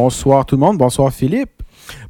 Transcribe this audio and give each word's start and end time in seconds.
Bonsoir 0.00 0.44
tout 0.44 0.56
le 0.56 0.60
monde, 0.60 0.76
bonsoir 0.76 1.10
Philippe. 1.10 1.62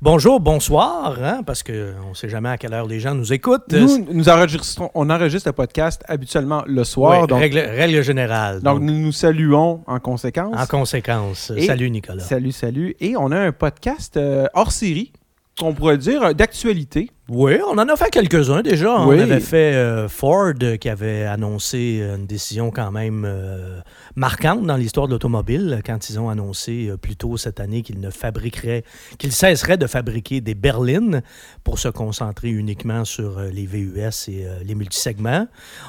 Bonjour, 0.02 0.40
bonsoir, 0.40 1.16
hein, 1.22 1.42
parce 1.46 1.62
qu'on 1.62 2.08
ne 2.08 2.14
sait 2.14 2.28
jamais 2.28 2.48
à 2.48 2.58
quelle 2.58 2.74
heure 2.74 2.88
les 2.88 2.98
gens 2.98 3.14
nous 3.14 3.32
écoutent. 3.32 3.72
Nous, 3.72 4.04
nous 4.12 4.28
enregistrons, 4.28 4.90
on 4.92 5.08
enregistre 5.08 5.48
le 5.50 5.52
podcast 5.52 6.02
habituellement 6.08 6.64
le 6.66 6.82
soir. 6.82 7.20
Oui, 7.20 7.26
donc, 7.28 7.38
règle, 7.38 7.60
règle 7.60 8.02
générale. 8.02 8.60
donc, 8.60 8.80
nous 8.80 8.92
nous 8.92 9.12
saluons 9.12 9.84
en 9.86 10.00
conséquence. 10.00 10.56
en 10.60 10.66
conséquence, 10.66 11.52
Et- 11.56 11.66
salut 11.66 11.88
Nicolas. 11.88 12.24
Salut, 12.24 12.50
salut. 12.50 12.96
Et 12.98 13.16
on 13.16 13.30
a 13.30 13.38
un 13.38 13.52
podcast 13.52 14.16
euh, 14.16 14.48
hors 14.54 14.72
série, 14.72 15.12
qu'on 15.58 15.74
pourrait 15.74 15.98
dire 15.98 16.22
euh, 16.22 16.32
d'actualité. 16.32 17.10
Oui, 17.28 17.54
on 17.66 17.72
en 17.72 17.88
a 17.88 17.96
fait 17.96 18.10
quelques-uns 18.10 18.62
déjà. 18.62 19.04
Oui. 19.04 19.16
On 19.18 19.20
avait 19.20 19.40
fait 19.40 19.74
euh, 19.74 20.08
Ford 20.08 20.52
euh, 20.62 20.76
qui 20.76 20.88
avait 20.88 21.24
annoncé 21.24 22.00
une 22.16 22.24
décision 22.24 22.70
quand 22.70 22.92
même 22.92 23.24
euh, 23.26 23.80
marquante 24.14 24.64
dans 24.64 24.76
l'histoire 24.76 25.08
de 25.08 25.12
l'automobile 25.12 25.80
quand 25.84 26.08
ils 26.08 26.20
ont 26.20 26.28
annoncé 26.28 26.86
euh, 26.88 26.96
plus 26.96 27.16
tôt 27.16 27.36
cette 27.36 27.58
année 27.58 27.82
qu'ils 27.82 27.98
ne 27.98 28.10
fabriqueraient, 28.10 28.84
qu'ils 29.18 29.32
cesseraient 29.32 29.76
de 29.76 29.88
fabriquer 29.88 30.40
des 30.40 30.54
berlines 30.54 31.22
pour 31.64 31.80
se 31.80 31.88
concentrer 31.88 32.50
uniquement 32.50 33.04
sur 33.04 33.40
les 33.40 33.66
VUS 33.66 34.28
et 34.28 34.46
les 34.64 34.74
multisegments. 34.76 35.48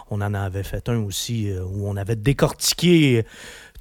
On 0.09 0.21
en 0.21 0.33
avait 0.33 0.63
fait 0.63 0.89
un 0.89 1.03
aussi 1.03 1.51
où 1.71 1.87
on 1.87 1.97
avait 1.97 2.15
décortiqué 2.15 3.25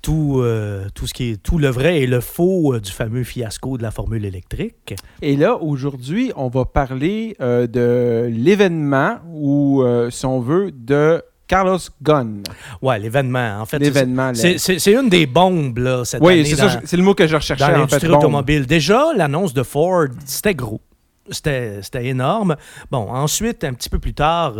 tout, 0.06 0.38
euh, 0.38 0.86
tout 0.94 1.08
ce 1.08 1.12
qui 1.14 1.30
est 1.32 1.42
tout 1.42 1.58
le 1.58 1.66
vrai 1.66 1.98
et 2.00 2.06
le 2.06 2.20
faux 2.20 2.72
euh, 2.74 2.80
du 2.80 2.92
fameux 2.92 3.24
fiasco 3.24 3.76
de 3.76 3.82
la 3.82 3.90
formule 3.90 4.24
électrique. 4.24 4.94
Et 5.20 5.34
là, 5.34 5.56
aujourd'hui, 5.56 6.30
on 6.36 6.48
va 6.48 6.64
parler 6.64 7.34
euh, 7.40 7.66
de 7.66 8.28
l'événement 8.30 9.16
ou, 9.28 9.82
si 10.10 10.24
on 10.24 10.38
veut, 10.38 10.70
de 10.70 11.24
Carlos 11.48 11.78
Ghosn. 12.02 12.44
Ouais, 12.82 13.00
l'événement. 13.00 13.58
En 13.60 13.66
fait, 13.66 13.78
c'est- 13.78 13.84
L'événement. 13.84 14.32
C'est, 14.32 14.92
une 14.92 15.08
des 15.08 15.26
bombes, 15.26 15.78
là, 15.78 16.04
cette 16.04 16.22
Oui, 16.22 16.34
année 16.34 16.44
ça, 16.44 16.80
c'est 16.84 16.96
le 16.96 17.02
mot 17.02 17.14
que 17.14 17.26
je 17.26 17.34
recherchais. 17.34 17.66
dans 17.66 17.76
l'industrie 17.76 18.06
bombe. 18.06 18.18
automobile. 18.18 18.64
Déjà, 18.66 19.08
l'annonce 19.16 19.54
de 19.54 19.64
Ford, 19.64 20.06
c'était 20.24 20.54
gros. 20.54 20.80
C'était, 21.30 21.80
énorme. 22.06 22.54
Bon, 22.92 23.10
ensuite, 23.10 23.64
un 23.64 23.72
petit 23.74 23.88
peu 23.88 23.98
plus 23.98 24.14
tard, 24.14 24.54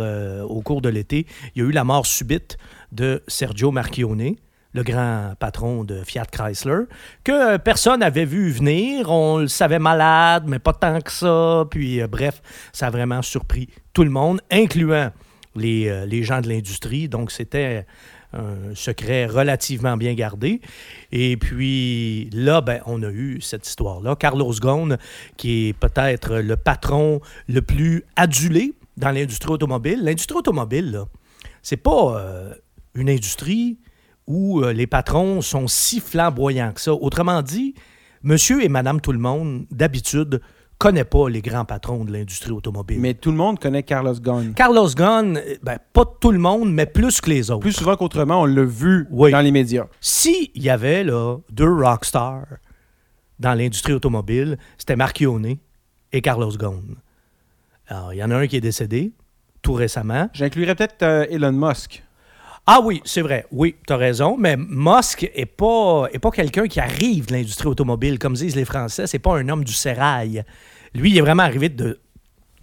au 0.49 0.61
cours 0.61 0.81
de 0.81 0.89
l'été, 0.89 1.25
il 1.55 1.63
y 1.63 1.65
a 1.65 1.69
eu 1.69 1.71
la 1.71 1.85
mort 1.85 2.05
subite 2.05 2.57
de 2.91 3.23
Sergio 3.27 3.71
Marchionne, 3.71 4.35
le 4.77 4.83
grand 4.83 5.33
patron 5.39 5.83
de 5.83 6.03
Fiat 6.03 6.27
Chrysler, 6.31 6.83
que 7.23 7.31
euh, 7.31 7.57
personne 7.57 8.01
n'avait 8.01 8.25
vu 8.25 8.51
venir. 8.51 9.09
On 9.09 9.39
le 9.39 9.47
savait 9.47 9.79
malade, 9.79 10.43
mais 10.45 10.59
pas 10.59 10.73
tant 10.73 11.01
que 11.01 11.11
ça. 11.11 11.65
Puis, 11.71 11.99
euh, 11.99 12.07
bref, 12.07 12.43
ça 12.73 12.87
a 12.87 12.89
vraiment 12.91 13.23
surpris 13.23 13.69
tout 13.93 14.03
le 14.03 14.11
monde, 14.11 14.39
incluant 14.51 15.09
les, 15.55 15.89
euh, 15.89 16.05
les 16.05 16.21
gens 16.21 16.41
de 16.41 16.47
l'industrie. 16.47 17.09
Donc, 17.09 17.31
c'était 17.31 17.87
un 18.33 18.75
secret 18.75 19.25
relativement 19.25 19.97
bien 19.97 20.13
gardé. 20.13 20.61
Et 21.11 21.37
puis 21.37 22.29
là, 22.31 22.61
ben, 22.61 22.81
on 22.85 23.01
a 23.01 23.09
eu 23.09 23.41
cette 23.41 23.67
histoire-là. 23.67 24.15
Carlos 24.15 24.53
Ghosn, 24.53 24.97
qui 25.37 25.69
est 25.69 25.73
peut-être 25.73 26.35
le 26.35 26.55
patron 26.55 27.19
le 27.47 27.63
plus 27.63 28.03
adulé 28.15 28.73
dans 28.95 29.09
l'industrie 29.09 29.49
automobile. 29.49 30.03
L'industrie 30.03 30.37
automobile, 30.37 30.91
là, 30.91 31.05
c'est 31.63 31.77
pas 31.77 32.21
une 32.93 33.09
industrie 33.09 33.77
où 34.27 34.61
euh, 34.61 34.73
les 34.73 34.87
patrons 34.87 35.41
sont 35.41 35.67
si 35.67 35.99
flamboyants 35.99 36.73
que 36.73 36.81
ça. 36.81 36.93
Autrement 36.93 37.41
dit, 37.41 37.73
monsieur 38.23 38.63
et 38.63 38.69
madame 38.69 39.01
tout 39.01 39.11
le 39.13 39.19
monde, 39.19 39.65
d'habitude, 39.71 40.41
connaît 40.77 41.05
pas 41.05 41.27
les 41.29 41.41
grands 41.41 41.65
patrons 41.65 42.05
de 42.05 42.11
l'industrie 42.13 42.51
automobile. 42.51 42.99
Mais 42.99 43.13
tout 43.15 43.31
le 43.31 43.37
monde 43.37 43.57
connaît 43.59 43.83
Carlos 43.83 44.13
Ghosn. 44.13 44.53
Carlos 44.53 44.89
Ghosn, 44.95 45.37
euh, 45.37 45.55
ben, 45.63 45.79
pas 45.93 46.05
tout 46.19 46.31
le 46.31 46.39
monde, 46.39 46.71
mais 46.71 46.85
plus 46.85 47.19
que 47.21 47.29
les 47.29 47.49
autres. 47.49 47.61
Plus 47.61 47.71
souvent 47.73 47.95
qu'autrement, 47.95 48.41
on 48.41 48.45
l'a 48.45 48.63
vu 48.63 49.07
Oui. 49.09 49.31
dans 49.31 49.41
les 49.41 49.51
médias. 49.51 49.87
S'il 50.01 50.49
y 50.55 50.69
avait 50.69 51.03
là, 51.03 51.37
deux 51.49 51.73
rockstars 51.73 52.45
dans 53.39 53.53
l'industrie 53.53 53.93
automobile, 53.93 54.57
c'était 54.77 54.95
Marchionne 54.95 55.55
et 56.11 56.21
Carlos 56.21 56.51
Ghosn. 56.51 56.95
Alors, 57.87 58.13
il 58.13 58.17
y 58.17 58.23
en 58.23 58.31
a 58.31 58.35
un 58.35 58.47
qui 58.47 58.57
est 58.57 58.61
décédé 58.61 59.13
tout 59.61 59.73
récemment. 59.73 60.29
J'inclurais 60.33 60.75
peut-être 60.75 61.01
euh, 61.03 61.25
Elon 61.29 61.51
Musk. 61.53 62.03
Ah 62.67 62.81
oui, 62.83 63.01
c'est 63.05 63.21
vrai. 63.21 63.45
Oui, 63.51 63.75
tu 63.87 63.93
as 63.93 63.97
raison. 63.97 64.35
Mais 64.37 64.57
Musk 64.57 65.29
n'est 65.35 65.45
pas, 65.45 66.07
est 66.11 66.19
pas 66.19 66.31
quelqu'un 66.31 66.67
qui 66.67 66.79
arrive 66.81 67.27
de 67.27 67.33
l'industrie 67.33 67.67
automobile. 67.67 68.19
Comme 68.19 68.33
disent 68.33 68.55
les 68.57 68.65
Français, 68.65 69.07
c'est 69.07 69.19
pas 69.19 69.37
un 69.37 69.47
homme 69.49 69.63
du 69.63 69.71
sérail. 69.73 70.43
Lui, 70.93 71.11
il 71.11 71.17
est 71.17 71.21
vraiment 71.21 71.43
arrivé 71.43 71.69
de, 71.69 71.99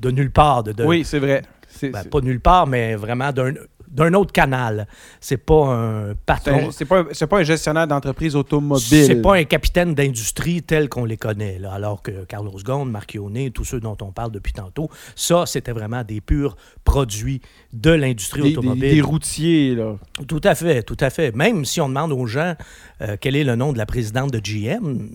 de 0.00 0.10
nulle 0.10 0.30
part. 0.30 0.62
De, 0.62 0.72
de- 0.72 0.84
Oui, 0.84 1.04
c'est 1.04 1.18
vrai. 1.18 1.42
Ben, 1.90 2.04
pas 2.04 2.20
nulle 2.20 2.40
part, 2.40 2.66
mais 2.66 2.94
vraiment 2.94 3.32
d'un 3.32 3.54
d'un 3.94 4.12
autre 4.14 4.32
canal. 4.32 4.86
C'est 5.20 5.36
pas 5.38 5.66
un 5.68 6.14
patron. 6.26 6.70
c'est 6.72 6.84
pas, 6.84 7.00
un- 7.00 7.06
c'est 7.12 7.26
pas 7.26 7.38
un 7.38 7.42
gestionnaire 7.44 7.86
d'entreprise 7.86 8.34
automobile. 8.36 9.04
C'est 9.06 9.22
pas 9.22 9.36
un 9.36 9.44
capitaine 9.44 9.94
d'industrie 9.94 10.62
tel 10.62 10.88
qu'on 10.88 11.04
les 11.04 11.16
connaît, 11.16 11.58
là, 11.58 11.72
alors 11.72 12.02
que 12.02 12.24
Carlos 12.24 12.58
Ghosn, 12.62 12.90
Marchionne, 12.90 13.50
tous 13.52 13.64
ceux 13.64 13.80
dont 13.80 13.96
on 14.02 14.10
parle 14.12 14.32
depuis 14.32 14.52
tantôt, 14.52 14.90
ça, 15.14 15.46
c'était 15.46 15.72
vraiment 15.72 16.02
des 16.04 16.20
purs 16.20 16.56
produits 16.84 17.40
de 17.72 17.90
l'industrie 17.90 18.42
des- 18.42 18.56
automobile. 18.58 18.90
des 18.94 19.00
routiers, 19.00 19.74
là. 19.74 19.96
Tout 20.28 20.40
à 20.44 20.54
fait, 20.54 20.82
tout 20.82 20.96
à 21.00 21.10
fait. 21.10 21.34
Même 21.34 21.64
si 21.64 21.80
on 21.80 21.88
demande 21.88 22.12
aux 22.12 22.26
gens 22.26 22.54
euh, 23.00 23.16
quel 23.20 23.36
est 23.36 23.44
le 23.44 23.54
nom 23.56 23.72
de 23.72 23.78
la 23.78 23.86
présidente 23.86 24.30
de 24.32 24.38
GM, 24.38 25.08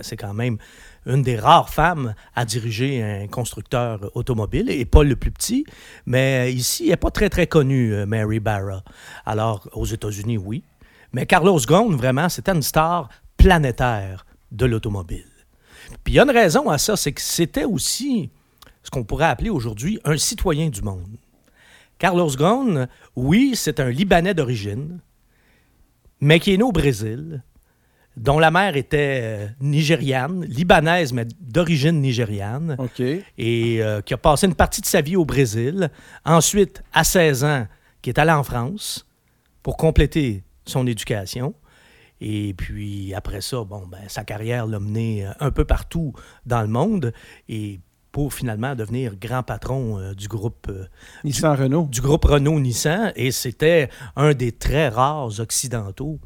c'est 0.00 0.16
quand 0.16 0.34
même 0.34 0.56
une 1.06 1.22
des 1.22 1.36
rares 1.36 1.70
femmes 1.70 2.14
à 2.34 2.44
diriger 2.44 3.02
un 3.02 3.26
constructeur 3.26 4.10
automobile, 4.14 4.70
et 4.70 4.84
pas 4.84 5.02
le 5.02 5.16
plus 5.16 5.30
petit, 5.30 5.64
mais 6.06 6.52
ici, 6.52 6.84
elle 6.84 6.90
n'est 6.90 6.96
pas 6.96 7.10
très, 7.10 7.28
très 7.28 7.46
connue, 7.46 7.94
euh, 7.94 8.06
Mary 8.06 8.40
Barra. 8.40 8.82
Alors, 9.26 9.68
aux 9.72 9.86
États-Unis, 9.86 10.38
oui. 10.38 10.62
Mais 11.12 11.26
Carlos 11.26 11.58
Ghosn, 11.58 11.94
vraiment, 11.96 12.28
c'était 12.28 12.52
une 12.52 12.62
star 12.62 13.08
planétaire 13.36 14.24
de 14.50 14.66
l'automobile. 14.66 15.26
Puis 16.04 16.14
il 16.14 16.16
y 16.16 16.20
a 16.20 16.22
une 16.22 16.30
raison 16.30 16.70
à 16.70 16.78
ça, 16.78 16.96
c'est 16.96 17.12
que 17.12 17.20
c'était 17.20 17.64
aussi 17.64 18.30
ce 18.82 18.90
qu'on 18.90 19.04
pourrait 19.04 19.26
appeler 19.26 19.50
aujourd'hui 19.50 20.00
un 20.04 20.16
citoyen 20.16 20.68
du 20.68 20.82
monde. 20.82 21.16
Carlos 21.98 22.30
Ghosn, 22.30 22.88
oui, 23.14 23.52
c'est 23.54 23.78
un 23.78 23.90
Libanais 23.90 24.34
d'origine, 24.34 25.00
mais 26.20 26.40
qui 26.40 26.54
est 26.54 26.56
né 26.56 26.62
au 26.62 26.72
Brésil, 26.72 27.42
dont 28.16 28.38
la 28.38 28.50
mère 28.50 28.76
était 28.76 29.20
euh, 29.22 29.46
nigériane, 29.60 30.44
libanaise, 30.44 31.12
mais 31.12 31.26
d'origine 31.40 32.00
nigériane, 32.00 32.76
et 33.38 33.82
euh, 33.82 34.00
qui 34.02 34.14
a 34.14 34.18
passé 34.18 34.46
une 34.46 34.54
partie 34.54 34.80
de 34.80 34.86
sa 34.86 35.00
vie 35.00 35.16
au 35.16 35.24
Brésil. 35.24 35.90
Ensuite, 36.24 36.82
à 36.92 37.04
16 37.04 37.44
ans, 37.44 37.66
qui 38.02 38.10
est 38.10 38.18
allé 38.18 38.32
en 38.32 38.42
France 38.42 39.06
pour 39.62 39.76
compléter 39.76 40.42
son 40.66 40.86
éducation. 40.86 41.54
Et 42.20 42.54
puis 42.54 43.14
après 43.14 43.40
ça, 43.40 43.64
bon, 43.64 43.86
ben, 43.86 43.98
sa 44.08 44.24
carrière 44.24 44.66
l'a 44.66 44.78
mené 44.78 45.26
euh, 45.26 45.30
un 45.40 45.50
peu 45.50 45.64
partout 45.64 46.12
dans 46.46 46.62
le 46.62 46.68
monde 46.68 47.12
et 47.48 47.80
pour 48.12 48.34
finalement 48.34 48.76
devenir 48.76 49.16
grand 49.16 49.42
patron 49.42 49.98
euh, 49.98 50.14
du 50.14 50.28
groupe 50.28 50.66
euh, 50.68 50.84
Nissan 51.24 51.56
Renault. 51.56 51.88
du 51.90 52.00
groupe 52.00 52.24
Renault-Nissan 52.26 53.12
et 53.16 53.32
c'était 53.32 53.88
un 54.14 54.34
des 54.34 54.52
très 54.52 54.88
rares 54.88 55.40
occidentaux 55.40 56.20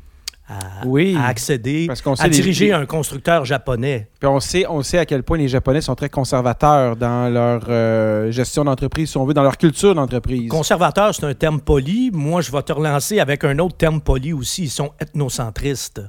à, 0.49 0.87
Oui, 0.87 1.17
à 1.19 1.27
accéder, 1.27 1.87
parce 1.89 2.01
qu'on 2.03 2.15
sait 2.15 2.23
à 2.25 2.29
diriger 2.29 2.67
les- 2.67 2.73
un 2.73 2.87
constructeur 2.87 3.45
japonais. 3.45 4.09
Puis 4.21 4.29
on 4.29 4.39
sait, 4.39 4.65
on 4.69 4.83
sait 4.83 4.99
à 4.99 5.05
quel 5.07 5.23
point 5.25 5.39
les 5.39 5.49
Japonais 5.49 5.81
sont 5.81 5.95
très 5.97 6.09
conservateurs 6.09 6.95
dans 6.97 7.33
leur 7.33 7.65
euh, 7.69 8.31
gestion 8.31 8.65
d'entreprise, 8.65 9.11
si 9.11 9.17
on 9.17 9.25
veut, 9.25 9.35
dans 9.35 9.43
leur 9.43 9.59
culture 9.59 9.95
d'entreprise. 9.95 10.49
Conservateur, 10.49 11.15
c'est 11.15 11.25
un 11.27 11.35
terme 11.35 11.61
poli. 11.61 12.11
Moi, 12.12 12.41
je 12.43 12.53
vais 12.53 12.62
te 12.62 12.73
relancer 12.73 13.19
avec 13.19 13.43
un 13.45 13.59
autre 13.59 13.77
terme 13.77 14.01
poli 14.01 14.33
aussi. 14.33 14.65
Ils 14.65 14.71
sont 14.71 14.93
ethnocentristes. 15.01 16.01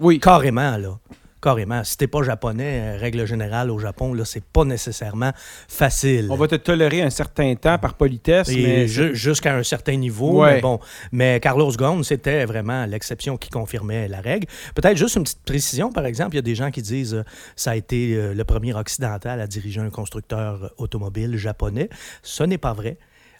Oui. 0.00 0.18
Carrément, 0.20 0.76
là. 0.76 0.98
Carrément. 1.46 1.84
Si 1.84 1.96
t'es 1.96 2.08
pas 2.08 2.24
japonais, 2.24 2.80
euh, 2.82 2.98
règle 2.98 3.24
générale 3.24 3.70
au 3.70 3.78
Japon, 3.78 4.12
là, 4.12 4.24
c'est 4.24 4.42
pas 4.42 4.64
nécessairement 4.64 5.30
facile. 5.68 6.26
On 6.28 6.34
va 6.34 6.48
te 6.48 6.56
tolérer 6.56 7.02
un 7.02 7.10
certain 7.10 7.54
temps 7.54 7.78
par 7.78 7.94
politesse, 7.94 8.48
Et 8.48 8.60
mais 8.64 8.88
ju- 8.88 9.14
jusqu'à 9.14 9.54
un 9.54 9.62
certain 9.62 9.94
niveau. 9.94 10.42
Ouais. 10.42 10.54
Mais 10.56 10.60
bon, 10.60 10.80
mais 11.12 11.38
Carlos 11.38 11.70
Ghosn, 11.70 12.02
c'était 12.02 12.44
vraiment 12.46 12.84
l'exception 12.86 13.36
qui 13.36 13.48
confirmait 13.48 14.08
la 14.08 14.20
règle. 14.20 14.48
Peut-être 14.74 14.96
juste 14.96 15.14
une 15.14 15.22
petite 15.22 15.44
précision, 15.44 15.92
par 15.92 16.04
exemple, 16.06 16.34
il 16.34 16.38
y 16.38 16.40
a 16.40 16.42
des 16.42 16.56
gens 16.56 16.72
qui 16.72 16.82
disent 16.82 17.14
euh, 17.14 17.22
ça 17.54 17.70
a 17.70 17.76
été 17.76 18.16
euh, 18.16 18.34
le 18.34 18.42
premier 18.42 18.74
occidental 18.74 19.40
à 19.40 19.46
diriger 19.46 19.80
un 19.80 19.90
constructeur 19.90 20.72
automobile 20.78 21.36
japonais. 21.36 21.88
Ce 22.24 22.42
n'est 22.42 22.58
pas 22.58 22.72
vrai. 22.72 22.98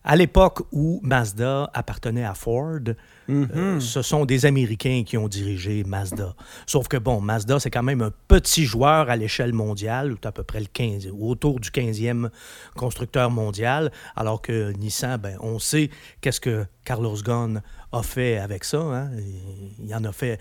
À 0.08 0.14
l'époque 0.14 0.62
où 0.70 1.00
Mazda 1.02 1.68
appartenait 1.74 2.24
à 2.24 2.34
Ford, 2.34 2.78
Mhm. 3.28 3.48
euh, 3.56 3.80
ce 3.80 4.02
sont 4.02 4.24
des 4.24 4.46
Américains 4.46 5.02
qui 5.04 5.18
ont 5.18 5.26
dirigé 5.26 5.82
Mazda. 5.82 6.36
Sauf 6.64 6.86
que, 6.86 6.96
bon, 6.96 7.20
Mazda, 7.20 7.58
c'est 7.58 7.70
quand 7.72 7.82
même 7.82 8.00
un 8.02 8.12
petit 8.28 8.64
joueur 8.66 9.10
à 9.10 9.16
l'échelle 9.16 9.52
mondiale, 9.52 10.12
ou 10.12 10.16
à 10.22 10.30
peu 10.30 10.44
près 10.44 10.60
le 10.60 10.66
15, 10.72 11.08
ou 11.12 11.28
autour 11.28 11.58
du 11.58 11.70
15e 11.70 12.30
constructeur 12.76 13.30
mondial, 13.32 13.90
alors 14.14 14.40
que 14.40 14.70
Nissan, 14.78 15.16
ben, 15.18 15.36
on 15.40 15.58
sait 15.58 15.90
qu'est-ce 16.20 16.40
que 16.40 16.66
Carlos 16.84 17.16
Ghosn 17.24 17.60
a 17.90 18.02
fait 18.04 18.38
avec 18.38 18.62
ça. 18.62 18.78
hein. 18.78 19.10
Il 19.84 19.92
en 19.92 20.04
a 20.04 20.12
fait 20.12 20.38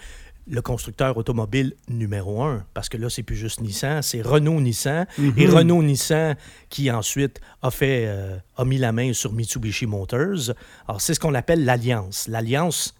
le 0.48 0.62
constructeur 0.62 1.18
automobile 1.18 1.76
numéro 1.88 2.44
un, 2.44 2.66
parce 2.74 2.90
que 2.90 2.98
là, 2.98 3.10
c'est 3.10 3.24
plus 3.24 3.36
juste 3.36 3.62
Nissan, 3.62 4.02
c'est 4.02 4.22
Renault-Nissan, 4.22 5.08
et 5.38 5.48
Renault-Nissan 5.48 6.36
qui 6.70 6.92
ensuite 6.92 7.42
a 7.62 7.72
fait, 7.72 8.06
euh, 8.08 8.38
a 8.58 8.66
mis 8.66 8.78
la 8.78 8.92
main 8.92 9.14
sur 9.14 9.34
Mitsubishi 9.34 9.88
Motors. 9.88 10.52
Alors, 10.88 11.02
c'est 11.02 11.14
ce 11.14 11.20
qu'on 11.20 11.34
appelle 11.34 11.66
l'alliance. 11.66 12.28
L'alliance 12.28 12.94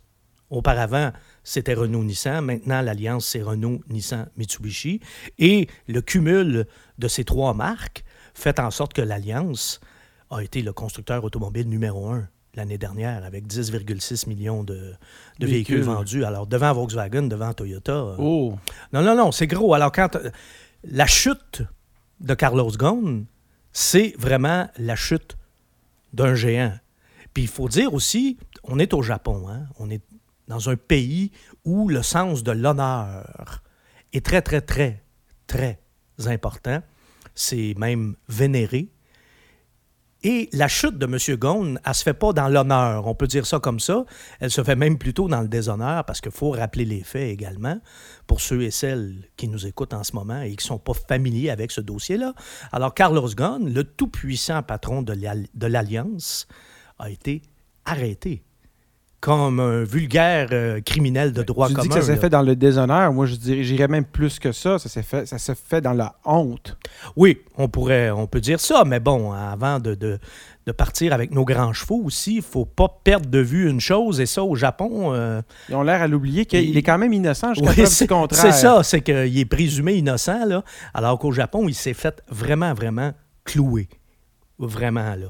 Auparavant, 0.52 1.12
c'était 1.44 1.74
Renault-Nissan. 1.74 2.46
Maintenant, 2.46 2.82
l'alliance, 2.82 3.26
c'est 3.26 3.42
Renault-Nissan-Mitsubishi. 3.42 5.02
Et 5.40 5.68
le 5.88 6.02
cumul 6.02 6.68
de 7.00 7.08
ces 7.08 7.24
trois 7.24 7.56
marques 7.56 8.06
fait 8.36 8.60
en 8.60 8.70
sorte 8.70 8.94
que 8.94 9.02
l'alliance 9.02 9.80
a 10.30 10.44
été 10.44 10.62
le 10.62 10.72
constructeur 10.72 11.24
automobile 11.24 11.68
numéro 11.68 12.10
un 12.10 12.28
l'année 12.56 12.78
dernière 12.78 13.24
avec 13.24 13.46
10,6 13.48 14.28
millions 14.30 14.64
de, 14.64 14.94
de 15.40 15.46
véhicules. 15.46 15.76
Véhicules. 15.78 15.82
vendus. 15.82 16.24
Alors, 16.26 16.48
devant 16.48 16.74
Volkswagen, 16.74 17.24
devant 17.24 17.54
Toyota. 17.54 17.94
euh, 17.94 18.16
Oh. 18.18 18.56
non, 18.94 19.02
non, 19.02 19.16
non, 19.16 19.32
c'est 19.32 19.48
gros. 19.48 19.74
Alors, 19.74 19.92
quand 19.92 20.16
euh, 20.16 20.30
la 20.84 21.06
chute 21.06 21.62
de 22.20 22.34
Carlos 22.34 22.72
Ghosn, 22.72 23.26
c'est 23.74 24.14
vraiment 24.18 24.70
la 24.78 24.96
chute 24.96 25.38
d'un 26.14 26.36
géant. 26.36 26.74
Puis 27.34 27.44
il 27.44 27.50
faut 27.50 27.68
dire 27.68 27.94
aussi, 27.94 28.38
on 28.64 28.80
est 28.80 28.94
au 28.94 29.02
Japon, 29.02 29.48
hein? 29.50 29.64
on 29.80 29.90
est 29.90 30.02
dans 30.48 30.70
un 30.70 30.78
pays 30.78 31.32
où 31.66 31.90
le 31.90 32.02
sens 32.04 32.44
de 32.44 32.52
l'honneur 32.52 33.62
est 34.14 34.26
très, 34.26 34.42
très, 34.42 34.62
très, 34.62 35.04
très 35.48 35.80
important. 36.26 36.82
C'est 37.34 37.74
même 37.78 38.16
vénéré. 38.30 38.88
Et 40.28 40.50
la 40.54 40.68
chute 40.68 40.98
de 40.98 41.06
M. 41.06 41.38
Ghosn, 41.38 41.80
elle 41.86 41.94
se 41.94 42.02
fait 42.02 42.16
pas 42.16 42.34
dans 42.34 42.48
l'honneur, 42.48 43.06
on 43.06 43.14
peut 43.14 43.28
dire 43.28 43.46
ça 43.46 43.60
comme 43.60 43.80
ça. 43.80 44.06
Elle 44.40 44.50
se 44.50 44.64
fait 44.64 44.76
même 44.76 44.98
plutôt 44.98 45.28
dans 45.28 45.42
le 45.42 45.48
déshonneur 45.48 46.04
parce 46.04 46.20
qu'il 46.20 46.32
faut 46.32 46.50
rappeler 46.50 46.84
les 46.84 47.04
faits 47.04 47.32
également 47.32 47.80
pour 48.26 48.42
ceux 48.42 48.64
et 48.64 48.72
celles 48.72 49.30
qui 49.38 49.48
nous 49.48 49.68
écoutent 49.68 49.94
en 49.94 50.04
ce 50.04 50.16
moment 50.16 50.42
et 50.42 50.50
qui 50.56 50.66
ne 50.66 50.70
sont 50.70 50.80
pas 50.80 50.96
familiers 50.96 51.52
avec 51.52 51.70
ce 51.70 51.80
dossier-là. 51.80 52.34
Alors, 52.72 52.96
Carlos 52.96 53.30
Ghosn, 53.36 53.72
le 53.72 53.84
tout-puissant 53.84 54.64
patron 54.64 55.04
de 55.04 55.68
l'Alliance, 55.68 56.48
a 56.98 57.12
été 57.12 57.44
arrêté 57.86 58.42
comme 59.26 59.60
un 59.60 59.84
vulgaire 59.84 60.50
euh, 60.52 60.82
criminel 60.82 61.34
de 61.34 61.42
droit 61.42 61.68
tu 61.68 61.74
commun. 61.74 61.88
dis 61.88 61.90
que 61.90 61.96
ça 62.00 62.14
s'est 62.14 62.16
fait 62.20 62.30
dans 62.30 62.44
le 62.44 62.56
déshonneur. 62.56 63.12
Moi, 63.12 63.26
je 63.26 63.34
dirais, 63.36 63.64
j'irais 63.64 63.88
même 63.88 64.06
plus 64.06 64.38
que 64.38 64.52
ça. 64.52 64.78
Ça 64.78 64.88
s'est 64.88 65.02
fait, 65.02 65.26
ça 65.26 65.40
s'est 65.40 65.56
fait 65.56 65.82
dans 65.82 65.94
la 65.94 66.16
honte. 66.26 66.78
Oui, 67.16 67.40
on 67.58 67.68
pourrait, 67.68 68.12
on 68.12 68.28
peut 68.28 68.40
dire 68.40 68.60
ça, 68.60 68.84
mais 68.86 69.00
bon, 69.00 69.32
avant 69.32 69.80
de, 69.80 69.96
de, 69.96 70.20
de 70.68 70.72
partir 70.72 71.12
avec 71.12 71.32
nos 71.32 71.44
grands 71.44 71.74
chevaux 71.74 72.04
aussi, 72.06 72.36
il 72.36 72.42
faut 72.44 72.66
pas 72.66 72.88
perdre 73.04 73.28
de 73.28 73.40
vue 73.40 73.68
une 73.68 73.80
chose, 73.80 74.20
et 74.22 74.28
ça, 74.28 74.44
au 74.44 74.54
Japon, 74.56 75.12
euh, 75.16 75.42
Ils 75.70 75.76
ont 75.76 75.82
l'air 75.82 76.04
à 76.04 76.08
l'oublier 76.08 76.46
qu'il 76.46 76.62
Il- 76.70 76.78
est 76.78 76.84
quand 76.84 77.00
même 77.00 77.12
innocent 77.14 77.56
jusqu'à 77.56 77.70
oui, 77.70 77.76
preuve 77.78 77.88
c'est 77.88 78.06
du 78.06 78.10
contraire. 78.14 78.40
c'est 78.42 78.52
ça, 78.52 78.84
c'est 78.84 79.02
qu'il 79.02 79.40
est 79.40 79.46
présumé 79.46 79.94
innocent, 79.96 80.46
là, 80.46 80.64
alors 80.94 81.18
qu'au 81.18 81.32
Japon, 81.32 81.68
il 81.68 81.74
s'est 81.74 81.96
fait 81.96 82.22
vraiment, 82.30 82.76
vraiment 82.76 83.12
clouer. 83.44 83.90
Vraiment, 84.60 85.16
là. 85.16 85.28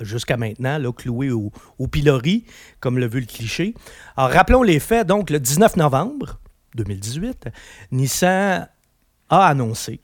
Jusqu'à 0.00 0.36
maintenant, 0.36 0.78
là, 0.78 0.92
cloué 0.92 1.30
au, 1.30 1.50
pilori, 1.90 2.44
comme 2.80 2.98
le 2.98 3.06
veut 3.06 3.20
le 3.20 3.26
cliché. 3.26 3.74
Alors, 4.16 4.30
rappelons 4.30 4.62
les 4.62 4.80
faits. 4.80 5.06
Donc, 5.06 5.30
le 5.30 5.40
19 5.40 5.76
novembre 5.76 6.38
2018, 6.74 7.48
Nissan 7.92 8.68
a 9.28 9.46
annoncé 9.46 10.00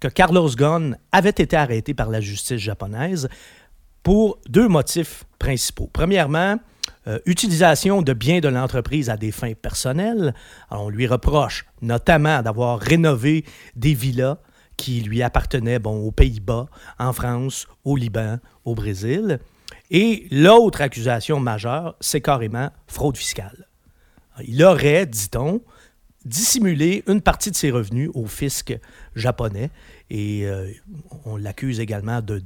que 0.00 0.08
Carlos 0.08 0.50
Ghosn 0.50 0.96
avait 1.12 1.30
été 1.30 1.56
arrêté 1.56 1.94
par 1.94 2.10
la 2.10 2.20
justice 2.20 2.58
japonaise 2.58 3.28
pour 4.02 4.38
deux 4.48 4.68
motifs 4.68 5.24
principaux. 5.38 5.90
Premièrement, 5.92 6.58
euh, 7.08 7.18
utilisation 7.26 8.02
de 8.02 8.12
biens 8.12 8.40
de 8.40 8.48
l'entreprise 8.48 9.10
à 9.10 9.16
des 9.16 9.30
fins 9.30 9.54
personnelles. 9.54 10.34
On 10.70 10.88
lui 10.88 11.06
reproche 11.06 11.66
notamment 11.82 12.42
d'avoir 12.42 12.78
rénové 12.78 13.44
des 13.74 13.94
villas 13.94 14.38
qui 14.76 15.00
lui 15.00 15.22
appartenaient 15.22 15.84
aux 15.84 16.10
Pays-Bas, 16.10 16.66
en 16.98 17.12
France, 17.12 17.66
au 17.84 17.96
Liban, 17.96 18.38
au 18.66 18.74
Brésil. 18.74 19.38
Et 19.90 20.26
l'autre 20.30 20.82
accusation 20.82 21.40
majeure, 21.40 21.96
c'est 22.00 22.20
carrément 22.20 22.70
fraude 22.86 23.16
fiscale. 23.16 23.68
Il 24.46 24.62
aurait, 24.62 25.06
dit-on, 25.06 25.62
dissimulé 26.26 27.04
une 27.06 27.22
partie 27.22 27.50
de 27.50 27.56
ses 27.56 27.70
revenus 27.70 28.10
au 28.14 28.26
fisc 28.26 28.76
japonais 29.14 29.70
et 30.10 30.44
euh, 30.44 30.68
on 31.24 31.36
l'accuse 31.36 31.78
également 31.78 32.20
de, 32.20 32.42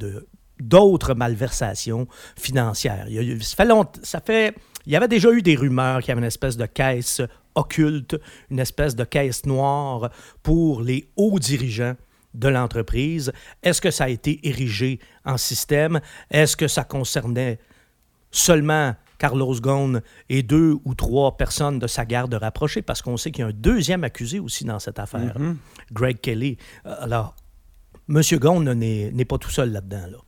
d'autres 0.60 1.14
malversations 1.14 2.06
financières. 2.36 3.06
Il, 3.08 3.42
ça 3.42 4.20
fait, 4.20 4.54
il 4.86 4.92
y 4.92 4.96
avait 4.96 5.08
déjà 5.08 5.32
eu 5.32 5.40
des 5.40 5.56
rumeurs 5.56 6.00
qu'il 6.00 6.10
y 6.10 6.12
avait 6.12 6.20
une 6.20 6.26
espèce 6.26 6.58
de 6.58 6.66
caisse 6.66 7.22
occulte, 7.54 8.16
une 8.50 8.60
espèce 8.60 8.94
de 8.94 9.04
caisse 9.04 9.46
noire 9.46 10.10
pour 10.42 10.82
les 10.82 11.08
hauts 11.16 11.38
dirigeants 11.38 11.96
de 12.34 12.48
l'entreprise. 12.48 13.32
Est-ce 13.62 13.80
que 13.80 13.90
ça 13.90 14.04
a 14.04 14.08
été 14.08 14.46
érigé 14.48 14.98
en 15.24 15.36
système? 15.36 16.00
Est-ce 16.30 16.56
que 16.56 16.68
ça 16.68 16.84
concernait 16.84 17.58
seulement 18.30 18.94
Carlos 19.18 19.54
Ghosn 19.60 20.00
et 20.28 20.42
deux 20.42 20.76
ou 20.84 20.94
trois 20.94 21.36
personnes 21.36 21.78
de 21.78 21.86
sa 21.86 22.04
garde 22.06 22.32
rapprochée, 22.34 22.80
parce 22.80 23.02
qu'on 23.02 23.16
sait 23.18 23.30
qu'il 23.30 23.42
y 23.42 23.44
a 23.44 23.48
un 23.48 23.52
deuxième 23.52 24.02
accusé 24.04 24.38
aussi 24.38 24.64
dans 24.64 24.78
cette 24.78 24.98
affaire, 24.98 25.38
Mhm. 25.38 25.58
Greg 25.92 26.20
Kelly. 26.20 26.56
Euh, 26.86 26.94
Alors, 27.00 27.34
M. 28.08 28.20
Ghosn 28.32 28.72
n'est 28.72 29.10
n'est 29.12 29.24
pas 29.26 29.38
tout 29.38 29.50
seul 29.50 29.72
là-dedans. 29.72 30.06
Là. 30.10 30.18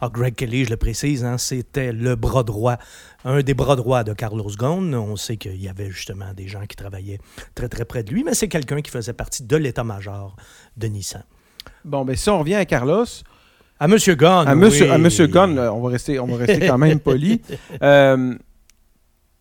Alors, 0.00 0.12
Greg 0.12 0.34
Kelly, 0.34 0.64
je 0.64 0.70
le 0.70 0.76
précise, 0.76 1.24
hein, 1.24 1.38
c'était 1.38 1.92
le 1.92 2.16
bras 2.16 2.42
droit, 2.42 2.76
un 3.24 3.42
des 3.42 3.54
bras 3.54 3.76
droits 3.76 4.04
de 4.04 4.12
Carlos 4.12 4.50
Ghosn. 4.56 4.94
On 4.94 5.16
sait 5.16 5.36
qu'il 5.36 5.60
y 5.60 5.68
avait 5.68 5.90
justement 5.90 6.32
des 6.34 6.48
gens 6.48 6.66
qui 6.66 6.76
travaillaient 6.76 7.18
très, 7.54 7.68
très 7.68 7.84
près 7.84 8.02
de 8.02 8.12
lui, 8.12 8.24
mais 8.24 8.34
c'est 8.34 8.48
quelqu'un 8.48 8.80
qui 8.80 8.90
faisait 8.90 9.12
partie 9.12 9.42
de 9.42 9.56
l'état-major 9.56 10.36
de 10.76 10.86
Nissan. 10.86 11.24
Bon, 11.84 12.04
ben 12.04 12.16
si 12.16 12.28
on 12.30 12.38
revient 12.40 12.54
à 12.54 12.64
Carlos, 12.64 13.04
À 13.80 13.84
M. 13.84 13.96
Ghosn, 13.96 14.48
à 14.48 14.54
Monsieur, 14.54 14.86
oui. 14.86 14.90
à 14.90 14.98
Monsieur 14.98 15.26
Gunn, 15.26 15.54
là, 15.54 15.72
on 15.72 15.80
va 15.80 15.90
rester, 15.90 16.18
on 16.18 16.26
va 16.26 16.36
rester 16.36 16.66
quand 16.66 16.78
même 16.78 17.00
poli. 17.00 17.40
Euh, 17.82 18.34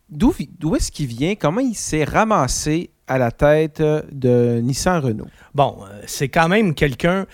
d'où 0.09 0.75
est-ce 0.75 0.91
qu'il 0.91 1.07
vient? 1.07 1.35
Comment 1.35 1.61
il 1.61 1.75
s'est 1.75 2.03
ramassé 2.03 2.91
à 3.07 3.17
la 3.17 3.31
tête 3.31 3.81
de 3.81 4.59
Nissan 4.61 4.99
Renault? 5.01 5.27
Bon, 5.55 5.79
euh, 5.81 6.01
c'est 6.05 6.29
quand 6.29 6.47
même 6.47 6.73
quelqu'un. 6.75 7.25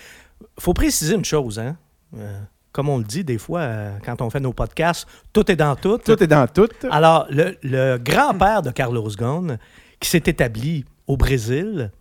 faut 0.58 0.72
préciser 0.72 1.14
une 1.14 1.24
chose, 1.24 1.58
hein. 1.58 1.76
Euh, 2.16 2.40
comme 2.74 2.88
on 2.88 2.98
le 2.98 3.04
dit 3.04 3.22
des 3.24 3.38
fois 3.38 3.60
euh, 3.60 3.96
quand 4.04 4.20
on 4.20 4.28
fait 4.28 4.40
nos 4.40 4.52
podcasts, 4.52 5.06
tout 5.32 5.48
est 5.50 5.56
dans 5.56 5.76
tout. 5.76 5.96
Tout 5.98 6.20
est 6.22 6.26
dans 6.26 6.46
tout. 6.48 6.68
Alors, 6.90 7.26
le, 7.30 7.56
le 7.62 7.96
grand-père 7.98 8.60
de 8.62 8.70
Carlos 8.72 9.08
Ghosn, 9.16 9.58
qui 10.00 10.10
s'est 10.10 10.24
établi 10.26 10.84
au 11.06 11.16
Brésil, 11.16 11.92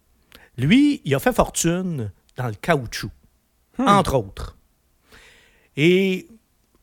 lui, 0.58 1.02
il 1.06 1.14
a 1.16 1.20
fait 1.20 1.32
fortune 1.34 2.12
dans 2.38 2.48
le 2.48 2.56
caoutchouc, 2.56 3.12
Hmm. 3.78 3.88
entre 3.88 4.16
autres. 4.16 4.56
Et 5.78 6.28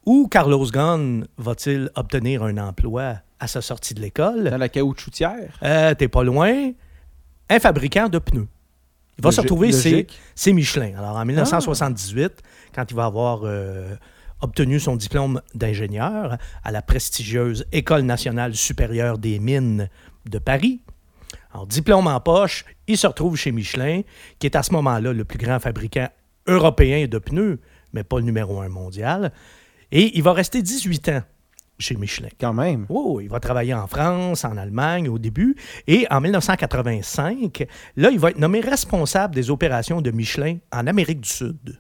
où 0.07 0.27
Carlos 0.29 0.67
Ghosn 0.71 1.27
va-t-il 1.39 1.91
obtenir 1.95 2.43
un 2.43 2.57
emploi 2.59 3.17
à 3.39 3.47
sa 3.47 3.61
sortie 3.61 3.95
de 3.95 4.01
l'école? 4.01 4.51
Dans 4.51 4.57
la 4.59 4.69
caoutchoutière? 4.69 5.57
Euh, 5.63 5.95
T'es 5.95 6.09
pas 6.09 6.25
loin. 6.25 6.73
Un 7.49 7.59
fabricant 7.61 8.09
de 8.09 8.19
pneus. 8.19 8.49
Il 9.21 9.25
va 9.25 9.33
se 9.33 9.41
retrouver, 9.43 9.71
c'est 9.73 10.53
Michelin. 10.53 10.93
Alors, 10.97 11.17
en 11.17 11.25
1978, 11.27 12.43
quand 12.75 12.91
il 12.91 12.97
va 12.97 13.05
avoir 13.05 13.41
euh, 13.45 13.95
obtenu 14.41 14.81
son 14.81 14.97
diplôme 14.97 15.43
d'ingénieur 15.55 16.39
à 16.65 16.73
la 16.73 16.81
prestigieuse 16.81 17.67
École 17.71 18.03
nationale 18.03 18.55
supérieure 18.55 19.19
des 19.19 19.39
mines 19.39 19.91
de 20.25 20.39
Paris, 20.39 20.81
alors, 21.53 21.67
diplôme 21.67 22.07
en 22.07 22.21
poche, 22.21 22.65
il 22.87 22.97
se 22.97 23.07
retrouve 23.07 23.37
chez 23.37 23.53
Michelin, 23.53 24.03
qui 24.39 24.47
est 24.47 24.57
à 24.57 24.63
ce 24.63 24.73
moment-là 24.73 25.13
le 25.13 25.25
plus 25.25 25.39
grand 25.39 25.61
fabricant 25.61 26.09
européen 26.47 27.07
de 27.07 27.19
pneus, 27.19 27.61
mais 27.93 28.05
pas 28.05 28.19
le 28.19 28.25
numéro 28.25 28.61
un 28.61 28.69
mondial. 28.69 29.33
Et 29.93 30.17
il 30.17 30.23
va 30.23 30.33
rester 30.33 30.63
18 30.63 31.09
ans 31.11 31.23
chez 31.81 31.97
Michelin. 31.97 32.29
Quand 32.41 32.53
même. 32.53 32.87
Oh, 32.89 33.21
il 33.21 33.29
va 33.29 33.41
travailler 33.41 33.75
en 33.75 33.87
France, 33.87 34.45
en 34.45 34.57
Allemagne 34.57 35.09
au 35.09 35.19
début. 35.19 35.57
Et 35.87 36.07
en 36.11 36.21
1985, 36.21 37.67
là, 37.97 38.11
il 38.11 38.19
va 38.19 38.31
être 38.31 38.39
nommé 38.39 38.61
responsable 38.61 39.35
des 39.35 39.51
opérations 39.51 40.01
de 40.01 40.11
Michelin 40.11 40.59
en 40.73 40.87
Amérique 40.87 41.21
du 41.21 41.29
Sud. 41.29 41.79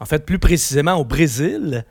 En 0.00 0.04
fait, 0.04 0.26
plus 0.26 0.38
précisément 0.38 0.94
au 0.94 1.04
Brésil. 1.04 1.84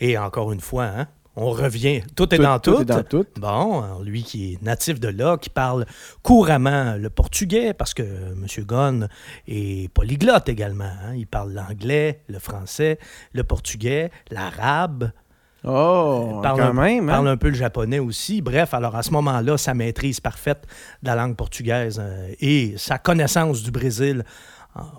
Et 0.00 0.16
encore 0.16 0.52
une 0.52 0.60
fois, 0.60 0.84
hein, 0.84 1.06
on 1.36 1.50
revient, 1.50 2.02
tout 2.14 2.34
est 2.34 2.38
dans 2.38 2.58
tout. 2.58 2.80
est 2.80 2.84
dans 2.84 3.02
tout. 3.02 3.24
Bon, 3.38 4.00
lui 4.02 4.22
qui 4.22 4.52
est 4.54 4.62
natif 4.62 5.00
de 5.00 5.08
là, 5.08 5.38
qui 5.38 5.48
parle 5.48 5.86
couramment 6.22 6.96
le 6.98 7.08
portugais, 7.08 7.72
parce 7.72 7.94
que 7.94 8.02
M. 8.02 8.46
Ghosn 8.66 9.08
est 9.48 9.90
polyglotte 9.92 10.48
également. 10.48 10.84
hein. 10.84 11.14
Il 11.14 11.26
parle 11.26 11.52
l'anglais, 11.52 12.22
le 12.28 12.38
français, 12.38 12.98
le 13.32 13.44
portugais, 13.44 14.10
l'arabe, 14.30 15.10
Oh, 15.64 16.40
parle 16.42 16.58
quand 16.60 16.66
un, 16.66 16.72
même. 16.72 17.08
hein? 17.08 17.12
parle 17.12 17.28
un 17.28 17.36
peu 17.36 17.48
le 17.48 17.54
japonais 17.54 17.98
aussi. 18.00 18.42
Bref, 18.42 18.74
alors 18.74 18.96
à 18.96 19.02
ce 19.02 19.10
moment-là, 19.12 19.56
sa 19.58 19.74
maîtrise 19.74 20.18
parfaite 20.20 20.66
de 21.02 21.08
la 21.08 21.14
langue 21.14 21.36
portugaise 21.36 22.00
euh, 22.02 22.32
et 22.40 22.74
sa 22.78 22.98
connaissance 22.98 23.62
du 23.62 23.70
Brésil 23.70 24.24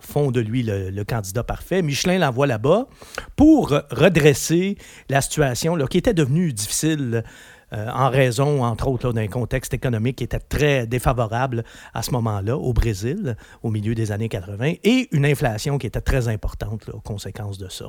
font 0.02 0.30
de 0.30 0.40
lui 0.40 0.62
le, 0.62 0.92
le 0.92 1.04
candidat 1.04 1.44
parfait. 1.44 1.82
Michelin 1.82 2.20
l'envoie 2.20 2.46
là-bas 2.46 2.86
pour 3.36 3.70
redresser 3.90 4.78
la 5.10 5.20
situation 5.20 5.76
là, 5.76 5.88
qui 5.88 5.98
était 5.98 6.14
devenue 6.14 6.54
difficile 6.54 7.24
euh, 7.74 7.90
en 7.92 8.10
raison, 8.10 8.64
entre 8.64 8.88
autres, 8.88 9.14
d'un 9.14 9.28
contexte 9.28 9.74
économique 9.74 10.18
qui 10.18 10.24
était 10.24 10.40
très 10.40 10.86
défavorable 10.86 11.64
à 11.94 12.04
ce 12.04 12.12
moment-là 12.12 12.56
au 12.56 12.72
Brésil, 12.72 13.36
au 13.64 13.72
milieu 13.72 13.96
des 13.96 14.12
années 14.12 14.30
80, 14.30 14.74
et 14.84 15.08
une 15.12 15.26
inflation 15.26 15.80
qui 15.80 15.88
était 15.88 16.02
très 16.02 16.28
importante 16.28 16.90
aux 16.94 17.00
conséquences 17.00 17.58
de 17.58 17.70
ça. 17.70 17.86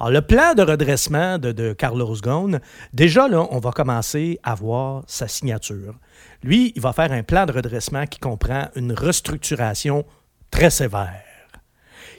Alors, 0.00 0.10
le 0.10 0.22
plan 0.22 0.54
de 0.54 0.62
redressement 0.62 1.38
de, 1.38 1.72
Carlos 1.72 2.16
Ghosn, 2.20 2.58
déjà, 2.92 3.28
là, 3.28 3.46
on 3.50 3.60
va 3.60 3.70
commencer 3.70 4.40
à 4.42 4.56
voir 4.56 5.04
sa 5.06 5.28
signature. 5.28 5.94
Lui, 6.42 6.72
il 6.74 6.82
va 6.82 6.92
faire 6.92 7.12
un 7.12 7.22
plan 7.22 7.46
de 7.46 7.52
redressement 7.52 8.06
qui 8.06 8.18
comprend 8.18 8.68
une 8.74 8.92
restructuration 8.92 10.04
très 10.50 10.70
sévère, 10.70 11.22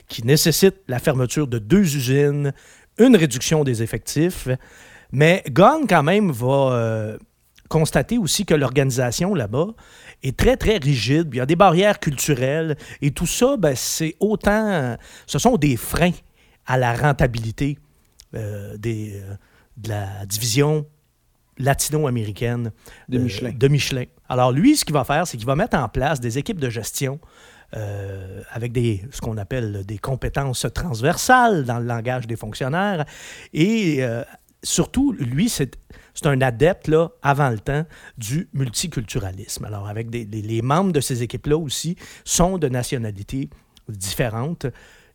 qui 0.08 0.24
nécessite 0.24 0.76
la 0.88 0.98
fermeture 0.98 1.48
de 1.48 1.58
deux 1.58 1.96
usines, 1.96 2.54
une 2.98 3.16
réduction 3.16 3.64
des 3.64 3.82
effectifs, 3.82 4.48
mais 5.14 5.44
Ghosn, 5.48 5.86
quand 5.88 6.02
même, 6.02 6.32
va 6.32 6.72
euh, 6.72 7.18
constater 7.68 8.18
aussi 8.18 8.44
que 8.44 8.52
l'organisation 8.54 9.32
là-bas 9.32 9.68
est 10.24 10.36
très, 10.36 10.56
très 10.56 10.78
rigide. 10.78 11.28
Il 11.32 11.36
y 11.36 11.40
a 11.40 11.46
des 11.46 11.54
barrières 11.54 12.00
culturelles 12.00 12.76
et 13.00 13.12
tout 13.12 13.26
ça, 13.26 13.56
ben, 13.56 13.74
c'est 13.76 14.16
autant. 14.18 14.96
Ce 15.26 15.38
sont 15.38 15.56
des 15.56 15.76
freins 15.76 16.12
à 16.66 16.76
la 16.76 16.94
rentabilité 16.94 17.78
euh, 18.34 18.76
des, 18.76 19.22
euh, 19.22 19.34
de 19.76 19.88
la 19.90 20.26
division 20.26 20.84
latino-américaine 21.58 22.72
de 23.08 23.18
Michelin. 23.18 23.52
de 23.52 23.68
Michelin. 23.68 24.04
Alors 24.28 24.50
lui, 24.50 24.76
ce 24.76 24.84
qu'il 24.84 24.94
va 24.94 25.04
faire, 25.04 25.28
c'est 25.28 25.36
qu'il 25.36 25.46
va 25.46 25.54
mettre 25.54 25.76
en 25.78 25.88
place 25.88 26.18
des 26.18 26.38
équipes 26.38 26.58
de 26.58 26.68
gestion 26.68 27.20
avec 28.52 28.70
des, 28.70 29.04
ce 29.10 29.20
qu'on 29.20 29.36
appelle 29.36 29.84
des 29.84 29.98
compétences 29.98 30.64
transversales 30.72 31.64
dans 31.64 31.80
le 31.80 31.86
langage 31.86 32.28
des 32.28 32.36
fonctionnaires 32.36 33.04
et 33.52 34.00
surtout, 34.64 35.12
lui, 35.12 35.48
c'est 35.48 35.78
un 36.24 36.40
adepte, 36.40 36.90
avant 37.22 37.50
le 37.50 37.58
temps, 37.58 37.84
du 38.18 38.48
multiculturalisme. 38.52 39.64
Alors, 39.64 39.88
avec 39.88 40.08
les 40.12 40.62
membres 40.62 40.92
de 40.92 41.00
ces 41.00 41.22
équipes-là 41.22 41.56
aussi 41.56 41.96
sont 42.24 42.58
de 42.58 42.68
nationalités 42.68 43.48
différentes. 43.88 44.66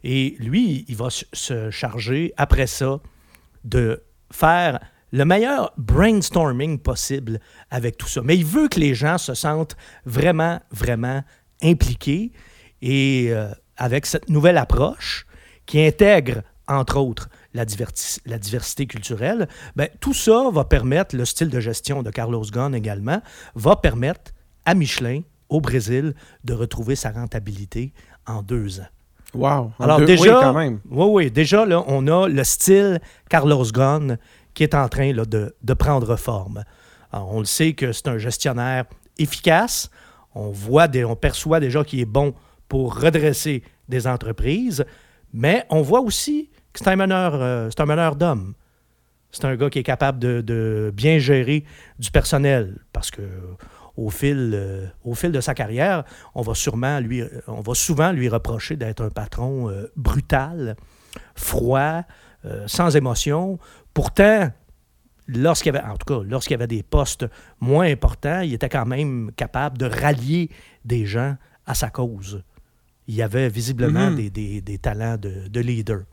Et 0.03 0.37
lui, 0.39 0.85
il 0.87 0.95
va 0.95 1.09
se 1.09 1.69
charger, 1.69 2.33
après 2.37 2.67
ça, 2.67 3.01
de 3.65 4.01
faire 4.31 4.79
le 5.11 5.25
meilleur 5.25 5.73
brainstorming 5.77 6.79
possible 6.79 7.39
avec 7.71 7.97
tout 7.97 8.07
ça. 8.07 8.21
Mais 8.23 8.37
il 8.37 8.45
veut 8.45 8.67
que 8.67 8.79
les 8.79 8.93
gens 8.93 9.17
se 9.17 9.33
sentent 9.33 9.75
vraiment, 10.05 10.59
vraiment 10.71 11.23
impliqués 11.61 12.31
et 12.81 13.27
euh, 13.31 13.51
avec 13.75 14.05
cette 14.05 14.29
nouvelle 14.29 14.57
approche 14.57 15.25
qui 15.65 15.81
intègre, 15.81 16.43
entre 16.69 16.97
autres, 16.97 17.29
la, 17.53 17.65
la 18.25 18.37
diversité 18.37 18.85
culturelle, 18.85 19.47
ben, 19.75 19.89
tout 19.99 20.13
ça 20.13 20.49
va 20.51 20.63
permettre, 20.63 21.15
le 21.15 21.25
style 21.25 21.49
de 21.49 21.59
gestion 21.59 22.03
de 22.03 22.11
Carlos 22.11 22.45
Ghosn 22.49 22.75
également, 22.75 23.21
va 23.55 23.75
permettre 23.75 24.31
à 24.65 24.75
Michelin, 24.75 25.21
au 25.49 25.59
Brésil, 25.59 26.13
de 26.43 26.53
retrouver 26.53 26.95
sa 26.95 27.11
rentabilité 27.11 27.91
en 28.27 28.43
deux 28.43 28.79
ans. 28.79 28.87
Wow! 29.33 29.71
Alors 29.79 30.01
déjà, 30.01 30.37
oui, 30.37 30.43
quand 30.43 30.53
même. 30.53 30.79
Oui, 30.89 31.07
oui, 31.09 31.31
déjà, 31.31 31.65
là, 31.65 31.83
on 31.87 32.07
a 32.07 32.27
le 32.27 32.43
style 32.43 33.01
Carlos 33.29 33.65
Ghosn 33.71 34.17
qui 34.53 34.63
est 34.63 34.75
en 34.75 34.87
train 34.89 35.13
là, 35.13 35.25
de, 35.25 35.55
de, 35.61 35.73
prendre 35.73 36.15
forme. 36.15 36.63
on 37.13 37.39
le 37.39 37.45
sait 37.45 37.73
que 37.73 37.91
c'est 37.91 38.07
un 38.07 38.17
gestionnaire 38.17 38.85
efficace. 39.17 39.89
On 40.33 40.49
voit, 40.49 40.87
des, 40.87 41.05
on 41.05 41.15
perçoit 41.15 41.59
déjà 41.59 41.83
qu'il 41.83 41.99
est 41.99 42.05
bon 42.05 42.33
pour 42.67 42.99
redresser 42.99 43.63
des 43.87 44.07
entreprises, 44.07 44.85
mais 45.33 45.65
on 45.69 45.81
voit 45.81 46.01
aussi 46.01 46.49
c'est 46.73 46.87
un 46.87 46.95
meneur, 46.95 47.35
euh, 47.35 47.69
c'est 47.69 47.81
un 47.81 47.85
meneur 47.85 48.15
d'hommes. 48.15 48.53
C'est 49.31 49.45
un 49.45 49.55
gars 49.55 49.69
qui 49.69 49.79
est 49.79 49.83
capable 49.83 50.19
de, 50.19 50.91
bien 50.93 51.19
gérer 51.19 51.63
du 51.99 52.09
personnel 52.09 52.79
parce 52.93 53.11
que 53.11 53.21
au 53.95 54.09
fil, 54.09 54.51
euh, 54.53 54.87
au 55.03 55.13
fil 55.13 55.31
de 55.31 55.41
sa 55.41 55.53
carrière, 55.53 56.03
on 56.33 56.41
va 56.41 56.55
sûrement 56.55 56.99
lui, 56.99 57.21
on 57.47 57.61
va 57.61 57.73
souvent 57.75 58.11
lui 58.11 58.29
reprocher 58.29 58.75
d'être 58.75 59.03
un 59.03 59.09
patron 59.09 59.69
euh, 59.69 59.91
brutal, 59.95 60.75
froid, 61.35 62.03
sans 62.67 62.95
émotion. 62.95 63.59
Pourtant, 63.93 64.49
lorsqu'il 65.27 65.73
y 65.73 65.77
avait, 65.77 65.85
en 65.85 65.97
tout 65.97 66.05
cas, 66.05 66.23
lorsqu'il 66.25 66.53
y 66.53 66.55
avait 66.55 66.67
des 66.67 66.83
postes 66.83 67.25
moins 67.59 67.85
importants, 67.85 68.39
il 68.39 68.53
était 68.53 68.69
quand 68.69 68.85
même 68.85 69.31
capable 69.35 69.77
de 69.77 69.85
rallier 69.85 70.49
des 70.85 71.05
gens 71.05 71.35
à 71.65 71.75
sa 71.75 71.89
cause. 71.89 72.43
Il 73.07 73.15
y 73.15 73.21
avait 73.21 73.49
visiblement 73.49 74.11
mm-hmm. 74.11 74.61
des, 74.61 74.77
talents 74.77 75.17
de, 75.17 75.49
de 75.49 75.59
leader. 75.59 76.03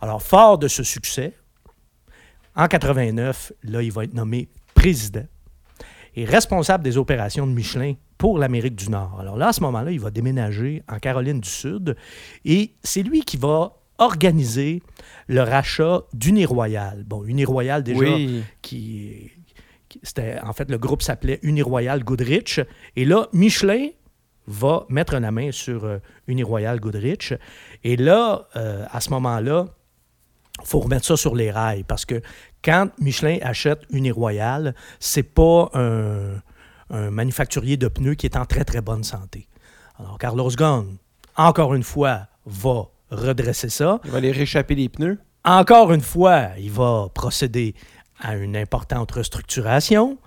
Alors, 0.00 0.22
fort 0.22 0.58
de 0.58 0.68
ce 0.68 0.82
succès, 0.82 1.34
en 2.56 2.66
89, 2.66 3.52
là, 3.64 3.82
il 3.82 3.92
va 3.92 4.04
être 4.04 4.14
nommé 4.14 4.48
président 4.74 5.26
et 6.16 6.24
responsable 6.24 6.82
des 6.82 6.98
opérations 6.98 7.46
de 7.46 7.52
Michelin 7.52 7.94
pour 8.18 8.38
l'Amérique 8.38 8.74
du 8.74 8.90
Nord. 8.90 9.18
Alors 9.20 9.36
là, 9.36 9.48
à 9.48 9.52
ce 9.52 9.60
moment-là, 9.62 9.92
il 9.92 10.00
va 10.00 10.10
déménager 10.10 10.82
en 10.88 10.98
Caroline 10.98 11.40
du 11.40 11.48
Sud 11.48 11.96
et 12.44 12.74
c'est 12.82 13.02
lui 13.02 13.22
qui 13.22 13.36
va 13.36 13.76
organiser 13.98 14.82
le 15.28 15.42
rachat 15.42 16.02
d'Uniroyal. 16.12 17.04
Bon, 17.04 17.24
Uniroyal 17.24 17.82
déjà, 17.82 18.06
qui, 18.62 19.30
c'était 20.02 20.38
en 20.40 20.52
fait 20.52 20.70
le 20.70 20.78
groupe 20.78 21.02
s'appelait 21.02 21.38
Uniroyal 21.42 22.02
Goodrich 22.02 22.60
et 22.96 23.04
là, 23.04 23.28
Michelin 23.32 23.88
va 24.46 24.86
mettre 24.88 25.16
la 25.16 25.30
main 25.30 25.52
sur 25.52 25.84
euh, 25.84 25.98
Uniroyal 26.26 26.80
Goodrich 26.80 27.34
et 27.84 27.96
là, 27.96 28.48
euh, 28.56 28.84
à 28.90 29.00
ce 29.00 29.10
moment-là, 29.10 29.66
faut 30.64 30.80
remettre 30.80 31.06
ça 31.06 31.16
sur 31.16 31.34
les 31.34 31.50
rails 31.50 31.84
parce 31.84 32.04
que 32.04 32.20
quand 32.62 32.88
Michelin 32.98 33.38
achète 33.42 33.82
une 33.90 34.10
Royale, 34.12 34.74
c'est 34.98 35.22
pas 35.22 35.70
un, 35.74 36.40
manufacturier 36.90 37.76
de 37.76 37.86
pneus 37.86 38.14
qui 38.14 38.26
est 38.26 38.36
en 38.36 38.44
très 38.44 38.64
très 38.64 38.80
bonne 38.80 39.04
santé. 39.04 39.46
Alors 39.98 40.18
Carlos 40.18 40.50
Ghosn, 40.50 40.96
encore 41.36 41.74
une 41.74 41.84
fois, 41.84 42.26
va 42.46 42.88
redresser 43.10 43.68
ça. 43.68 44.00
Il 44.04 44.10
va 44.10 44.18
aller 44.18 44.32
réchapper 44.32 44.74
les 44.74 44.88
pneus. 44.88 45.18
Encore 45.44 45.92
une 45.92 46.00
fois, 46.00 46.48
il 46.58 46.70
va 46.70 47.08
procéder 47.14 47.74
à 48.18 48.36
une 48.36 48.56
importante 48.56 49.12
restructuration. 49.12 50.18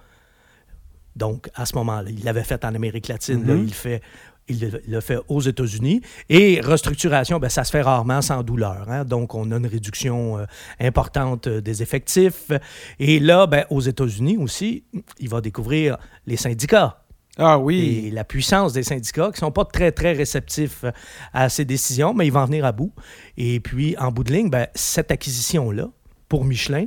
Donc, 1.16 1.50
à 1.54 1.66
ce 1.66 1.76
moment-là, 1.76 2.10
il 2.10 2.24
l'avait 2.24 2.44
fait 2.44 2.66
en 2.66 2.74
Amérique 2.74 3.08
latine, 3.08 3.46
là, 3.46 3.54
mm-hmm. 3.54 3.64
il 3.64 3.74
fait 3.74 4.02
il 4.48 4.82
le 4.88 5.02
fait 5.02 5.18
aux 5.28 5.42
États-Unis. 5.42 6.02
Et 6.30 6.60
restructuration, 6.62 7.40
ben, 7.40 7.50
ça 7.50 7.64
se 7.64 7.72
fait 7.72 7.82
rarement 7.82 8.22
sans 8.22 8.44
douleur. 8.44 8.90
Hein. 8.90 9.06
Donc, 9.06 9.36
on 9.36 9.52
a 9.52 9.58
une 9.58 9.68
réduction 9.68 10.40
euh, 10.40 10.46
importante 10.80 11.48
euh, 11.48 11.62
des 11.62 11.82
effectifs. 11.82 12.52
Et 13.00 13.20
là, 13.20 13.48
ben, 13.48 13.66
aux 13.70 13.82
États-Unis 13.82 14.38
aussi, 14.38 14.84
il 15.20 15.30
va 15.30 15.42
découvrir 15.42 15.98
les 16.26 16.38
syndicats. 16.38 17.04
Ah 17.38 17.58
oui. 17.58 18.06
Et 18.06 18.12
la 18.12 18.24
puissance 18.24 18.74
des 18.74 18.84
syndicats 18.84 19.28
qui 19.28 19.38
ne 19.38 19.48
sont 19.48 19.52
pas 19.52 19.66
très, 19.66 19.92
très 19.92 20.14
réceptifs 20.14 20.86
à 21.34 21.50
ces 21.50 21.66
décisions, 21.66 22.14
mais 22.14 22.28
ils 22.28 22.34
vont 22.34 22.42
en 22.42 22.46
venir 22.46 22.66
à 22.66 22.72
bout. 22.72 22.94
Et 23.38 23.60
puis, 23.60 23.96
en 23.98 24.12
bout 24.12 24.24
de 24.24 24.34
ligne, 24.34 24.50
ben, 24.50 24.68
cette 24.76 25.10
acquisition-là, 25.10 25.90
pour 26.30 26.46
Michelin, 26.46 26.86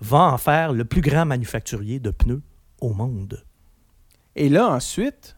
va 0.00 0.18
en 0.18 0.38
faire 0.38 0.72
le 0.72 0.84
plus 0.84 1.00
grand 1.00 1.24
manufacturier 1.24 2.00
de 2.00 2.10
pneus 2.10 2.42
au 2.80 2.92
monde. 2.92 3.42
Et 4.34 4.50
là, 4.50 4.68
ensuite, 4.68 5.35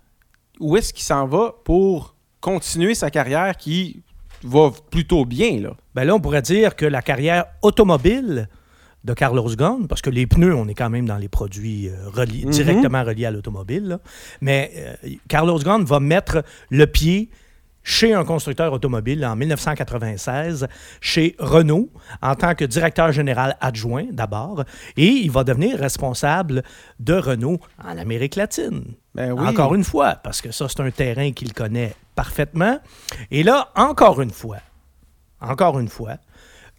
où 0.60 0.76
est-ce 0.76 0.92
qu'il 0.92 1.04
s'en 1.04 1.26
va 1.26 1.54
pour 1.64 2.14
continuer 2.40 2.94
sa 2.94 3.10
carrière 3.10 3.56
qui 3.56 4.02
va 4.42 4.70
plutôt 4.90 5.24
bien? 5.24 5.60
Là? 5.60 5.70
Ben 5.94 6.04
là, 6.04 6.14
on 6.14 6.20
pourrait 6.20 6.42
dire 6.42 6.76
que 6.76 6.86
la 6.86 7.02
carrière 7.02 7.46
automobile 7.62 8.48
de 9.04 9.14
Carlos 9.14 9.48
Ghosn, 9.54 9.86
parce 9.88 10.02
que 10.02 10.10
les 10.10 10.26
pneus, 10.26 10.54
on 10.54 10.68
est 10.68 10.74
quand 10.74 10.90
même 10.90 11.06
dans 11.06 11.16
les 11.16 11.28
produits 11.28 11.88
euh, 11.88 12.10
mhm. 12.10 12.50
directement 12.50 13.04
reliés 13.04 13.26
à 13.26 13.30
l'automobile, 13.30 13.98
mais 14.40 14.72
euh, 14.76 15.08
Carlos 15.28 15.58
Ghosn 15.58 15.84
va 15.84 16.00
mettre 16.00 16.44
le 16.70 16.86
pied 16.86 17.30
chez 17.88 18.12
un 18.12 18.22
constructeur 18.22 18.70
automobile 18.74 19.24
en 19.24 19.34
1996, 19.34 20.68
chez 21.00 21.34
Renault, 21.38 21.88
en 22.20 22.34
tant 22.34 22.54
que 22.54 22.66
directeur 22.66 23.12
général 23.12 23.56
adjoint 23.62 24.04
d'abord, 24.12 24.64
et 24.98 25.06
il 25.06 25.30
va 25.30 25.42
devenir 25.42 25.78
responsable 25.78 26.62
de 27.00 27.14
Renault 27.14 27.60
en 27.82 27.96
Amérique 27.96 28.36
latine. 28.36 28.84
Ben 29.14 29.32
encore 29.32 29.74
une 29.74 29.84
fois, 29.84 30.16
parce 30.16 30.42
que 30.42 30.52
ça, 30.52 30.68
c'est 30.68 30.80
un 30.80 30.90
terrain 30.90 31.32
qu'il 31.32 31.54
connaît 31.54 31.94
parfaitement. 32.14 32.78
Et 33.30 33.42
là, 33.42 33.70
encore 33.74 34.20
une 34.20 34.32
fois, 34.32 34.58
encore 35.40 35.78
une 35.78 35.88
fois, 35.88 36.18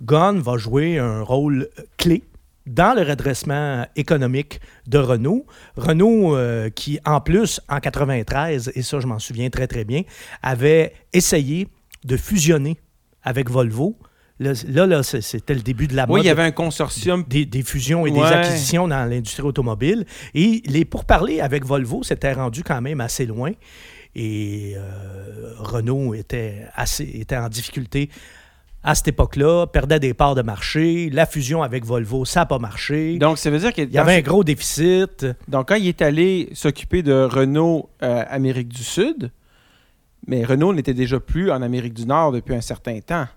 Gunn 0.03 0.39
va 0.39 0.57
jouer 0.57 0.99
un 0.99 1.23
rôle 1.23 1.69
clé 1.97 2.23
dans 2.69 2.95
le 2.95 3.01
redressement 3.01 3.85
économique 3.95 4.61
de 4.87 4.99
Renault. 4.99 5.45
Renault, 5.75 6.35
euh, 6.35 6.69
qui 6.69 6.99
en 7.03 7.19
plus, 7.19 7.59
en 7.67 7.79
93, 7.79 8.71
et 8.75 8.81
ça 8.83 8.99
je 8.99 9.07
m'en 9.07 9.19
souviens 9.19 9.49
très 9.49 9.67
très 9.67 9.83
bien, 9.83 10.03
avait 10.43 10.93
essayé 11.11 11.67
de 12.05 12.15
fusionner 12.15 12.77
avec 13.23 13.49
Volvo. 13.49 13.97
Là, 14.39 14.53
là, 14.85 15.03
c'était 15.03 15.53
le 15.53 15.61
début 15.61 15.87
de 15.87 15.95
la 15.95 16.07
mode. 16.07 16.13
Oui, 16.13 16.21
il 16.21 16.27
y 16.27 16.29
avait 16.29 16.43
un 16.43 16.51
consortium. 16.51 17.25
Des, 17.27 17.63
fusions 17.63 18.05
et 18.05 18.11
des 18.11 18.21
acquisitions 18.21 18.87
dans 18.87 19.03
l'industrie 19.09 19.43
automobile. 19.43 20.05
Et 20.33 20.61
les 20.65 20.85
pourparlers 20.85 21.41
avec 21.41 21.65
Volvo 21.65 22.03
s'étaient 22.03 22.31
rendus 22.31 22.63
quand 22.63 22.79
même 22.79 23.01
assez 23.01 23.25
loin. 23.25 23.51
Et 24.15 24.75
euh, 24.77 25.53
Renault 25.57 26.13
était, 26.13 26.65
assez, 26.73 27.03
était 27.03 27.35
en 27.35 27.49
difficulté 27.49 28.09
à 28.89 28.95
cette 28.95 29.09
époque-là, 29.09 29.67
perdait 29.67 29.99
des 29.99 30.15
parts 30.15 30.33
de 30.33 30.41
marché. 30.41 31.11
La 31.11 31.27
fusion 31.27 31.61
avec 31.61 31.85
Volvo, 31.85 32.25
ça 32.25 32.41
n'a 32.41 32.45
pas 32.47 32.57
marché. 32.57 33.19
Donc, 33.19 33.37
ça 33.37 33.51
veut 33.51 33.59
dire 33.59 33.71
qu'il 33.71 33.83
Il 33.83 33.93
y 33.93 33.99
avait 33.99 34.15
un 34.15 34.21
gros 34.21 34.43
déficit. 34.43 35.27
Donc, 35.47 35.67
quand 35.67 35.75
il 35.75 35.87
est 35.87 36.01
allé 36.01 36.49
s'occuper 36.53 37.03
de 37.03 37.13
Renault 37.13 37.89
euh, 38.01 38.23
Amérique 38.27 38.69
du 38.69 38.83
Sud, 38.83 39.31
mais 40.25 40.43
Renault 40.43 40.73
n'était 40.73 40.95
déjà 40.95 41.19
plus 41.19 41.51
en 41.51 41.61
Amérique 41.61 41.93
du 41.93 42.07
Nord 42.07 42.31
depuis 42.31 42.55
un 42.55 42.61
certain 42.61 42.99
temps. 42.99 43.27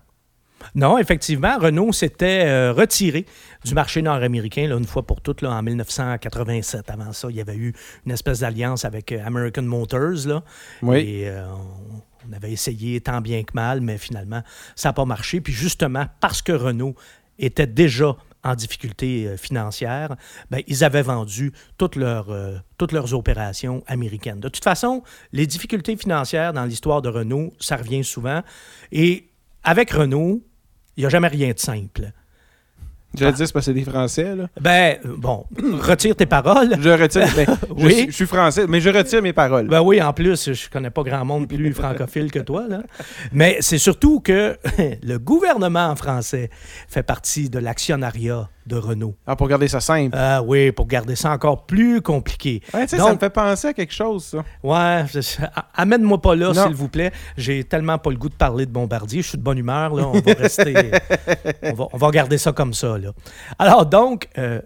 Non, 0.75 0.99
effectivement, 0.99 1.59
Renault 1.59 1.93
s'était 1.93 2.45
euh, 2.47 2.73
retiré 2.73 3.27
du 3.65 3.75
marché 3.75 4.01
nord-américain 4.03 4.77
une 4.77 4.85
fois 4.85 5.03
pour 5.03 5.21
toutes 5.21 5.43
là, 5.43 5.51
en 5.51 5.63
1987. 5.63 6.91
Avant 6.91 7.13
ça, 7.13 7.29
il 7.31 7.37
y 7.37 7.41
avait 7.41 7.57
eu 7.57 7.75
une 8.07 8.13
espèce 8.13 8.41
d'alliance 8.41 8.85
avec 8.85 9.13
euh, 9.13 9.21
American 9.25 9.63
Motors. 9.63 10.27
Là, 10.27 10.43
Oui. 10.83 10.99
Et 10.99 11.29
euh, 11.29 11.45
on, 11.53 12.03
on 12.29 12.33
avait 12.33 12.53
essayé 12.53 13.01
tant 13.01 13.21
bien 13.21 13.43
que 13.43 13.53
mal, 13.55 13.81
mais 13.81 13.99
finalement, 13.99 14.43
ça 14.77 14.91
n'a 14.91 14.93
pas 14.93 15.05
marché. 15.05 15.41
Puis 15.41 15.53
justement, 15.53 16.07
parce 16.21 16.43
que 16.43 16.53
Renault 16.53 16.95
était 17.39 17.67
déjà 17.67 18.17
en 18.45 18.55
difficulté 18.55 19.27
euh, 19.27 19.37
financière, 19.37 20.17
ben, 20.51 20.63
ils 20.67 20.85
avaient 20.85 21.03
vendu 21.03 21.53
toutes 21.79 21.97
leurs, 21.97 22.31
euh, 22.31 22.57
toutes 22.77 22.93
leurs 22.93 23.15
opérations 23.15 23.85
américaines. 23.87 24.41
De 24.41 24.49
toute 24.49 24.65
façon, 24.65 25.03
les 25.33 25.47
difficultés 25.47 25.97
financières 25.97 26.53
dans 26.53 26.65
l'histoire 26.65 27.03
de 27.03 27.09
Renault, 27.09 27.53
ça 27.61 27.77
revient 27.77 28.05
souvent. 28.05 28.43
Et 28.91 29.29
avec 29.63 29.91
Renault, 29.91 30.43
il 30.97 31.01
n'y 31.01 31.07
a 31.07 31.09
jamais 31.09 31.29
rien 31.29 31.53
de 31.53 31.59
simple. 31.59 32.13
J'allais 33.15 33.33
dire, 33.33 33.47
c'est 33.47 33.53
parce 33.53 33.67
que 33.67 33.73
c'est 33.73 33.75
des 33.75 33.85
Français, 33.91 34.35
là. 34.35 34.49
Ben, 34.61 34.97
bon, 35.05 35.45
retire 35.81 36.17
tes 36.17 36.27
paroles. 36.27 36.75
Je 36.81 36.89
retire. 36.91 37.27
ben, 37.37 37.47
je, 37.79 37.85
Oui. 37.85 37.93
suis- 37.95 38.07
je 38.07 38.11
suis 38.17 38.27
français, 38.27 38.67
mais 38.69 38.81
je 38.81 38.89
retire 38.91 39.21
mes 39.23 39.33
paroles. 39.33 39.69
Ben 39.69 39.83
oui, 39.83 40.01
en 40.01 40.13
plus, 40.13 40.53
je 40.53 40.71
connais 40.71 40.91
pas 40.91 41.03
grand 41.03 41.25
monde 41.25 41.47
plus 41.49 41.73
francophile 41.75 42.31
que 42.31 42.39
toi. 42.39 42.65
Là. 42.69 42.83
Mais 43.33 43.59
c'est 43.61 43.79
surtout 43.79 44.21
que 44.21 44.57
le 45.03 45.19
gouvernement 45.19 45.95
français 45.97 46.49
fait 46.89 47.03
partie 47.03 47.51
de 47.51 47.59
l'actionnariat 47.59 48.49
de 48.67 48.77
Renault. 48.77 49.15
Ah, 49.27 49.37
pour 49.37 49.49
garder 49.49 49.69
ça 49.69 49.81
simple. 49.81 50.17
Ah 50.17 50.43
oui, 50.43 50.73
pour 50.73 50.87
garder 50.87 51.17
ça 51.17 51.31
encore 51.33 51.67
plus 51.67 52.01
compliqué. 52.01 52.63
Ouais, 52.73 52.87
donc- 52.87 53.01
ça 53.01 53.13
me 53.15 53.19
fait 53.19 53.31
penser 53.31 53.69
à 53.69 53.73
quelque 53.73 53.93
chose, 53.93 54.25
ça. 54.25 54.45
Ouais, 54.63 55.05
amène-moi 55.75 56.21
pas 56.21 56.35
là, 56.37 56.55
s'il 56.55 56.75
vous 56.75 56.89
plaît. 56.89 57.13
J'ai 57.37 57.65
tellement 57.65 57.99
pas 57.99 58.11
le 58.11 58.17
goût 58.17 58.29
de 58.29 58.35
parler 58.35 58.67
de 58.67 58.71
Bombardier. 58.71 59.23
Je 59.23 59.29
suis 59.29 59.39
de 59.39 59.43
bonne 59.43 59.59
humeur, 59.59 59.95
là. 59.95 60.07
On 60.09 60.21
va 60.21 60.33
rester. 60.35 60.75
on, 61.63 61.73
va, 61.73 61.87
on 61.93 61.97
va 61.97 62.11
garder 62.11 62.39
ça 62.39 62.53
comme 62.53 62.75
ça, 62.75 62.99
là. 62.99 63.11
Alors, 63.59 63.87
donc, 63.87 64.29
euh, 64.39 64.61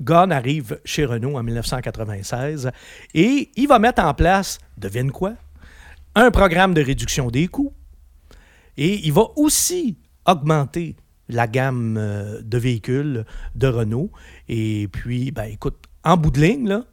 Gunn 0.00 0.32
arrive 0.32 0.78
chez 0.84 1.04
Renault 1.04 1.36
en 1.36 1.42
1996 1.42 2.70
et 3.14 3.50
il 3.56 3.68
va 3.68 3.78
mettre 3.78 4.02
en 4.02 4.14
place, 4.14 4.58
devine 4.78 5.10
quoi? 5.10 5.34
Un 6.14 6.30
programme 6.30 6.74
de 6.74 6.82
réduction 6.82 7.30
des 7.30 7.48
coûts. 7.48 7.72
Et 8.76 9.00
il 9.06 9.12
va 9.12 9.22
aussi 9.36 9.98
augmenter 10.26 10.96
la 11.28 11.46
gamme 11.46 11.96
euh, 11.98 12.40
de 12.42 12.58
véhicules 12.58 13.24
de 13.54 13.66
Renault. 13.66 14.10
Et 14.48 14.88
puis, 14.92 15.30
ben, 15.30 15.44
écoute, 15.44 15.84
en 16.04 16.16
bout 16.16 16.30
de 16.30 16.40
ligne, 16.40 16.68
là, 16.68 16.84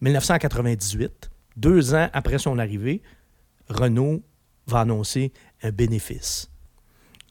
1998, 0.00 1.30
deux 1.56 1.94
ans 1.94 2.08
après 2.12 2.38
son 2.38 2.58
arrivée, 2.58 3.02
Renault 3.68 4.22
va 4.66 4.80
annoncer 4.80 5.32
un 5.62 5.70
bénéfice. 5.70 6.50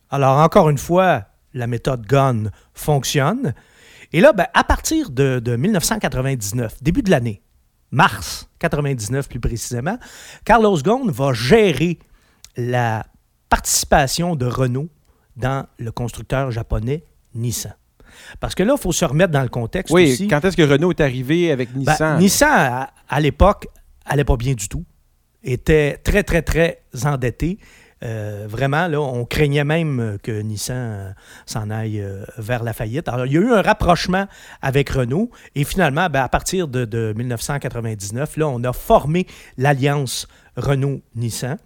Alors, 0.10 0.38
encore 0.40 0.70
une 0.70 0.78
fois, 0.78 1.25
la 1.54 1.68
méthode 1.68 2.06
Gunn 2.06 2.52
fonctionne. 2.74 3.54
Et 4.12 4.22
là, 4.22 4.34
ben, 4.34 4.48
à 4.54 4.63
partir 4.63 5.10
de, 5.10 5.40
de 5.40 5.56
1999, 5.56 6.82
début 6.82 7.02
de 7.02 7.12
l'année, 7.12 7.42
mars 7.92 8.50
99 8.60 9.30
plus 9.30 9.40
précisément, 9.40 9.98
Carlos 10.46 10.78
Ghosn 10.82 11.12
va 11.12 11.34
gérer 11.34 12.00
la 12.58 13.06
participation 13.50 14.36
de 14.36 14.46
Renault 14.46 14.90
dans 15.36 15.66
le 15.78 15.92
constructeur 15.92 16.52
japonais 16.52 17.04
Nissan. 17.36 17.75
Parce 18.40 18.54
que 18.56 18.63
là, 18.63 18.75
il 18.78 18.82
faut 18.82 18.92
se 18.92 19.06
remettre 19.06 19.32
dans 19.32 19.42
le 19.42 19.50
contexte 19.50 19.94
Oui, 19.94 20.12
aussi. 20.13 20.28
quand 20.28 20.44
est-ce 20.46 20.56
que 20.56 20.62
Renault 20.63 20.92
est 20.92 21.02
arrivé 21.02 21.52
avec 21.52 21.72
Ben, 21.74 21.80
Nissan? 21.80 22.20
Nissan, 22.20 22.50
à, 22.52 22.94
à 23.10 23.20
l'époque, 23.20 23.68
allait 24.06 24.24
pas 24.24 24.38
bien 24.38 24.54
du 24.54 24.68
tout. 24.68 24.86
Était 25.44 25.98
très, 25.98 26.24
très, 26.24 26.42
très 26.42 26.84
endetté. 27.06 27.58
Euh, 28.04 28.46
vraiment, 28.50 28.88
là, 28.88 29.00
on 29.02 29.24
craignait 29.25 29.63
même 29.63 30.18
que 30.22 30.42
Nissan 30.42 30.75
euh, 30.77 31.12
s'en 31.46 31.70
aille 31.70 32.01
euh, 32.01 32.25
vers 32.38 32.64
la 32.64 32.74
faillite. 32.74 33.07
Alors, 33.07 33.25
il 33.25 33.34
y 33.34 33.38
a 33.38 33.42
eu 33.42 33.51
un 33.51 33.62
rapprochement 33.62 34.27
avec 34.62 34.90
Renault 34.90 35.31
et 35.55 35.64
finalement, 35.64 36.10
ben, 36.10 36.22
à 36.22 36.29
partir 36.29 36.68
de, 36.68 36.84
de 36.86 37.14
1999, 37.16 38.38
là, 38.38 38.48
on 38.50 38.62
a 38.66 38.74
formé 38.74 39.25
l'alliance 39.57 40.27
Renault-Nissan. 40.57 41.57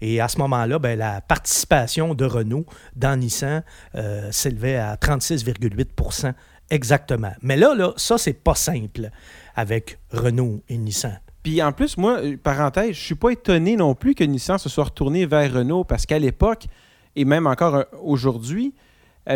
Et 0.00 0.20
à 0.20 0.28
ce 0.28 0.38
moment-là, 0.38 0.78
ben, 0.78 0.98
la 0.98 1.20
participation 1.20 2.14
de 2.14 2.24
Renault 2.24 2.64
dans 2.96 3.18
Nissan 3.18 3.62
euh, 3.94 4.30
s'élevait 4.32 4.76
à 4.76 4.96
36,8% 4.96 6.32
exactement. 6.70 7.32
Mais 7.42 7.56
là, 7.56 7.74
là 7.74 7.92
ça, 7.96 8.18
c'est 8.18 8.32
pas 8.32 8.54
simple 8.54 9.10
avec 9.54 9.98
Renault 10.10 10.62
et 10.68 10.78
Nissan. 10.78 11.20
Puis 11.42 11.62
en 11.62 11.72
plus, 11.72 11.96
moi, 11.96 12.18
euh, 12.20 12.36
parenthèse, 12.36 12.94
je 12.94 13.00
suis 13.00 13.14
pas 13.14 13.30
étonné 13.30 13.76
non 13.76 13.94
plus 13.94 14.14
que 14.14 14.24
Nissan 14.24 14.58
se 14.58 14.68
soit 14.68 14.84
retourné 14.84 15.26
vers 15.26 15.52
Renault 15.52 15.84
parce 15.84 16.06
qu'à 16.06 16.18
l'époque, 16.18 16.66
et 17.16 17.24
même 17.24 17.46
encore 17.46 17.74
euh, 17.74 17.84
aujourd'hui, 18.02 18.74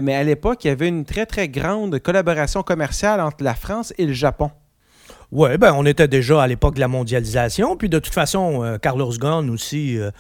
mais 0.03 0.15
à 0.15 0.25
l'époque, 0.25 0.65
il 0.65 0.69
y 0.69 0.71
avait 0.71 0.89
une 0.89 1.05
très, 1.05 1.25
très 1.25 1.49
grande 1.49 2.01
collaboration 2.01 2.63
commerciale 2.63 3.21
entre 3.21 3.45
la 3.45 3.55
France 3.55 3.93
et 3.97 4.07
le 4.07 4.13
Japon. 4.13 4.51
Oui, 5.33 5.57
ben, 5.59 5.73
on 5.77 5.85
était 5.87 6.09
déjà 6.09 6.43
à 6.43 6.47
l'époque 6.47 6.75
de 6.77 6.81
la 6.81 6.89
mondialisation. 6.89 7.77
Puis 7.77 7.89
de 7.89 7.99
toute 7.99 8.15
façon, 8.15 8.63
euh, 8.63 8.79
Carlos 8.79 9.11
Ghosn 9.19 9.51
aussi, 9.51 9.99
euh, 9.99 10.11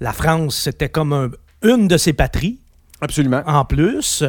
la 0.00 0.12
France, 0.12 0.56
c'était 0.56 0.88
comme 0.88 1.12
un- 1.12 1.30
une 1.62 1.86
de 1.88 1.96
ses 1.96 2.12
patries 2.12 2.58
Absolument. 3.00 3.42
en 3.46 3.64
plus. 3.64 4.24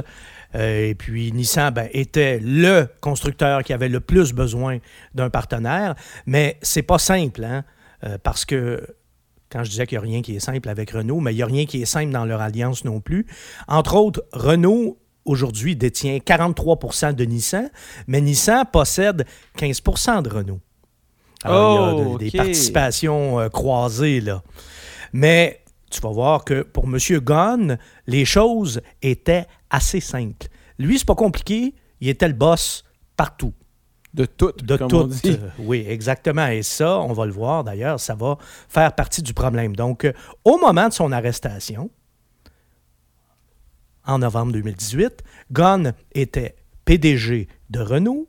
Euh, 0.53 0.89
et 0.89 0.95
puis 0.95 1.31
Nissan 1.31 1.71
ben, 1.73 1.89
était 1.93 2.39
le 2.43 2.87
constructeur 3.01 3.63
qui 3.63 3.73
avait 3.73 3.89
le 3.89 3.99
plus 3.99 4.33
besoin 4.33 4.77
d'un 5.15 5.29
partenaire. 5.29 5.95
Mais 6.25 6.57
c'est 6.61 6.83
pas 6.83 6.99
simple, 6.99 7.43
hein, 7.43 7.63
parce 8.23 8.45
que 8.45 8.85
quand 9.51 9.63
je 9.63 9.69
disais 9.69 9.87
qu'il 9.87 9.97
n'y 9.97 10.03
a 10.05 10.07
rien 10.09 10.21
qui 10.21 10.35
est 10.35 10.39
simple 10.39 10.69
avec 10.69 10.91
Renault, 10.91 11.19
mais 11.19 11.33
il 11.33 11.37
n'y 11.37 11.41
a 11.43 11.45
rien 11.47 11.65
qui 11.65 11.81
est 11.81 11.85
simple 11.85 12.11
dans 12.11 12.25
leur 12.25 12.39
alliance 12.41 12.85
non 12.85 12.99
plus. 13.01 13.25
Entre 13.67 13.95
autres, 13.95 14.23
Renault 14.31 14.97
aujourd'hui 15.25 15.75
détient 15.75 16.17
43% 16.17 17.13
de 17.13 17.25
Nissan, 17.25 17.69
mais 18.07 18.21
Nissan 18.21 18.63
possède 18.71 19.25
15% 19.57 20.21
de 20.23 20.29
Renault. 20.29 20.59
Alors, 21.43 21.71
il 21.71 21.75
y 21.75 21.77
a 21.77 22.05
Oh, 22.07 22.13
de- 22.13 22.23
des 22.23 22.31
participations 22.31 23.39
euh, 23.39 23.49
croisées, 23.49 24.21
là. 24.21 24.41
Mais 25.13 25.61
tu 25.91 26.01
vas 26.01 26.09
voir 26.09 26.43
que 26.43 26.61
pour 26.63 26.85
M. 26.85 26.97
Gunn, 27.19 27.77
les 28.07 28.25
choses 28.25 28.81
étaient 29.01 29.45
assez 29.69 29.99
simples. 29.99 30.47
Lui, 30.79 30.97
c'est 30.99 31.05
pas 31.07 31.15
compliqué, 31.15 31.73
il 32.01 32.09
était 32.09 32.27
le 32.27 32.33
boss 32.33 32.83
partout. 33.15 33.53
De 34.13 34.25
tout, 34.25 34.53
De 34.63 34.77
comme 34.77 34.87
tout. 34.87 34.95
on 34.97 35.07
dit. 35.07 35.37
Oui, 35.59 35.85
exactement. 35.87 36.47
Et 36.47 36.63
ça, 36.63 36.99
on 37.01 37.11
va 37.13 37.25
le 37.25 37.33
voir 37.33 37.63
d'ailleurs, 37.65 37.99
ça 37.99 38.15
va 38.15 38.37
faire 38.69 38.93
partie 38.93 39.21
du 39.21 39.33
problème. 39.33 39.75
Donc, 39.75 40.05
euh, 40.05 40.13
au 40.45 40.57
moment 40.57 40.87
de 40.87 40.93
son 40.93 41.11
arrestation, 41.11 41.89
en 44.07 44.19
novembre 44.19 44.53
2018, 44.53 45.23
Gunn 45.51 45.93
était 46.13 46.55
PDG 46.85 47.47
de 47.69 47.79
Renault. 47.79 48.27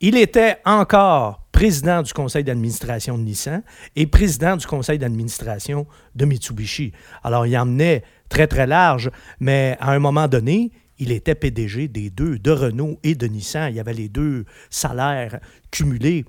Il 0.00 0.16
était 0.16 0.56
encore 0.64 1.42
président 1.52 2.02
du 2.02 2.12
conseil 2.12 2.42
d'administration 2.42 3.18
de 3.18 3.22
Nissan 3.22 3.62
et 3.94 4.06
président 4.06 4.56
du 4.56 4.66
conseil 4.66 4.98
d'administration 4.98 5.86
de 6.16 6.24
Mitsubishi. 6.24 6.92
Alors, 7.22 7.46
il 7.46 7.56
emmenait 7.56 8.02
très, 8.28 8.46
très 8.46 8.66
large, 8.66 9.10
mais 9.38 9.76
à 9.78 9.92
un 9.92 9.98
moment 9.98 10.26
donné, 10.26 10.72
il 10.98 11.12
était 11.12 11.34
PDG 11.34 11.88
des 11.88 12.10
deux, 12.10 12.38
de 12.38 12.50
Renault 12.50 12.98
et 13.02 13.14
de 13.14 13.26
Nissan. 13.26 13.70
Il 13.70 13.76
y 13.76 13.80
avait 13.80 13.92
les 13.92 14.08
deux 14.08 14.44
salaires 14.70 15.38
cumulés, 15.70 16.24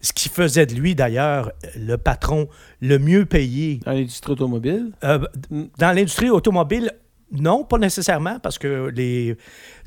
ce 0.00 0.12
qui 0.12 0.28
faisait 0.28 0.66
de 0.66 0.74
lui, 0.74 0.94
d'ailleurs, 0.94 1.52
le 1.76 1.96
patron 1.96 2.48
le 2.80 2.98
mieux 2.98 3.24
payé 3.24 3.80
Dans 3.84 3.92
l'industrie 3.92 4.32
automobile? 4.32 4.92
euh, 5.04 5.18
dans 5.50 5.92
l'industrie 5.94 6.30
automobile, 6.30 6.92
non, 7.32 7.64
pas 7.64 7.78
nécessairement, 7.78 8.38
parce 8.38 8.58
que 8.58 8.90
les, 8.94 9.36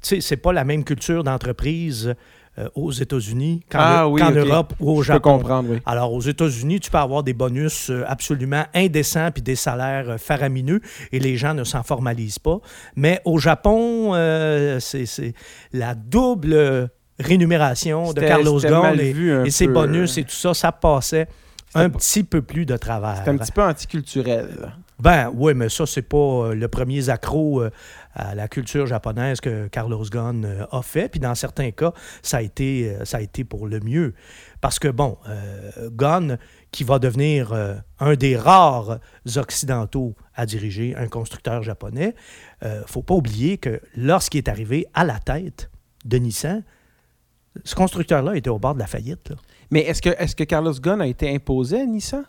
c'est 0.01 0.37
pas 0.37 0.53
la 0.53 0.63
même 0.63 0.83
culture 0.83 1.23
d'entreprise 1.23 2.15
euh, 2.57 2.69
aux 2.73 2.91
États-Unis 2.91 3.63
qu'en 3.69 3.79
Ah 3.79 4.07
oui. 4.07 4.21
Europe 4.21 4.73
ou 4.79 4.91
au 4.91 5.03
Je 5.03 5.11
peux 5.11 5.19
comprendre, 5.19 5.71
oui. 5.71 5.81
Alors, 5.85 6.13
aux 6.13 6.21
États-Unis, 6.21 6.79
tu 6.79 6.89
peux 6.89 6.97
avoir 6.97 7.21
des 7.21 7.33
bonus 7.33 7.89
euh, 7.89 8.03
absolument 8.07 8.63
indécents 8.73 9.29
puis 9.31 9.41
des 9.41 9.55
salaires 9.55 10.11
euh, 10.11 10.17
faramineux 10.17 10.79
et 11.11 11.19
les 11.19 11.35
gens 11.35 11.53
ne 11.53 11.63
s'en 11.65 11.83
formalisent 11.83 12.39
pas. 12.39 12.59
Mais 12.95 13.21
au 13.25 13.39
Japon, 13.39 14.13
euh, 14.13 14.79
c'est 14.79 15.33
la 15.73 15.95
double 15.95 16.89
rémunération 17.19 18.13
de 18.13 18.21
Carlos 18.21 18.59
Ghosn 18.59 18.99
et, 18.99 19.51
ses 19.51 19.67
bonus 19.67 20.17
et 20.17 20.23
tout 20.23 20.31
ça, 20.31 20.53
ça 20.53 20.71
passait 20.71 21.27
un 21.73 21.89
petit 21.89 22.23
peu 22.23 22.41
plus 22.41 22.65
de 22.65 22.77
travers. 22.77 23.21
C'est 23.23 23.31
un 23.31 23.37
petit 23.37 23.51
peu 23.51 23.63
anticulturel. 23.63 24.73
Ben 24.97 25.29
oui, 25.35 25.53
mais 25.53 25.67
ça, 25.67 25.85
c'est 25.85 26.01
pas 26.01 26.17
euh, 26.17 26.55
le 26.55 26.67
premier 26.69 27.09
accro 27.09 27.61
euh, 27.61 27.69
à 28.13 28.33
la 28.33 28.47
culture 28.47 28.87
japonaise 28.87 29.41
que 29.41 29.67
Carlos 29.67 30.05
Ghosn 30.09 30.45
euh, 30.45 30.65
a 30.71 30.81
fait. 30.81 31.09
Puis 31.09 31.19
dans 31.19 31.35
certains 31.35 31.71
cas, 31.71 31.91
ça 32.21 32.37
a 32.37 32.41
été, 32.41 32.95
euh, 32.95 33.03
ça 33.03 33.17
a 33.17 33.21
été 33.21 33.43
pour 33.43 33.67
le 33.67 33.81
mieux. 33.81 34.13
Parce 34.61 34.79
que, 34.79 34.87
bon, 34.87 35.17
euh, 35.27 35.89
Ghosn, 35.91 36.37
qui 36.71 36.85
va 36.85 36.99
devenir 36.99 37.51
euh, 37.51 37.75
un 37.99 38.15
des 38.15 38.37
rares 38.37 38.99
occidentaux 39.35 40.15
à 40.33 40.45
diriger 40.45 40.95
un 40.95 41.07
constructeur 41.09 41.61
japonais. 41.61 42.15
Il 42.61 42.69
ne 42.69 42.83
faut 42.87 43.03
pas 43.03 43.15
oublier 43.15 43.57
que 43.57 43.81
lorsqu'il 43.95 44.37
est 44.37 44.49
arrivé 44.49 44.87
à 44.93 45.03
la 45.03 45.19
tête 45.19 45.69
de 46.05 46.17
Nissan, 46.17 46.63
ce 47.63 47.75
constructeur-là 47.75 48.35
était 48.35 48.49
au 48.49 48.59
bord 48.59 48.73
de 48.75 48.79
la 48.79 48.87
faillite. 48.87 49.29
là. 49.29 49.35
Mais 49.71 49.81
est-ce 49.81 50.01
que, 50.01 50.09
est 50.09 50.35
que 50.35 50.43
Carlos 50.45 50.73
Ghosn 50.73 51.01
a 51.01 51.07
été 51.07 51.33
imposé 51.33 51.81
à 51.81 51.85
Nissan? 51.85 52.23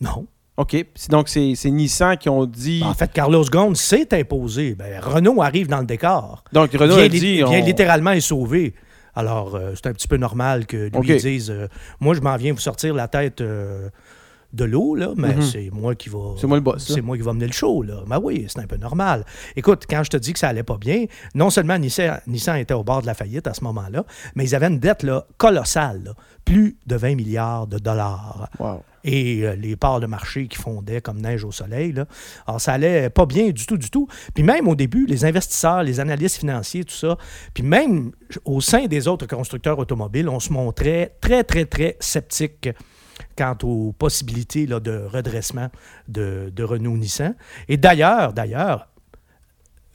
Non. 0.00 0.26
OK. 0.56 0.76
Donc, 1.10 1.28
c'est 1.28 1.54
Nissan 1.70 2.16
qui 2.16 2.28
ont 2.28 2.46
dit. 2.46 2.82
En 2.84 2.94
fait, 2.94 3.12
Carlos 3.12 3.44
Ghosn 3.44 3.74
s'est 3.74 4.08
imposé. 4.18 4.74
Ben, 4.74 5.00
Renault 5.00 5.42
arrive 5.42 5.68
dans 5.68 5.80
le 5.80 5.86
décor. 5.86 6.44
Donc, 6.52 6.72
Renault 6.72 6.96
vient, 6.96 7.60
littéralement 7.60 8.12
est 8.12 8.20
sauvé. 8.20 8.74
Alors, 9.14 9.54
euh, 9.54 9.72
c'est 9.74 9.86
un 9.86 9.92
petit 9.92 10.08
peu 10.08 10.16
normal 10.18 10.66
que 10.66 10.90
lui 11.00 11.16
dise 11.16 11.50
euh, 11.50 11.68
Moi, 12.00 12.14
je 12.14 12.20
m'en 12.20 12.36
viens 12.36 12.52
vous 12.52 12.60
sortir 12.60 12.94
la 12.94 13.08
tête 13.08 13.40
euh, 13.40 13.88
de 14.52 14.64
l'eau, 14.64 14.94
là, 14.94 15.10
mais 15.16 15.34
Mhm. 15.34 15.42
c'est 15.42 15.70
moi 15.72 15.94
qui 15.94 16.08
va. 16.08 16.34
C'est 16.38 16.46
moi 16.46 16.56
le 16.58 16.62
boss. 16.62 16.86
C'est 16.92 17.00
moi 17.02 17.16
qui 17.16 17.22
va 17.22 17.32
mener 17.34 17.46
le 17.46 17.52
show, 17.52 17.82
là. 17.82 18.02
Ben 18.06 18.18
oui, 18.22 18.46
c'est 18.48 18.60
un 18.60 18.66
peu 18.66 18.76
normal. 18.76 19.24
Écoute, 19.56 19.84
quand 19.88 20.02
je 20.04 20.10
te 20.10 20.16
dis 20.16 20.32
que 20.32 20.38
ça 20.38 20.48
allait 20.48 20.62
pas 20.62 20.76
bien, 20.78 21.04
non 21.34 21.50
seulement 21.50 21.78
Nissan, 21.78 22.20
Nissan 22.26 22.56
était 22.56 22.72
au 22.74 22.84
bord 22.84 23.02
de 23.02 23.06
la 23.06 23.14
faillite 23.14 23.46
à 23.46 23.54
ce 23.54 23.62
moment-là, 23.64 24.04
mais 24.34 24.44
ils 24.44 24.54
avaient 24.54 24.68
une 24.68 24.78
dette 24.78 25.02
là, 25.02 25.26
colossale, 25.36 26.02
là. 26.04 26.12
plus 26.44 26.76
de 26.86 26.96
20 26.96 27.14
milliards 27.16 27.66
de 27.66 27.78
dollars 27.78 28.48
Wow. 28.58 28.82
Et 29.06 29.42
euh, 29.44 29.54
les 29.54 29.76
parts 29.76 30.00
de 30.00 30.06
marché 30.06 30.48
qui 30.48 30.58
fondaient 30.58 31.00
comme 31.00 31.20
neige 31.20 31.44
au 31.44 31.52
soleil. 31.52 31.92
Là. 31.92 32.06
Alors, 32.46 32.60
ça 32.60 32.72
allait 32.72 33.08
pas 33.08 33.24
bien 33.24 33.50
du 33.50 33.64
tout, 33.64 33.78
du 33.78 33.88
tout. 33.88 34.08
Puis 34.34 34.42
même 34.42 34.68
au 34.68 34.74
début, 34.74 35.06
les 35.06 35.24
investisseurs, 35.24 35.84
les 35.84 36.00
analystes 36.00 36.38
financiers, 36.38 36.84
tout 36.84 36.94
ça, 36.94 37.16
puis 37.54 37.62
même 37.62 38.10
au 38.44 38.60
sein 38.60 38.86
des 38.86 39.08
autres 39.08 39.26
constructeurs 39.26 39.78
automobiles, 39.78 40.28
on 40.28 40.40
se 40.40 40.52
montrait 40.52 41.16
très, 41.20 41.44
très, 41.44 41.64
très 41.64 41.96
sceptique 42.00 42.68
quant 43.38 43.56
aux 43.62 43.92
possibilités 43.92 44.66
là, 44.66 44.80
de 44.80 45.06
redressement 45.06 45.70
de, 46.08 46.52
de 46.54 46.64
Renault-Nissan. 46.64 47.34
Et 47.68 47.76
d'ailleurs, 47.76 48.32
d'ailleurs, 48.32 48.88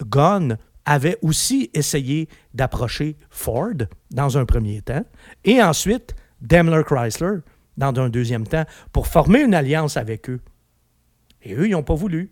Ghosn 0.04 0.58
avait 0.86 1.18
aussi 1.22 1.70
essayé 1.74 2.30
d'approcher 2.54 3.18
Ford 3.30 3.74
dans 4.10 4.38
un 4.38 4.46
premier 4.46 4.82
temps, 4.82 5.06
et 5.44 5.62
ensuite 5.62 6.16
Daimler 6.42 6.84
Chrysler 6.84 7.40
dans 7.78 7.94
un 8.00 8.10
deuxième 8.10 8.46
temps, 8.48 8.66
pour 8.92 9.08
former 9.08 9.42
une 9.42 9.54
alliance 9.54 9.98
avec 9.98 10.30
eux. 10.30 10.40
Et 11.44 11.54
eux, 11.56 11.68
ils 11.68 11.72
n'ont 11.72 11.84
pas 11.84 11.96
voulu. 11.96 12.32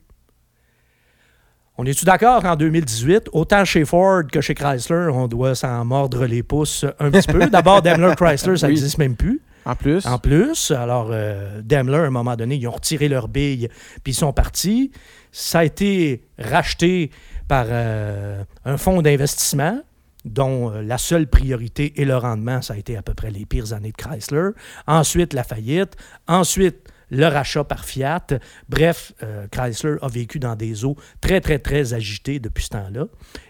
On 1.77 1.85
est-tu 1.85 2.03
d'accord 2.03 2.41
qu'en 2.41 2.57
2018, 2.57 3.29
autant 3.31 3.63
chez 3.63 3.85
Ford 3.85 4.23
que 4.29 4.41
chez 4.41 4.53
Chrysler, 4.53 5.09
on 5.13 5.27
doit 5.27 5.55
s'en 5.55 5.85
mordre 5.85 6.25
les 6.25 6.43
pouces 6.43 6.85
un 6.99 7.09
petit 7.09 7.27
peu? 7.31 7.47
D'abord, 7.49 7.81
Daimler 7.81 8.13
Chrysler, 8.17 8.57
ça 8.57 8.67
Oui. 8.67 8.73
n'existe 8.73 8.97
même 8.97 9.15
plus. 9.15 9.39
En 9.65 9.75
plus. 9.75 10.05
En 10.05 10.17
plus, 10.17 10.71
alors 10.71 11.09
euh, 11.11 11.61
Daimler, 11.63 11.97
à 11.97 12.05
un 12.05 12.09
moment 12.09 12.35
donné, 12.35 12.55
ils 12.55 12.67
ont 12.67 12.71
retiré 12.71 13.07
leurs 13.07 13.27
billes, 13.29 13.69
puis 14.03 14.11
ils 14.11 14.15
sont 14.15 14.33
partis. 14.33 14.91
Ça 15.31 15.59
a 15.59 15.63
été 15.63 16.23
racheté 16.37 17.11
par 17.47 17.65
euh, 17.69 18.43
un 18.65 18.77
fonds 18.77 19.01
d'investissement 19.01 19.79
dont 20.25 20.71
euh, 20.71 20.81
la 20.81 20.97
seule 20.97 21.27
priorité 21.27 22.01
et 22.01 22.05
le 22.05 22.17
rendement, 22.17 22.61
ça 22.61 22.73
a 22.73 22.77
été 22.77 22.97
à 22.97 23.01
peu 23.01 23.13
près 23.13 23.31
les 23.31 23.45
pires 23.45 23.73
années 23.73 23.91
de 23.91 23.97
Chrysler. 23.97 24.49
Ensuite, 24.87 25.33
la 25.33 25.43
faillite. 25.43 25.95
Ensuite, 26.27 26.88
le 27.09 27.25
rachat 27.25 27.63
par 27.63 27.85
Fiat. 27.85 28.27
Bref, 28.67 29.13
euh, 29.23 29.47
Chrysler 29.51 29.95
a 30.01 30.07
vécu 30.07 30.39
dans 30.39 30.55
des 30.55 30.85
eaux 30.85 30.95
très, 31.21 31.41
très, 31.41 31.59
très 31.59 31.93
agitées 31.93 32.39
depuis 32.39 32.63
ce 32.63 32.69
temps-là. 32.69 33.05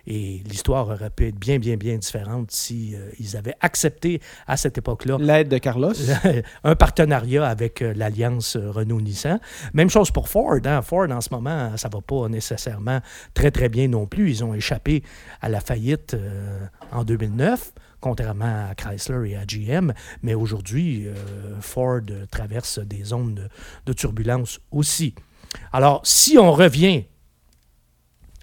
Et 0.08 0.41
l'histoire 0.45 0.88
aurait 0.88 1.10
pu 1.10 1.28
être 1.28 1.39
bien, 1.39 1.60
bien, 1.60 1.76
bien 1.76 1.98
différente 1.98 2.52
si 2.52 2.95
euh, 2.95 3.10
ils 3.19 3.38
avaient 3.38 3.56
accepté 3.62 4.22
à 4.48 4.58
cette 4.58 4.78
époque-là 4.78 5.17
L'aide 5.19 5.50
de 5.50 5.58
Carlos. 5.58 5.93
un 6.63 6.76
partenariat 6.76 7.45
avec 7.45 7.82
euh, 7.82 7.93
l'alliance 7.95 8.58
Renault-Nissan. 8.58 9.39
Même 9.74 9.89
chose 9.89 10.12
pour 10.12 10.30
Ford. 10.30 10.56
hein. 10.65 10.82
Ford, 10.82 11.10
en 11.12 11.22
ce 11.22 11.30
moment, 11.32 11.76
ça 11.78 11.89
va 11.89 12.02
pas 12.02 12.28
nécessairement 12.30 13.00
très, 13.34 13.52
très 13.52 13.69
bien 13.69 13.88
non 13.88 14.08
plus. 14.08 14.30
Ils 14.30 14.43
ont 14.43 14.54
échappé 14.54 15.04
à 15.41 15.50
la 15.50 15.60
faillite 15.60 16.15
en 16.91 17.04
2009, 17.04 17.72
contrairement 17.99 18.67
à 18.69 18.75
Chrysler 18.75 19.31
et 19.31 19.35
à 19.38 19.45
GM. 19.45 19.93
Mais 20.23 20.33
aujourd'hui, 20.33 21.07
euh, 21.07 21.13
Ford 21.62 22.01
traverse 22.31 22.79
des 22.79 23.03
zones 23.03 23.35
de, 23.35 23.47
de 23.85 23.93
turbulence 23.93 24.59
aussi. 24.71 25.13
Alors, 25.73 26.01
si 26.03 26.38
on 26.38 26.51
revient 26.51 27.03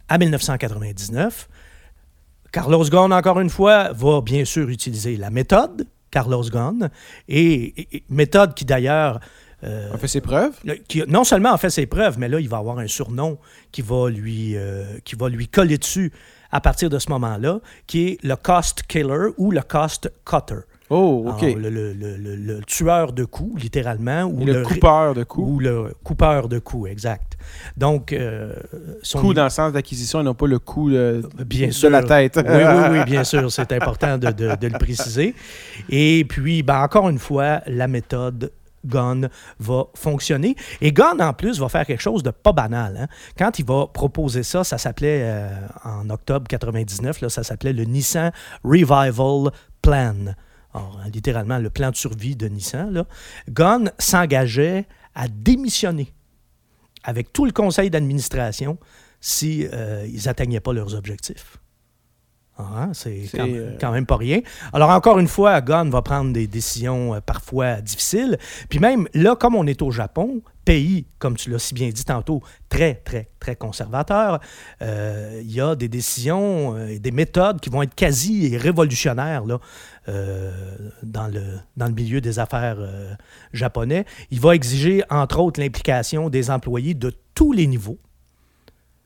à 0.08 0.18
1999, 0.18 1.48
Carlos 2.52 2.84
Ghosn, 2.84 3.12
encore 3.12 3.40
une 3.40 3.50
fois, 3.50 3.92
va 3.92 4.20
bien 4.20 4.44
sûr 4.44 4.68
utiliser 4.68 5.16
la 5.16 5.30
méthode 5.30 5.86
Carlos 6.10 6.44
Ghosn, 6.44 6.88
et, 7.28 7.42
et- 7.80 7.96
et 7.96 8.04
méthode 8.08 8.54
qui 8.54 8.64
d'ailleurs, 8.64 9.20
euh, 9.64 9.90
On 9.92 9.98
fait 9.98 10.08
ses 10.08 10.20
preuves? 10.20 10.54
qui 10.88 11.02
non 11.08 11.24
seulement 11.24 11.52
a 11.52 11.58
fait 11.58 11.70
ses 11.70 11.86
preuves, 11.86 12.18
mais 12.18 12.28
là, 12.28 12.38
il 12.40 12.48
va 12.48 12.58
avoir 12.58 12.78
un 12.78 12.86
surnom 12.86 13.38
qui 13.72 13.82
va 13.82 14.08
lui, 14.08 14.56
euh, 14.56 14.98
qui 15.04 15.16
va 15.16 15.28
lui 15.28 15.48
coller 15.48 15.76
dessus 15.78 16.12
à 16.56 16.60
partir 16.60 16.88
de 16.88 16.98
ce 16.98 17.10
moment-là, 17.10 17.60
qui 17.86 18.08
est 18.08 18.18
le 18.24 18.34
cost 18.36 18.82
killer 18.88 19.28
ou 19.36 19.50
le 19.50 19.60
cost 19.60 20.10
cutter. 20.24 20.62
Oh, 20.88 21.24
OK. 21.28 21.42
Alors, 21.42 21.56
le, 21.58 21.68
le- 21.70 21.92
le- 21.92 22.16
le- 22.16 22.36
le 22.36 22.60
tueur 22.64 23.12
de 23.12 23.24
coups, 23.24 23.60
littéralement, 23.60 24.22
ou 24.22 24.44
le, 24.46 24.62
coupeur 24.62 25.14
de 25.14 25.24
coups. 25.24 25.48
ou 25.50 25.58
le 25.58 25.92
coupeur 26.04 26.48
de 26.48 26.58
coups, 26.60 26.88
exact. 26.90 27.36
Donc, 27.76 28.12
euh, 28.12 28.54
son 29.02 29.18
Coup 29.20 29.34
dans 29.34 29.44
le 29.44 29.50
sens 29.50 29.72
d'acquisition 29.72 30.20
et 30.20 30.22
non 30.22 30.34
pas 30.34 30.46
le 30.46 30.60
coup 30.60 30.90
euh, 30.90 31.22
Bien 31.44 31.66
de 31.66 31.72
sûr. 31.72 31.90
la 31.90 32.04
tête. 32.04 32.36
Oui, 32.36 32.42
oui, 32.54 32.84
oui, 32.98 33.04
bien 33.12 33.24
sûr. 33.24 33.50
C'est 33.50 33.72
important 33.72 34.16
de, 34.16 34.30
de- 34.30 34.56
de 34.56 34.66
le 34.68 34.78
préciser. 34.78 35.34
Et 35.90 36.24
puis, 36.28 36.62
ben, 36.62 36.80
encore 36.82 37.08
une 37.10 37.18
fois, 37.18 37.60
la 37.66 37.88
méthode 37.88 38.50
Gunn 38.86 39.28
va 39.58 39.84
fonctionner. 39.94 40.56
Et 40.80 40.92
Gunn, 40.92 41.20
en 41.20 41.32
plus, 41.32 41.58
va 41.58 41.68
faire 41.68 41.86
quelque 41.86 42.02
chose 42.02 42.22
de 42.22 42.30
pas 42.30 42.52
banal. 42.52 42.96
hein. 42.96 43.08
Quand 43.38 43.58
il 43.58 43.64
va 43.64 43.86
proposer 43.86 44.42
ça, 44.42 44.64
ça 44.64 44.78
s'appelait, 44.78 45.22
euh, 45.24 45.48
en 45.84 46.08
octobre 46.10 46.46
99, 46.48 47.20
là, 47.20 47.28
ça 47.28 47.42
s'appelait 47.42 47.72
le 47.72 47.84
Nissan 47.84 48.32
Revival 48.64 49.50
Plan. 49.82 50.34
Hein, 50.74 50.80
littéralement, 51.12 51.58
le 51.58 51.70
plan 51.70 51.90
de 51.90 51.96
survie 51.96 52.36
de 52.36 52.48
Nissan. 52.48 52.92
Là. 52.92 53.06
S'engageait 53.98 54.86
à 55.14 55.28
démissionner 55.28 56.12
avec 57.04 57.32
tout 57.32 57.46
le 57.46 57.52
conseil 57.52 57.88
d'administration 57.88 58.78
si 59.20 59.66
euh, 59.72 60.06
ils 60.12 60.26
n'atteignaient 60.26 60.60
pas 60.60 60.72
leurs 60.72 60.94
objectifs. 60.94 61.58
Ah, 62.58 62.88
c'est 62.94 63.24
quand, 63.34 63.46
euh, 63.46 63.76
quand 63.78 63.92
même 63.92 64.06
pas 64.06 64.16
rien. 64.16 64.40
Alors, 64.72 64.90
encore 64.90 65.18
une 65.18 65.28
fois, 65.28 65.60
Gunn 65.60 65.90
va 65.90 66.00
prendre 66.00 66.32
des 66.32 66.46
décisions 66.46 67.14
euh, 67.14 67.20
parfois 67.20 67.82
difficiles. 67.82 68.38
Puis 68.70 68.78
même 68.78 69.08
là, 69.12 69.36
comme 69.36 69.54
on 69.54 69.66
est 69.66 69.82
au 69.82 69.90
Japon, 69.90 70.42
pays, 70.66 71.06
comme 71.18 71.36
tu 71.36 71.48
l'as 71.48 71.58
si 71.58 71.72
bien 71.72 71.88
dit 71.88 72.04
tantôt, 72.04 72.42
très, 72.68 72.96
très, 72.96 73.28
très 73.40 73.56
conservateur, 73.56 74.40
euh, 74.82 75.40
il 75.42 75.52
y 75.52 75.60
a 75.60 75.76
des 75.76 75.88
décisions 75.88 76.76
et 76.86 76.98
des 76.98 77.12
méthodes 77.12 77.60
qui 77.60 77.70
vont 77.70 77.82
être 77.82 77.94
quasi 77.94 78.56
révolutionnaires 78.56 79.46
là, 79.46 79.60
euh, 80.08 80.50
dans, 81.02 81.28
le, 81.28 81.58
dans 81.76 81.86
le 81.86 81.92
milieu 81.92 82.20
des 82.20 82.38
affaires 82.38 82.76
euh, 82.78 83.14
japonais. 83.52 84.04
Il 84.30 84.40
va 84.40 84.54
exiger, 84.54 85.02
entre 85.08 85.38
autres, 85.38 85.60
l'implication 85.60 86.28
des 86.28 86.50
employés 86.50 86.94
de 86.94 87.12
tous 87.34 87.52
les 87.52 87.66
niveaux. 87.66 87.98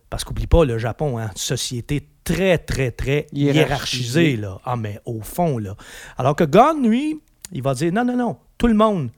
Parce 0.09 0.25
qu'oublie 0.25 0.47
pas, 0.47 0.65
le 0.65 0.79
Japon, 0.79 1.19
hein, 1.19 1.31
société 1.37 2.07
très, 2.35 2.59
très, 2.59 2.91
très 2.91 3.27
hiérarchisée. 3.33 4.37
Là. 4.37 4.61
Ah, 4.65 4.77
mais 4.77 5.01
au 5.05 5.21
fond, 5.21 5.59
là. 5.59 5.77
Alors 6.17 6.37
que 6.37 6.45
Gunn, 6.45 6.89
lui, 6.89 7.21
il 7.53 7.63
va 7.63 7.75
dire 7.75 7.93
non, 7.93 8.05
non, 8.05 8.17
non, 8.17 8.37
tout 8.59 8.67
le 8.67 8.75
monde, 8.75 9.11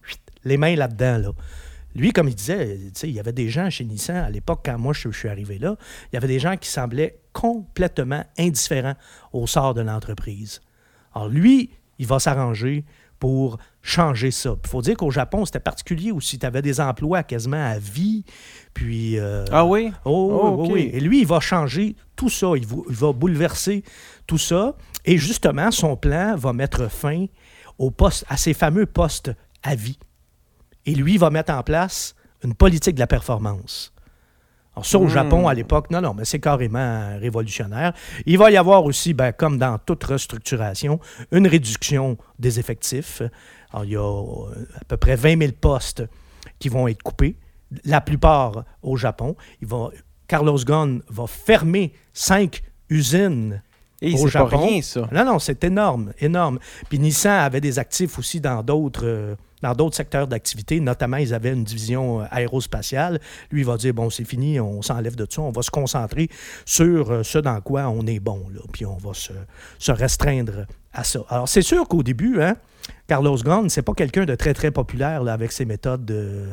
les 0.45 0.57
mains 0.57 0.75
là-dedans. 0.75 1.19
Là. 1.19 1.33
Lui, 1.95 2.13
comme 2.13 2.29
il 2.29 2.35
disait, 2.35 2.79
il 3.03 3.11
y 3.11 3.21
avait 3.21 3.33
des 3.33 3.49
gens 3.49 3.69
chez 3.69 3.85
Nissan, 3.85 4.17
à 4.17 4.31
l'époque, 4.31 4.63
quand 4.65 4.79
moi 4.79 4.95
je, 4.95 5.11
je 5.11 5.19
suis 5.19 5.29
arrivé 5.29 5.59
là, 5.59 5.77
il 6.11 6.15
y 6.15 6.17
avait 6.17 6.29
des 6.29 6.39
gens 6.39 6.57
qui 6.57 6.69
semblaient 6.69 7.19
complètement 7.33 8.25
indifférents 8.39 8.95
au 9.33 9.47
sort 9.47 9.75
de 9.75 9.83
l'entreprise. 9.83 10.61
Alors 11.15 11.29
lui, 11.29 11.71
il 11.99 12.07
va 12.07 12.19
s'arranger 12.19 12.85
pour 13.23 13.57
changer 13.83 14.33
ça. 14.33 14.57
Il 14.65 14.69
faut 14.69 14.83
dire 14.83 14.97
qu'au 14.97 15.13
Japon, 15.13 15.45
c'était 15.45 15.61
particulier 15.61 16.11
aussi. 16.11 16.41
Tu 16.41 16.45
avais 16.45 16.61
des 16.61 16.81
emplois 16.81 17.23
quasiment 17.23 17.65
à 17.65 17.79
vie. 17.79 18.25
Puis. 18.75 19.17
euh, 19.17 19.45
Ah 19.53 19.65
oui? 19.65 19.93
Oh, 20.05 20.11
Oh, 20.43 20.57
oui, 20.59 20.67
ok. 20.67 20.73
oui. 20.75 20.91
Et 20.93 20.99
lui, 20.99 21.21
il 21.21 21.27
va 21.29 21.39
changer 21.39 21.95
tout 22.17 22.29
ça. 22.29 22.49
Il 22.57 22.67
va, 22.67 22.77
il 22.91 22.97
va 22.97 23.13
bouleverser 23.13 23.85
tout 24.27 24.39
ça. 24.39 24.75
Et 25.05 25.19
justement, 25.19 25.71
son 25.71 25.97
plan 25.97 26.35
va 26.35 26.53
mettre 26.53 26.91
fin 26.91 27.27
au 27.79 27.93
poste, 27.93 28.25
à 28.29 28.37
ces 28.37 28.55
fameux 28.55 28.87
postes 28.87 29.31
à 29.63 29.77
vie. 29.77 30.01
Et 30.85 30.97
lui, 30.97 31.13
il 31.15 31.19
va 31.21 31.31
mettre 31.31 31.53
en 31.53 31.63
place 31.63 32.17
une 32.43 32.55
politique 32.55 32.97
de 32.97 33.01
la 33.01 33.07
performance. 33.07 33.95
Alors 34.75 34.87
ça, 34.87 34.99
au 34.99 35.05
Hmm. 35.05 35.09
Japon, 35.09 35.49
à 35.49 35.55
l'époque, 35.55 35.91
non, 35.91 36.01
non, 36.01 36.15
mais 36.15 36.25
c'est 36.25 36.39
carrément 36.41 37.19
révolutionnaire. 37.19 37.93
Il 38.25 38.39
va 38.39 38.51
y 38.51 38.57
avoir 38.57 38.85
aussi, 38.85 39.13
ben, 39.13 39.33
comme 39.33 39.59
dans 39.59 39.79
toute 39.79 40.03
restructuration, 40.05 40.99
une 41.31 41.47
réduction 41.47 42.17
des 42.39 42.59
effectifs. 42.59 43.23
Alors, 43.73 43.85
il 43.85 43.91
y 43.93 43.97
a 43.97 44.01
euh, 44.01 44.67
à 44.81 44.85
peu 44.85 44.97
près 44.97 45.17
20 45.17 45.39
000 45.39 45.53
postes 45.61 46.03
qui 46.59 46.69
vont 46.71 46.89
être 46.89 47.03
coupés, 47.03 47.37
la 47.85 48.01
plupart 48.01 48.65
au 48.83 48.97
Japon. 48.97 49.37
Il 49.61 49.69
va, 49.69 49.91
Carlos 50.27 50.59
Ghosn 50.65 51.03
va 51.09 51.27
fermer 51.27 51.93
cinq 52.15 52.63
usines 52.89 53.63
Et 54.01 54.15
Au 54.15 54.25
pas 54.25 54.31
Japon. 54.31 54.67
rien, 54.67 54.83
ça. 54.83 55.07
non, 55.13 55.25
non, 55.25 55.39
c'est 55.39 55.63
énorme, 55.65 56.13
énorme. 56.19 56.59
Puis 56.89 56.99
Nissan 56.99 57.41
avait 57.45 57.61
des 57.61 57.79
actifs 57.79 58.19
aussi 58.19 58.41
dans 58.41 58.63
d'autres, 58.63 59.05
euh, 59.07 59.35
dans 59.63 59.73
d'autres 59.75 59.97
secteurs 59.97 60.27
d'activité. 60.27 60.81
Notamment, 60.81 61.17
ils 61.19 61.33
avaient 61.35 61.53
une 61.53 61.65
division 61.65 62.21
euh, 62.21 62.25
aérospatiale. 62.31 63.21
Lui, 63.51 63.61
il 63.63 63.67
va 63.67 63.77
dire, 63.77 63.95
bon, 63.95 64.11
c'est 64.11 64.25
fini, 64.25 64.61
on 64.61 64.83
s'enlève 64.83 65.17
de 65.17 65.27
ça, 65.29 65.43
on 65.43 65.51
va 65.53 65.63
se 65.63 65.71
concentrer 65.71 66.29
sur 66.65 67.11
euh, 67.11 67.23
ce 67.23 67.39
dans 67.39 67.61
quoi 67.61 67.89
on 67.89 68.07
est 68.07 68.21
bon, 68.21 68.43
là, 68.55 68.61
puis 68.73 68.85
on 68.87 68.97
va 68.97 69.15
se, 69.15 69.33
se 69.79 69.93
restreindre 69.93 70.67
à 70.93 71.05
ça. 71.05 71.21
Alors, 71.29 71.49
c'est 71.49 71.63
sûr 71.63 71.87
qu'au 71.89 72.03
début, 72.03 72.43
hein, 72.43 72.55
Carlos 73.07 73.37
Ghosn, 73.37 73.69
c'est 73.69 73.83
pas 73.83 73.95
quelqu'un 73.95 74.25
de 74.25 74.35
très, 74.35 74.55
très 74.55 74.71
populaire 74.71 75.23
là, 75.23 75.33
avec 75.33 75.53
ses 75.53 75.65
méthodes. 75.65 76.05
de 76.05 76.45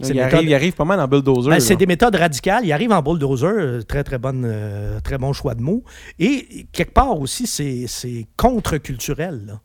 ses 0.00 0.10
il, 0.10 0.16
méthodes- 0.16 0.34
arrive, 0.34 0.48
il 0.48 0.54
arrive 0.54 0.72
pas 0.72 0.84
mal 0.84 0.98
en 1.00 1.06
bulldozer. 1.06 1.50
ben, 1.50 1.60
c'est 1.60 1.76
des 1.76 1.86
méthodes 1.86 2.14
radicales. 2.16 2.64
Il 2.64 2.72
arrive 2.72 2.92
en 2.92 3.02
bulldozer, 3.02 3.46
euh, 3.52 3.82
très, 3.82 4.02
très, 4.02 4.18
bonne, 4.18 4.44
euh, 4.46 4.98
très 5.00 5.18
bon 5.18 5.32
choix 5.32 5.54
de 5.54 5.60
mots. 5.62 5.84
Et 6.18 6.66
quelque 6.72 6.92
part 6.94 7.18
aussi, 7.20 7.46
c'est 7.46 7.84
c'est 7.86 8.26
contre-culturel. 8.36 9.58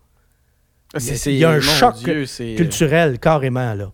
Ah, 0.94 1.00
c'est- 1.00 1.32
il 1.34 1.38
y 1.38 1.46
a 1.46 1.52
un 1.52 1.60
choc 1.62 1.96
Dieu, 1.98 2.26
c'est- 2.26 2.56
Culturel, 2.56 3.20
carrément. 3.20 3.74
Là. 3.74 3.92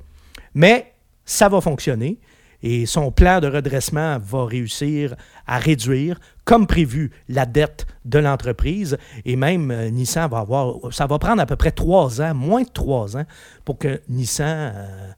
Mais 0.54 0.94
ça 1.26 1.50
va 1.50 1.60
fonctionner. 1.62 2.20
Et 2.64 2.86
son 2.88 3.12
plan 3.12 3.42
de 3.42 3.48
redressement 3.48 4.18
va 4.18 4.46
réussir 4.46 5.14
à 5.46 5.60
réduire, 5.60 6.20
comme 6.46 6.66
prévu, 6.66 7.12
la 7.28 7.46
dette 7.46 7.86
de 8.06 8.18
l'entreprise. 8.18 8.98
Et 9.24 9.36
même 9.36 9.70
euh, 9.72 9.90
Nissan 9.90 10.28
va 10.30 10.40
avoir. 10.40 10.78
Ça 10.92 11.06
va 11.06 11.20
prendre 11.20 11.42
à 11.42 11.46
peu 11.46 11.56
près 11.58 11.72
trois 11.72 12.22
ans, 12.22 12.34
moins 12.34 12.64
de 12.64 12.70
trois 12.70 13.18
ans, 13.18 13.26
pour 13.66 13.78
que 13.78 14.02
Nissan. 14.10 14.74
euh, 14.76 15.12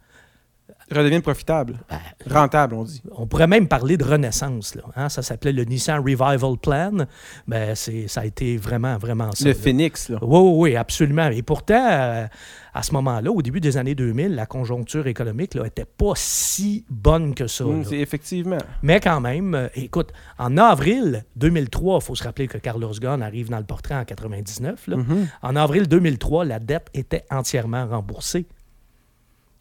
redevienne 0.91 1.21
profitable. 1.21 1.79
ben, 1.89 1.99
Rentable, 2.29 2.75
on 2.75 2.83
dit. 2.83 3.01
on 3.11 3.27
pourrait 3.27 3.47
même 3.47 3.67
parler 3.67 3.97
de 3.97 4.03
renaissance. 4.03 4.75
Là, 4.75 4.83
hein. 4.95 5.09
Ça 5.09 5.21
s'appelait 5.21 5.51
le 5.51 5.63
Nissan 5.63 5.99
Revival 5.99 6.57
Plan. 6.61 7.05
Ben, 7.47 7.75
c'est, 7.75 8.07
ça 8.07 8.21
a 8.21 8.25
été 8.25 8.57
vraiment, 8.57 8.97
vraiment 8.97 9.31
ça. 9.33 9.45
Le 9.45 9.51
là. 9.51 9.57
phénix, 9.57 10.09
là. 10.09 10.17
Oui, 10.21 10.39
oui, 10.39 10.51
oui, 10.71 10.75
absolument. 10.75 11.29
Et 11.29 11.41
pourtant, 11.41 11.87
euh, 11.89 12.25
à 12.73 12.83
ce 12.83 12.93
moment-là, 12.93 13.31
au 13.31 13.41
début 13.41 13.59
des 13.59 13.77
années 13.77 13.95
2000, 13.95 14.35
la 14.35 14.45
conjoncture 14.45 15.07
économique 15.07 15.55
n'était 15.55 15.85
pas 15.85 16.13
si 16.15 16.85
bonne 16.89 17.33
que 17.33 17.47
ça. 17.47 17.63
Mm, 17.65 17.85
c'est 17.85 17.99
effectivement. 17.99 18.57
Mais 18.83 18.99
quand 18.99 19.19
même, 19.19 19.55
euh, 19.55 19.67
écoute, 19.75 20.11
en 20.37 20.57
avril 20.57 21.25
2003, 21.35 21.99
il 22.01 22.05
faut 22.05 22.15
se 22.15 22.23
rappeler 22.23 22.47
que 22.47 22.57
Carlos 22.57 22.93
Ghosn 23.01 23.21
arrive 23.21 23.49
dans 23.49 23.57
le 23.57 23.63
portrait 23.63 23.95
en 23.95 24.05
99. 24.05 24.87
là. 24.87 24.97
Mhm. 24.97 25.27
En 25.41 25.55
avril 25.55 25.87
2003, 25.87 26.45
la 26.45 26.59
dette 26.59 26.87
était 26.93 27.25
entièrement 27.31 27.87
remboursée. 27.87 28.45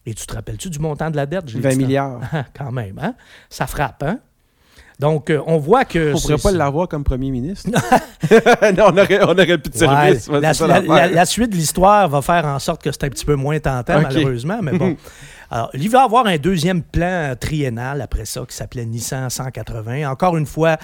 Et 0.06 0.14
tu 0.14 0.24
te 0.26 0.34
rappelles-tu 0.34 0.70
du 0.70 0.78
montant 0.78 1.10
de 1.10 1.16
la 1.16 1.26
dette? 1.26 1.48
J'ai 1.48 1.58
20 1.58 1.68
dit 1.70 1.74
ça. 1.74 1.80
milliards. 1.80 2.20
Ah, 2.32 2.44
quand 2.56 2.70
même, 2.72 2.98
hein? 3.02 3.14
Ça 3.50 3.66
frappe, 3.66 4.02
hein? 4.04 4.18
Donc, 4.98 5.28
euh, 5.28 5.42
on 5.46 5.58
voit 5.58 5.84
que... 5.84 6.14
On 6.14 6.18
pourrait 6.18 6.36
c'est- 6.38 6.42
pas 6.42 6.52
l'avoir 6.52 6.88
comme 6.88 7.04
premier 7.04 7.30
ministre. 7.30 7.68
non, 8.76 8.84
on 8.88 8.96
aurait, 8.96 9.22
on 9.24 9.32
aurait 9.32 9.58
plus 9.58 9.70
de 9.70 9.76
service. 9.76 10.28
ouais, 10.28 10.40
la, 10.40 11.26
suite 11.26 11.50
de 11.50 11.56
l'histoire 11.56 12.08
va 12.08 12.22
faire 12.22 12.46
en 12.46 12.58
sorte 12.58 12.82
que 12.82 12.90
c'est 12.90 13.04
un 13.04 13.08
petit 13.10 13.24
peu 13.24 13.34
moins 13.34 13.58
tentant, 13.58 14.00
malheureusement, 14.00 14.60
mais 14.62 14.72
bon. 14.78 14.96
Alors, 15.50 15.70
il 15.74 15.88
va 15.90 16.02
avoir 16.02 16.26
un 16.26 16.38
deuxième 16.38 16.82
plan 16.82 17.34
triennal 17.38 18.00
après 18.00 18.24
ça 18.24 18.42
qui 18.48 18.56
s'appelait 18.56 18.86
Nissan 18.86 19.28
180. 19.30 20.10
Encore 20.10 20.36
une 20.36 20.46
fois, 20.46 20.76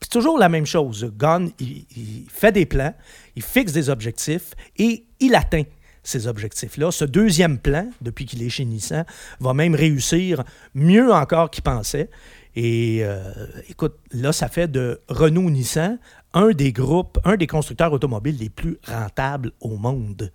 c'est 0.00 0.10
toujours 0.10 0.38
la 0.38 0.48
même 0.48 0.64
chose. 0.64 1.12
Gunn, 1.16 1.50
il, 1.58 1.84
il 1.96 2.26
fait 2.32 2.52
des 2.52 2.64
plans, 2.64 2.94
il 3.36 3.42
fixe 3.42 3.72
des 3.72 3.90
objectifs 3.90 4.54
et 4.78 5.04
il 5.20 5.34
atteint 5.34 5.64
ces 6.08 6.26
objectifs-là. 6.26 6.90
Ce 6.90 7.04
deuxième 7.04 7.58
plan, 7.58 7.88
depuis 8.00 8.24
qu'il 8.24 8.42
est 8.42 8.48
chez 8.48 8.64
Nissan, 8.64 9.04
va 9.40 9.54
même 9.54 9.74
réussir 9.74 10.42
mieux 10.74 11.12
encore 11.12 11.50
qu'il 11.50 11.62
pensait. 11.62 12.10
Et 12.56 13.00
euh, 13.02 13.20
écoute, 13.68 13.96
là, 14.12 14.32
ça 14.32 14.48
fait 14.48 14.68
de 14.68 15.00
Renault-Nissan 15.08 15.98
un 16.34 16.50
des 16.50 16.72
groupes, 16.72 17.18
un 17.24 17.36
des 17.36 17.46
constructeurs 17.46 17.92
automobiles 17.92 18.36
les 18.38 18.48
plus 18.48 18.78
rentables 18.86 19.52
au 19.60 19.76
monde. 19.76 20.32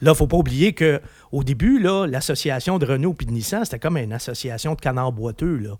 Là, 0.00 0.10
il 0.10 0.12
ne 0.12 0.14
faut 0.14 0.26
pas 0.26 0.36
oublier 0.36 0.74
qu'au 0.74 1.44
début, 1.44 1.78
l'association 1.78 2.78
de 2.78 2.86
Renault 2.86 3.16
et 3.20 3.24
de 3.24 3.30
Nissan, 3.30 3.64
c'était 3.64 3.78
comme 3.78 3.96
une 3.96 4.12
association 4.12 4.74
de 4.74 4.80
canards 4.80 5.12
boiteux. 5.12 5.56
Là. 5.56 5.76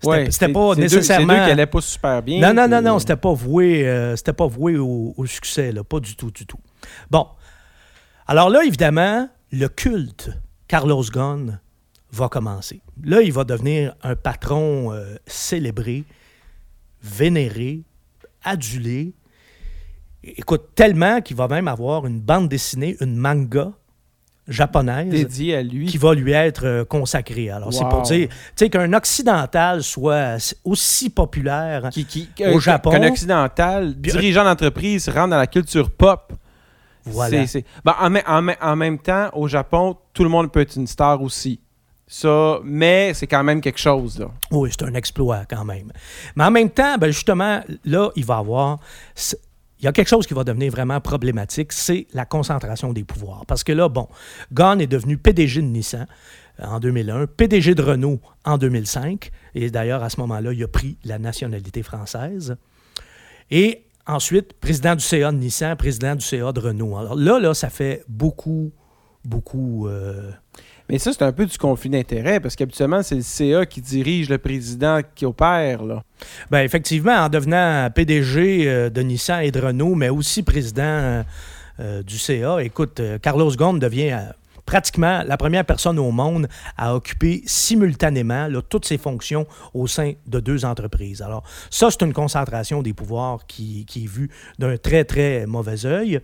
C'était 0.00 0.46
Ouais, 0.46 0.52
pas 0.52 0.74
nécessairement. 0.76 1.34
C'est 1.34 1.54
deux 1.56 1.62
qui 1.62 1.66
pas 1.66 1.80
super 1.80 2.22
bien. 2.22 2.40
Non, 2.40 2.54
non, 2.54 2.68
non, 2.68 2.82
non, 2.82 2.98
c'était 3.00 3.16
pas 3.16 3.32
voué, 3.32 3.86
euh, 3.88 4.14
c'était 4.14 4.32
pas 4.32 4.46
voué 4.46 4.76
au, 4.76 5.12
au 5.16 5.26
succès, 5.26 5.72
là, 5.72 5.82
pas 5.82 5.98
du 5.98 6.14
tout, 6.14 6.30
du 6.30 6.46
tout. 6.46 6.60
Bon. 7.10 7.26
Alors 8.30 8.50
là, 8.50 8.62
évidemment, 8.62 9.26
le 9.52 9.68
culte 9.68 10.30
Carlos 10.68 11.02
Ghosn 11.10 11.58
va 12.12 12.28
commencer. 12.28 12.82
Là, 13.02 13.22
il 13.22 13.32
va 13.32 13.44
devenir 13.44 13.94
un 14.02 14.16
patron 14.16 14.92
euh, 14.92 15.16
célébré, 15.26 16.04
vénéré, 17.02 17.84
adulé. 18.44 19.14
Écoute, 20.22 20.74
tellement 20.74 21.22
qu'il 21.22 21.36
va 21.36 21.48
même 21.48 21.68
avoir 21.68 22.06
une 22.06 22.20
bande 22.20 22.50
dessinée, 22.50 22.98
une 23.00 23.16
manga 23.16 23.72
japonaise 24.46 25.08
dédié 25.08 25.56
à 25.56 25.62
lui. 25.62 25.86
qui 25.86 25.96
va 25.96 26.12
lui 26.12 26.32
être 26.32 26.66
euh, 26.66 26.84
consacrée. 26.84 27.48
Alors, 27.48 27.72
c'est 27.72 27.88
pour 27.88 28.02
dire, 28.02 28.28
tu 28.28 28.34
sais, 28.56 28.68
qu'un 28.68 28.92
occidental 28.92 29.82
soit 29.82 30.36
aussi 30.64 31.08
populaire 31.08 31.88
qui, 31.90 32.04
qui, 32.04 32.28
Au 32.40 32.56
euh, 32.56 32.60
Japon. 32.60 32.90
Qu'un 32.90 33.08
occidental, 33.08 33.94
dirigeant 33.94 34.44
d'entreprise, 34.44 35.08
rentre 35.08 35.30
dans 35.30 35.38
la 35.38 35.46
culture 35.46 35.90
pop. 35.90 36.34
Voilà. 37.12 37.46
C'est- 37.46 37.64
Ben, 37.84 37.94
en, 38.00 38.10
mê- 38.10 38.24
en 38.26 38.42
mê- 38.42 38.56
en 38.60 38.76
même 38.76 38.98
temps, 38.98 39.30
au 39.34 39.48
Japon, 39.48 39.96
tout 40.12 40.22
le 40.24 40.28
monde 40.30 40.50
peut 40.52 40.60
être 40.60 40.76
une 40.76 40.86
star 40.86 41.22
aussi. 41.22 41.60
Ça, 42.06 42.58
mais 42.64 43.12
c'est 43.14 43.26
quand 43.26 43.44
même 43.44 43.60
quelque 43.60 43.78
chose, 43.78 44.18
là. 44.18 44.30
Oui, 44.50 44.70
c'est 44.70 44.84
un 44.86 44.94
exploit 44.94 45.44
quand 45.48 45.64
même. 45.64 45.92
Mais 46.36 46.44
en 46.44 46.50
même 46.50 46.70
temps, 46.70 46.96
ben 46.98 47.08
justement, 47.08 47.60
là, 47.84 48.10
il 48.16 48.24
va 48.24 48.38
avoir. 48.38 48.78
c'est- 49.14 49.38
Il 49.80 49.84
y 49.84 49.88
a 49.88 49.92
quelque 49.92 50.08
chose 50.08 50.26
qui 50.26 50.34
va 50.34 50.42
devenir 50.42 50.72
vraiment 50.72 51.00
problématique, 51.00 51.72
c'est 51.72 52.08
la 52.12 52.24
concentration 52.24 52.92
des 52.92 53.04
pouvoirs. 53.04 53.44
Parce 53.46 53.62
que 53.62 53.70
là, 53.70 53.88
bon, 53.88 54.08
Ghosn 54.52 54.80
est 54.80 54.88
devenu 54.88 55.18
PDG 55.18 55.60
de 55.62 55.66
Nissan 55.66 56.06
euh, 56.60 56.64
en 56.64 56.80
2001, 56.80 57.26
PDG 57.28 57.76
de 57.76 57.82
Renault 57.82 58.18
en 58.44 58.58
2005, 58.58 59.30
et 59.54 59.70
d'ailleurs, 59.70 60.02
à 60.02 60.10
ce 60.10 60.18
moment-là, 60.20 60.52
il 60.52 60.64
a 60.64 60.66
pris 60.66 60.96
la 61.04 61.20
nationalité 61.20 61.84
française. 61.84 62.56
Et 63.52 63.84
ensuite, 64.08 64.54
président 64.54 64.94
du 64.94 65.02
CA 65.04 65.30
de 65.30 65.36
Nissan, 65.36 65.76
président 65.76 66.14
du 66.16 66.24
CA 66.24 66.52
de 66.52 66.60
Renault. 66.60 66.96
Alors 66.96 67.14
là, 67.14 67.38
là, 67.38 67.54
ça 67.54 67.70
fait 67.70 68.02
beaucoup, 68.08 68.72
beaucoup... 69.24 69.86
euh, 69.86 70.30
Mais 70.88 70.98
ça, 70.98 71.12
c'est 71.12 71.22
un 71.22 71.32
peu 71.32 71.44
du 71.44 71.58
conflit 71.58 71.90
d'intérêts, 71.90 72.40
parce 72.40 72.56
qu'habituellement, 72.56 73.02
c'est 73.02 73.16
le 73.16 73.22
CA 73.22 73.66
qui 73.66 73.80
dirige 73.82 74.30
le 74.30 74.38
président 74.38 75.00
qui 75.14 75.26
opère, 75.26 75.84
là. 75.84 76.02
Ben 76.50 76.60
effectivement, 76.60 77.12
en 77.14 77.28
devenant 77.28 77.88
PDG 77.94 78.64
euh, 78.66 78.90
de 78.90 79.02
Nissan 79.02 79.42
et 79.42 79.50
de 79.50 79.60
Renault, 79.60 79.94
mais 79.94 80.08
aussi 80.08 80.42
président 80.42 80.82
euh, 80.82 81.22
euh, 81.80 82.02
du 82.02 82.18
CA, 82.18 82.58
écoute, 82.62 83.00
euh, 83.00 83.18
Carlos 83.18 83.52
Ghosn 83.54 83.78
devient 83.78 84.12
euh, 84.12 84.32
pratiquement 84.68 85.22
la 85.26 85.38
première 85.38 85.64
personne 85.64 85.98
au 85.98 86.10
monde 86.10 86.46
à 86.76 86.94
occuper 86.94 87.42
simultanément 87.46 88.48
toutes 88.68 88.84
ses 88.84 88.98
fonctions 88.98 89.46
au 89.72 89.86
sein 89.86 90.12
de 90.26 90.40
deux 90.40 90.66
entreprises. 90.66 91.22
Alors, 91.22 91.42
ça, 91.70 91.90
c'est 91.90 92.02
une 92.02 92.12
concentration 92.12 92.82
des 92.82 92.92
pouvoirs 92.92 93.46
qui, 93.46 93.86
est 93.96 94.06
vue 94.06 94.30
d'un 94.58 94.76
très, 94.76 95.04
très 95.04 95.46
mauvais 95.46 95.86
œil. 95.86 96.20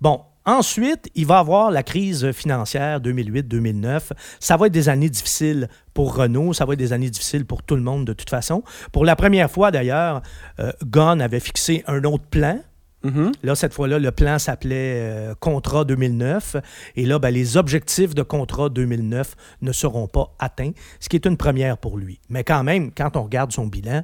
Bon, 0.00 0.20
ensuite, 0.44 1.10
il 1.16 1.26
va 1.26 1.40
avoir 1.40 1.72
la 1.72 1.82
crise 1.82 2.30
financière 2.30 3.00
2008-2009. 3.00 4.12
Ça 4.38 4.56
va 4.56 4.68
être 4.68 4.72
des 4.72 4.88
années 4.88 5.10
difficiles 5.10 5.68
pour 5.92 6.14
Renault, 6.14 6.52
ça 6.52 6.64
va 6.64 6.74
être 6.74 6.78
des 6.78 6.92
années 6.92 7.10
difficiles 7.10 7.46
pour 7.46 7.64
tout 7.64 7.74
le 7.74 7.82
monde 7.82 8.04
de 8.04 8.12
toute 8.12 8.30
façon. 8.30 8.62
Pour 8.92 9.04
la 9.04 9.16
première 9.16 9.50
fois, 9.50 9.72
d'ailleurs, 9.72 10.22
euh, 10.60 10.70
Ghosn 10.84 11.20
avait 11.20 11.40
fixé 11.40 11.82
un 11.88 12.04
autre 12.04 12.26
plan. 12.30 12.60
Mhm. 13.04 13.32
Là, 13.42 13.54
cette 13.54 13.74
fois-là, 13.74 13.98
le 13.98 14.10
plan 14.12 14.38
s'appelait 14.38 14.94
euh, 15.00 15.34
Contrat 15.40 15.84
2009. 15.84 16.56
Et 16.96 17.04
là, 17.04 17.18
ben, 17.18 17.30
les 17.30 17.56
objectifs 17.56 18.14
de 18.14 18.22
Contrat 18.22 18.68
2009 18.68 19.34
ne 19.62 19.72
seront 19.72 20.06
pas 20.06 20.34
atteints, 20.38 20.72
ce 21.00 21.08
qui 21.08 21.16
est 21.16 21.26
une 21.26 21.36
première 21.36 21.78
pour 21.78 21.98
lui. 21.98 22.20
Mais 22.28 22.44
quand 22.44 22.62
même, 22.62 22.92
quand 22.92 23.16
on 23.16 23.24
regarde 23.24 23.52
son 23.52 23.66
bilan, 23.66 24.02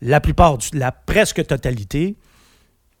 la 0.00 0.20
plupart, 0.20 0.58
du- 0.58 0.76
la 0.76 0.90
presque 0.92 1.46
totalité 1.46 2.16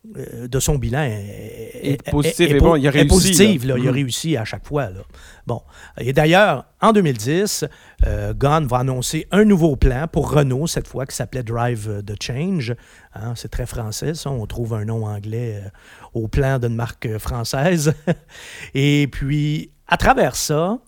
de 0.04 0.58
son 0.60 0.76
bilan 0.78 1.02
est, 1.04 1.70
Est 1.84 2.10
positif 2.10 2.50
et 2.50 2.58
bon, 2.58 2.74
il 2.74 2.86
a 2.88 2.90
réussi, 2.90 3.06
positive, 3.08 3.66
là. 3.66 3.74
là. 3.74 3.80
Il 3.80 3.86
a 3.86 3.90
Mhm. 3.90 3.94
réussi 3.96 4.36
à 4.36 4.44
chaque 4.44 4.66
fois. 4.66 4.90
Là. 4.90 5.00
Bon. 5.46 5.62
Et 5.98 6.12
d'ailleurs, 6.12 6.64
en 6.80 6.92
2010, 6.92 7.64
euh, 8.06 8.34
Ghosn 8.34 8.66
va 8.66 8.78
annoncer 8.78 9.26
un 9.30 9.44
nouveau 9.44 9.76
plan 9.76 10.08
pour 10.08 10.32
Renault, 10.32 10.66
cette 10.66 10.88
fois, 10.88 11.06
qui 11.06 11.14
s'appelait 11.14 11.44
Drive 11.44 12.02
the 12.04 12.20
Change. 12.20 12.74
Hein, 13.14 13.34
c'est 13.36 13.50
très 13.50 13.66
français, 13.66 14.14
ça. 14.14 14.30
On 14.30 14.44
trouve 14.46 14.74
un 14.74 14.84
nom 14.84 15.06
anglais 15.06 15.62
euh, 15.64 15.68
au 16.14 16.26
plan 16.26 16.58
d'une 16.58 16.74
marque 16.74 17.06
euh, 17.06 17.18
française. 17.20 17.94
Et 18.74 19.08
puis, 19.10 19.70
à 19.86 19.96
travers 19.96 20.34
ça, 20.34 20.78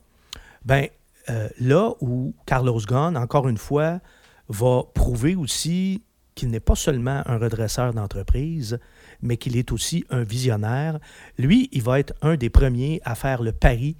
ben, 0.64 0.86
euh, 1.30 1.48
là 1.60 1.90
où 2.00 2.34
Carlos 2.46 2.80
Ghosn, 2.86 3.16
encore 3.16 3.48
une 3.48 3.58
fois, 3.58 4.00
va 4.48 4.82
prouver 4.92 5.36
aussi 5.36 6.02
qu'il 6.34 6.48
n'est 6.50 6.58
pas 6.60 6.74
seulement 6.74 7.22
un 7.26 7.38
redresseur 7.38 7.94
d'entreprise, 7.94 8.80
mais 9.24 9.36
qu'il 9.36 9.56
est 9.56 9.72
aussi 9.72 10.04
un 10.10 10.22
visionnaire. 10.22 11.00
Lui, 11.38 11.68
il 11.72 11.82
va 11.82 11.98
être 11.98 12.14
un 12.22 12.36
des 12.36 12.50
premiers 12.50 13.00
à 13.04 13.16
faire 13.16 13.42
le 13.42 13.50
pari 13.50 13.96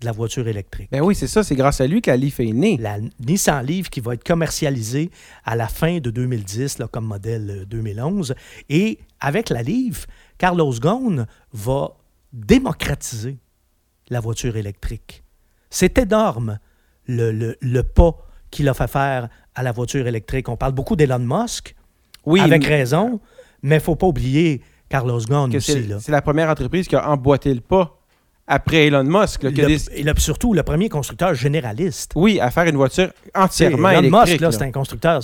de 0.00 0.06
la 0.06 0.12
voiture 0.12 0.46
électrique. 0.46 0.88
Ben 0.92 1.00
oui, 1.02 1.14
c'est 1.16 1.26
ça, 1.26 1.42
c'est 1.42 1.56
grâce 1.56 1.80
à 1.80 1.86
lui 1.88 2.00
que 2.00 2.08
la 2.10 2.16
Leaf 2.16 2.38
est 2.38 2.52
née. 2.52 2.76
La 2.78 2.98
Nissan 3.18 3.66
Leaf 3.66 3.90
qui 3.90 4.00
va 4.00 4.14
être 4.14 4.22
commercialisée 4.24 5.10
à 5.44 5.56
la 5.56 5.66
fin 5.66 5.98
de 5.98 6.10
2010 6.10 6.78
là, 6.78 6.86
comme 6.86 7.04
modèle 7.06 7.50
euh, 7.50 7.64
2011. 7.66 8.34
Et 8.70 9.00
avec 9.20 9.50
la 9.50 9.62
Leaf, 9.62 10.06
Carlos 10.38 10.72
Ghosn 10.78 11.26
va 11.52 11.96
démocratiser 12.32 13.38
la 14.08 14.20
voiture 14.20 14.56
électrique. 14.56 15.22
C'est 15.70 15.98
énorme 15.98 16.58
le, 17.06 17.30
le- 17.32 17.56
le 17.60 17.82
pas 17.82 18.16
qu'il 18.50 18.68
a 18.68 18.74
fait 18.74 18.88
faire 18.88 19.28
à 19.54 19.62
la 19.62 19.72
voiture 19.72 20.06
électrique. 20.06 20.48
On 20.48 20.56
parle 20.56 20.72
beaucoup 20.72 20.96
d'Elon 20.96 21.18
Musk, 21.18 21.74
Oui, 22.24 22.40
avec 22.40 22.64
raison, 22.64 23.20
mais 23.62 23.76
il 23.76 23.78
ne 23.78 23.82
faut 23.82 23.96
pas 23.96 24.06
oublier 24.06 24.60
Carlos 24.88 25.20
Ghosn 25.20 25.54
aussi. 25.56 25.72
c'est 25.72 25.88
Là. 25.88 25.96
la 26.08 26.22
première 26.22 26.48
entreprise 26.48 26.88
qui 26.88 26.96
a 26.96 27.08
emboîté 27.10 27.52
le 27.52 27.60
pas 27.60 27.94
après 28.50 28.86
Elon 28.86 29.04
Musk. 29.04 29.42
là, 29.42 29.52
que 29.52 29.60
Le- 29.60 29.66
des- 29.66 30.00
et 30.00 30.04
surtout 30.16 30.54
le 30.54 30.62
premier 30.62 30.88
constructeur 30.88 31.34
généraliste. 31.34 32.12
Oui, 32.16 32.40
à 32.40 32.50
faire 32.50 32.64
une 32.64 32.76
voiture 32.78 33.10
entièrement 33.34 33.90
Elon 33.90 33.98
électrique. 33.98 34.30
Musk, 34.30 34.40
là, 34.40 34.46
là. 34.48 34.52
c'est 34.52 34.62
un 34.64 34.70
constructeur. 34.72 35.20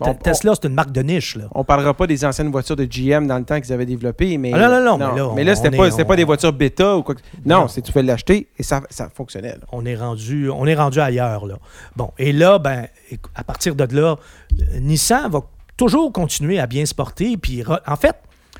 Bon, 0.00 0.14
Tesla, 0.14 0.52
c'est 0.54 0.66
une 0.68 0.72
marque 0.74 0.90
de 0.92 1.02
niche. 1.02 1.36
Là. 1.36 1.44
On 1.54 1.62
parlera 1.62 1.92
pas 1.92 2.06
des 2.06 2.24
anciennes 2.24 2.50
voitures 2.50 2.76
de 2.76 2.86
GM 2.86 3.26
dans 3.26 3.36
le 3.36 3.44
temps 3.44 3.60
qu'ils 3.60 3.70
avaient 3.74 3.84
développées, 3.84 4.38
mais 4.38 4.50
Ah 4.54 4.80
non, 4.80 4.96
non, 4.96 5.14
non, 5.14 5.34
mais 5.34 5.44
là, 5.44 5.54
c'était 5.54 5.76
pas, 5.76 5.88
est- 5.88 5.90
c'était 5.90 6.06
pas 6.06 6.16
des 6.16 6.24
voitures 6.24 6.54
bêta 6.54 6.96
ou 6.96 7.02
quoi. 7.02 7.14
que- 7.16 7.20
Non, 7.44 7.60
Non. 7.62 7.68
c'est 7.68 7.82
tu 7.82 7.92
fais 7.92 8.02
l'acheter 8.02 8.48
et 8.58 8.62
ça, 8.62 8.80
ça 8.88 9.10
fonctionnait. 9.14 9.48
là. 9.48 9.58
on 9.70 9.84
est 9.84 9.96
rendu, 9.96 10.48
on 10.48 10.64
est 10.64 10.74
rendu 10.74 11.00
ailleurs. 11.00 11.44
Là. 11.44 11.58
Bon, 11.96 12.12
et 12.18 12.32
là, 12.32 12.58
ben, 12.58 12.86
à 13.34 13.44
partir 13.44 13.74
de 13.74 13.94
là, 13.94 14.16
euh, 14.16 14.80
Nissan 14.80 15.30
va 15.30 15.42
toujours 15.76 16.12
continuer 16.12 16.58
à 16.58 16.66
bien 16.66 16.86
se 16.86 16.94
porter. 16.94 17.36
Puis, 17.36 17.62
en 17.86 17.96
fait, 17.96 18.16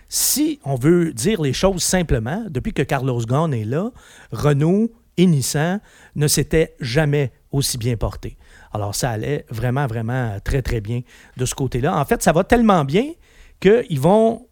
si 0.08 0.60
on 0.64 0.76
veut 0.76 1.12
dire 1.12 1.40
les 1.42 1.52
choses 1.52 1.82
simplement, 1.82 2.44
depuis 2.48 2.72
que 2.72 2.82
Carlos 2.82 3.20
Ghosn 3.20 3.52
est 3.54 3.64
là, 3.64 3.90
Renault 4.32 4.90
et 5.16 5.26
Nissan 5.26 5.80
ne 6.16 6.26
s'étaient 6.26 6.74
jamais 6.80 7.32
aussi 7.52 7.78
bien 7.78 7.96
portés. 7.96 8.36
Alors, 8.72 8.94
ça 8.94 9.10
allait 9.10 9.46
vraiment, 9.48 9.86
vraiment 9.86 10.38
très, 10.42 10.62
très 10.62 10.80
bien 10.80 11.02
de 11.36 11.44
ce 11.44 11.54
côté-là. 11.54 11.96
En 11.96 12.04
fait, 12.04 12.22
ça 12.22 12.32
va 12.32 12.42
tellement 12.42 12.84
bien 12.84 13.12
qu'ils 13.60 14.00
vont, 14.00 14.48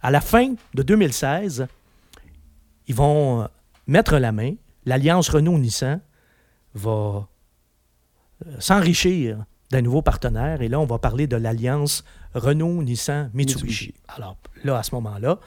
à 0.00 0.10
la 0.10 0.20
fin 0.20 0.54
de 0.74 0.82
2016, 0.82 1.66
ils 2.86 2.94
vont 2.94 3.42
euh, 3.42 3.46
mettre 3.86 4.16
la 4.16 4.32
main. 4.32 4.54
L'alliance 4.86 5.28
Renault-Nissan 5.28 6.00
va 6.74 7.28
euh, 8.46 8.56
s'enrichir 8.58 9.44
d'un 9.70 9.82
nouveau 9.82 10.02
partenaire. 10.02 10.62
Et 10.62 10.68
là, 10.68 10.80
on 10.80 10.86
va 10.86 10.98
parler 10.98 11.26
de 11.26 11.36
l'alliance 11.36 12.04
Renault-Nissan-Mitsubishi. 12.34 13.34
Mitsubishi. 13.34 13.94
Alors 14.08 14.36
là, 14.64 14.78
à 14.78 14.82
ce 14.82 14.94
moment-là, 14.94 15.38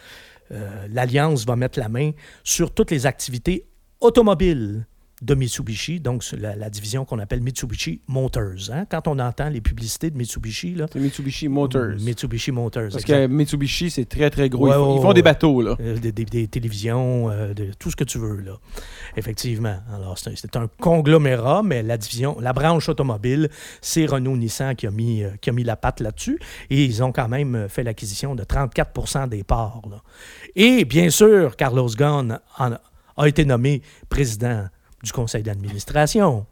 euh, 0.51 0.87
l'alliance 0.89 1.45
va 1.45 1.55
mettre 1.55 1.79
la 1.79 1.89
main 1.89 2.11
sur 2.43 2.73
toutes 2.73 2.91
les 2.91 3.05
activités 3.05 3.67
automobiles 3.99 4.85
de 5.21 5.35
Mitsubishi, 5.35 5.99
donc 5.99 6.23
la, 6.39 6.55
la 6.55 6.69
division 6.71 7.05
qu'on 7.05 7.19
appelle 7.19 7.41
Mitsubishi 7.41 8.01
Motors. 8.07 8.71
hein. 8.71 8.85
Quand 8.89 9.07
on 9.07 9.19
entend 9.19 9.49
les 9.49 9.61
publicités 9.61 10.09
de 10.09 10.17
Mitsubishi, 10.17 10.73
là, 10.73 10.87
C'est 10.91 10.99
Mitsubishi 10.99 11.47
Motors. 11.47 11.95
Mitsubishi 11.99 12.51
Motors. 12.51 12.89
Parce 12.91 13.03
exact. 13.03 13.27
que 13.27 13.27
Mitsubishi, 13.27 13.91
c'est 13.91 14.05
très, 14.05 14.31
très 14.31 14.49
gros. 14.49 14.65
Ouais, 14.67 14.71
ils 14.71 15.01
font, 15.01 15.11
ils 15.11 15.13
des 15.13 15.21
bateaux, 15.21 15.61
là. 15.61 15.75
Euh, 15.79 15.97
des, 15.99 16.11
des- 16.11 16.25
des 16.25 16.47
télévisions, 16.47 17.29
euh, 17.29 17.53
de, 17.53 17.67
tout 17.77 17.91
ce 17.91 17.95
que 17.95 18.03
tu 18.03 18.17
veux, 18.17 18.37
là. 18.41 18.53
Effectivement. 19.15 19.77
Alors, 19.93 20.17
c'est 20.17 20.31
un, 20.31 20.33
c'est 20.35 20.55
un 20.55 20.67
conglomérat, 20.79 21.61
mais 21.63 21.83
la 21.83 21.97
division, 21.97 22.37
la 22.39 22.53
branche 22.53 22.89
automobile, 22.89 23.49
c'est 23.81 24.05
Renault-Nissan 24.07 24.75
qui, 24.75 24.87
a 24.87 24.91
mis, 24.91 25.23
euh, 25.23 25.29
qui 25.39 25.49
a 25.51 25.53
mis 25.53 25.63
la 25.63 25.75
patte 25.75 25.99
là-dessus. 25.99 26.39
Et 26.69 26.83
ils 26.83 27.03
ont 27.03 27.11
quand 27.11 27.27
même 27.27 27.67
fait 27.69 27.83
l'acquisition 27.83 28.33
de 28.33 28.43
34% 28.43 29.27
des 29.29 29.43
parts. 29.43 29.81
là. 29.89 30.01
Et 30.55 30.83
bien 30.85 31.09
sûr, 31.11 31.55
Carlos 31.55 31.89
Ghosn 31.95 32.39
en- 32.57 32.71
a 33.17 33.27
été 33.27 33.45
nommé 33.45 33.81
président 34.09 34.65
du 35.03 35.11
conseil 35.11 35.43
d'administration. 35.43 36.45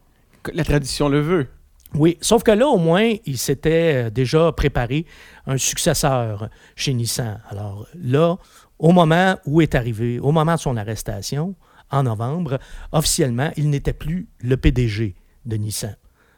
La 0.52 0.64
tradition 0.64 1.08
le 1.08 1.20
veut. 1.20 1.48
Oui, 1.94 2.18
sauf 2.20 2.42
que 2.42 2.52
là, 2.52 2.66
au 2.68 2.78
moins, 2.78 3.14
il 3.24 3.36
s'était 3.36 4.06
euh, 4.06 4.10
déjà 4.10 4.52
préparé 4.52 5.06
un 5.46 5.58
successeur 5.58 6.48
chez 6.76 6.94
Nissan. 6.94 7.40
Alors 7.48 7.88
là, 7.94 8.36
au 8.78 8.92
moment 8.92 9.36
où 9.44 9.60
est 9.60 9.74
arrivé, 9.74 10.20
au 10.20 10.30
moment 10.30 10.54
de 10.54 10.60
son 10.60 10.76
arrestation, 10.76 11.56
en 11.90 12.04
novembre, 12.04 12.60
officiellement, 12.92 13.50
il 13.56 13.70
n'était 13.70 13.92
plus 13.92 14.28
le 14.40 14.56
PDG 14.56 15.16
de 15.44 15.56
Nissan. 15.56 15.96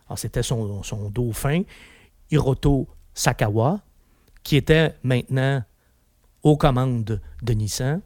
Alors, 0.08 0.18
c'était 0.18 0.42
son, 0.42 0.82
son 0.82 1.10
dauphin, 1.10 1.62
Hiroto 2.30 2.88
Sakawa, 3.12 3.80
qui 4.42 4.56
était 4.56 4.94
maintenant 5.02 5.62
aux 6.42 6.56
commandes 6.56 7.20
de 7.42 7.52
Nissan, 7.52 8.00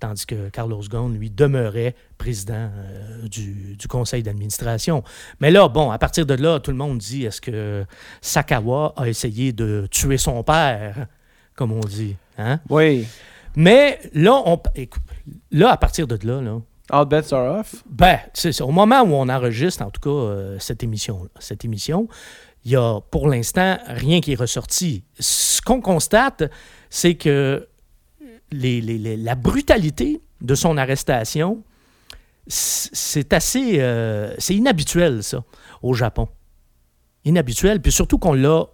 tandis 0.00 0.26
que 0.26 0.48
Carlos 0.48 0.82
Ghosn, 0.88 1.14
lui, 1.14 1.30
demeurait 1.30 1.94
président 2.18 2.70
euh, 2.74 3.28
du, 3.28 3.76
du 3.76 3.88
conseil 3.88 4.22
d'administration. 4.22 5.04
Mais 5.40 5.50
là, 5.50 5.68
bon, 5.68 5.90
à 5.90 5.98
partir 5.98 6.26
de 6.26 6.34
là, 6.34 6.58
tout 6.58 6.70
le 6.70 6.76
monde 6.76 6.98
dit 6.98 7.24
est-ce 7.24 7.40
que 7.40 7.84
Sakawa 8.20 8.94
a 8.96 9.08
essayé 9.08 9.52
de 9.52 9.86
tuer 9.90 10.18
son 10.18 10.42
père, 10.42 11.06
comme 11.54 11.72
on 11.72 11.80
dit. 11.80 12.16
Hein? 12.38 12.60
Oui. 12.68 13.06
Mais 13.56 14.00
là, 14.14 14.42
on, 14.46 14.60
écoute, 14.74 15.02
là, 15.50 15.70
à 15.70 15.76
partir 15.76 16.06
de 16.06 16.18
là, 16.26 16.40
là 16.40 16.58
All 16.92 17.06
bets 17.06 17.32
are 17.32 17.60
off. 17.60 17.84
ben, 17.88 18.18
c'est. 18.34 18.60
Au 18.60 18.70
moment 18.72 19.02
où 19.02 19.14
on 19.14 19.28
enregistre, 19.28 19.82
en 19.82 19.90
tout 19.90 20.00
cas, 20.00 20.10
euh, 20.10 20.56
cette 20.58 20.82
émission, 20.82 21.28
cette 21.38 21.64
émission, 21.64 22.08
il 22.64 22.72
y 22.72 22.76
a 22.76 23.00
pour 23.10 23.28
l'instant 23.28 23.78
rien 23.86 24.20
qui 24.20 24.32
est 24.32 24.40
ressorti. 24.40 25.04
Ce 25.18 25.62
qu'on 25.62 25.80
constate, 25.80 26.50
c'est 26.88 27.14
que 27.14 27.68
les- 28.52 28.80
les- 28.80 28.98
les- 28.98 29.16
la 29.16 29.34
brutalité 29.34 30.20
de 30.40 30.54
son 30.54 30.76
arrestation, 30.76 31.62
c'est 32.46 33.32
assez, 33.32 33.76
euh, 33.80 34.34
c'est 34.38 34.54
inhabituel 34.54 35.22
ça 35.22 35.42
au 35.82 35.94
Japon. 35.94 36.28
Inhabituel, 37.24 37.80
puis 37.80 37.92
surtout 37.92 38.18
qu'on 38.18 38.32
l'a 38.32 38.64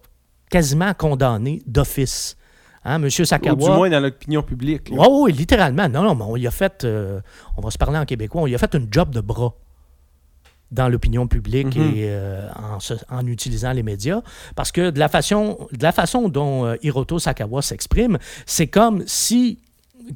quasiment 0.50 0.94
condamné 0.94 1.62
d'office. 1.66 2.36
Hein, 2.84 3.00
Monsieur 3.00 3.22
Ou 3.24 3.26
Sakawa. 3.26 3.56
du 3.56 3.64
moins 3.76 3.90
dans 3.90 3.98
l'opinion 4.00 4.42
publique. 4.44 4.88
Oui, 4.92 5.06
oui, 5.10 5.32
littéralement. 5.32 5.88
Non, 5.88 6.02
non, 6.04 6.14
mais 6.14 6.24
on 6.24 6.36
y 6.36 6.46
a 6.46 6.52
fait, 6.52 6.84
euh, 6.84 7.20
on 7.56 7.60
va 7.60 7.70
se 7.72 7.78
parler 7.78 7.98
en 7.98 8.04
québécois, 8.04 8.42
on 8.42 8.46
y 8.46 8.54
a 8.54 8.58
fait 8.58 8.72
une 8.74 8.86
job 8.90 9.10
de 9.10 9.20
bras 9.20 9.54
dans 10.70 10.88
l'opinion 10.88 11.26
publique 11.26 11.74
Mhm. 11.76 11.82
et 11.96 12.04
euh, 12.06 12.48
en, 12.54 12.78
se- 12.78 12.94
en 13.10 13.26
utilisant 13.26 13.72
les 13.72 13.82
médias. 13.82 14.22
Parce 14.54 14.70
que 14.70 14.90
de 14.90 14.98
la 15.00 15.08
façon, 15.08 15.66
de 15.72 15.82
la 15.82 15.90
façon 15.92 16.28
dont 16.28 16.64
euh, 16.64 16.76
Hiroto 16.82 17.18
Sakawa 17.18 17.60
s'exprime, 17.62 18.18
c'est 18.46 18.68
comme 18.68 19.02
si 19.06 19.58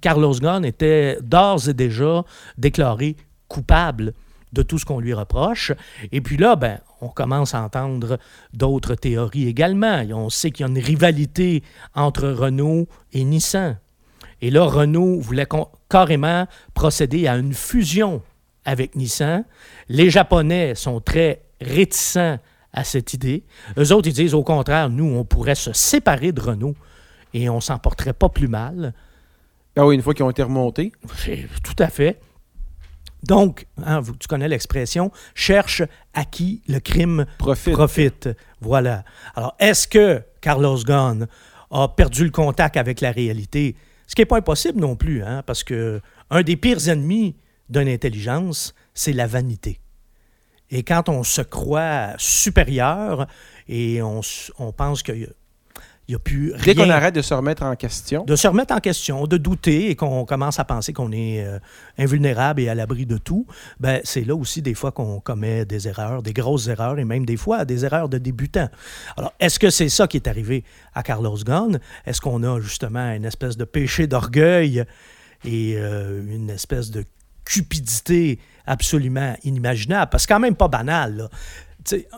Carlos 0.01 0.35
Ghosn 0.35 0.65
était 0.65 1.19
d'ores 1.23 1.69
et 1.69 1.75
déjà 1.75 2.25
déclaré 2.59 3.17
coupable 3.49 4.15
de 4.53 4.63
tout 4.63 4.79
ce 4.79 4.85
qu'on 4.85 5.01
lui 5.01 5.15
reproche. 5.15 5.73
Et 6.13 6.21
puis 6.21 6.37
là, 6.37 6.57
ben, 6.57 6.81
on 7.01 7.09
commence 7.09 7.55
à 7.55 7.63
entendre 7.63 8.19
d'autres 8.53 8.95
théories 8.95 9.47
également. 9.47 10.03
On 10.13 10.31
sait 10.31 10.51
qu'il 10.51 10.67
y 10.67 10.69
a 10.69 10.73
une 10.73 10.79
rivalité 10.79 11.63
entre 11.95 12.29
Renault 12.29 12.89
et 13.13 13.25
Nissan. 13.25 13.79
Et 14.43 14.51
là, 14.51 14.65
Renault 14.65 15.21
voulait 15.21 15.47
carrément 15.89 16.47
procéder 16.75 17.27
à 17.27 17.37
une 17.37 17.53
fusion 17.53 18.23
avec 18.65 18.97
Nissan. 18.97 19.45
Les 19.89 20.11
Japonais 20.11 20.75
sont 20.75 21.01
très 21.01 21.43
réticents 21.61 22.39
à 22.73 22.85
cette 22.85 23.15
idée. 23.15 23.45
Eux 23.79 23.93
autres, 23.93 24.09
ils 24.09 24.15
disent 24.15 24.35
au 24.35 24.45
contraire, 24.45 24.89
nous, 24.91 25.05
on 25.05 25.25
pourrait 25.25 25.55
se 25.55 25.73
séparer 25.73 26.33
de 26.33 26.41
Renault 26.41 26.75
et 27.35 27.49
on 27.49 27.61
s'en 27.61 27.79
porterait 27.79 28.13
pas 28.13 28.29
plus 28.29 28.49
mal. 28.49 28.95
Ah 29.77 29.87
oui, 29.87 29.95
une 29.95 30.03
fois 30.03 30.15
qu'ils 30.15 30.25
ont 30.25 30.31
été 30.31 30.43
remontés. 30.43 30.93
Tout 31.63 31.77
à 31.79 31.89
fait. 31.89 32.21
Donc, 33.23 33.67
hein, 33.85 34.01
vous- 34.01 34.17
tu 34.17 34.27
connais 34.29 34.49
l'expression, 34.49 35.13
cherche 35.35 35.83
à 36.15 36.25
qui 36.25 36.63
le 36.69 36.81
crime 36.81 37.27
Profite. 37.39 37.75
profite. 37.75 38.29
Voilà. 38.61 39.05
Alors, 39.37 39.55
est-ce 39.59 39.87
que 39.87 40.23
Carlos 40.41 40.79
Ghosn 40.85 41.27
a 41.71 41.89
perdu 41.89 42.25
le 42.25 42.31
contact 42.31 42.77
avec 42.77 43.01
la 43.01 43.13
réalité? 43.13 43.77
Ce 44.07 44.15
qui 44.15 44.23
n'est 44.23 44.27
pas 44.27 44.39
impossible 44.39 44.81
non 44.81 44.97
plus, 44.97 45.23
hein, 45.23 45.43
parce 45.47 45.63
que 45.63 46.01
un 46.31 46.43
des 46.43 46.57
pires 46.57 46.89
ennemis 46.89 47.37
d'une 47.69 47.89
intelligence, 47.89 48.75
c'est 48.95 49.13
la 49.13 49.27
vanité. 49.27 49.81
Et 50.71 50.83
quand 50.83 51.09
on 51.09 51.23
se 51.23 51.43
croit 51.43 52.15
supérieur 52.17 53.27
et 53.69 54.01
on, 54.03 54.21
pense 54.73 55.03
qu'il 56.11 56.17
n'y 56.17 56.17
a 56.17 56.19
plus 56.19 56.65
Dès 56.65 56.73
rien 56.73 56.85
qu'on 56.85 56.91
arrête 56.91 57.15
de 57.15 57.23
se 57.23 57.35
remettre 57.35 57.63
en 57.63 57.77
question, 57.77 58.25
de 58.25 58.37
se 58.37 58.49
remettre 58.49 58.75
en 58.75 58.81
question, 58.81 59.27
de 59.27 59.37
douter 59.37 59.91
et 59.91 59.97
qu'on 59.97 60.25
commence 60.25 60.59
à 60.59 60.65
penser 60.65 60.93
qu'on 60.93 61.13
est 61.13 61.45
euh, 61.45 61.59
invulnérable 61.99 62.61
et 62.61 62.69
à 62.69 62.75
l'abri 62.75 63.07
de 63.07 63.19
tout, 63.19 63.47
ben, 63.79 64.01
c'est 64.05 64.25
là 64.25 64.35
aussi 64.35 64.63
des 64.63 64.75
fois 64.75 64.93
qu'on 64.93 65.21
commet 65.21 65.65
des 65.65 65.89
erreurs, 65.89 66.23
des 66.23 66.33
grosses 66.33 66.69
erreurs 66.69 66.99
et 66.99 67.05
même 67.05 67.25
des 67.25 67.37
fois 67.37 67.65
des 67.65 67.85
erreurs 67.85 68.09
de 68.09 68.19
débutants. 68.19 68.69
Alors, 69.17 69.33
est-ce 69.39 69.59
que 69.59 69.71
c'est 69.71 69.89
ça 69.89 70.07
qui 70.07 70.17
est 70.17 70.29
arrivé 70.29 70.65
à 70.95 71.03
Carlos 71.03 71.37
Ghosn? 71.37 71.79
Est-ce 72.07 72.21
qu'on 72.21 72.43
a 72.43 72.61
justement 72.61 73.13
une 73.13 73.25
espèce 73.25 73.57
de 73.57 73.65
péché 73.65 74.07
d'orgueil 74.07 74.85
et 75.45 75.75
euh, 75.77 76.23
une 76.27 76.51
espèce 76.51 76.91
de 76.91 77.05
cupidité 77.45 78.39
absolument 78.67 79.37
inimaginable? 79.45 80.11
Parce 80.11 80.25
que 80.25 80.29
c'est 80.29 80.35
quand 80.35 80.41
même 80.41 80.57
pas 80.57 80.69
banal, 80.69 81.17
là. 81.17 81.29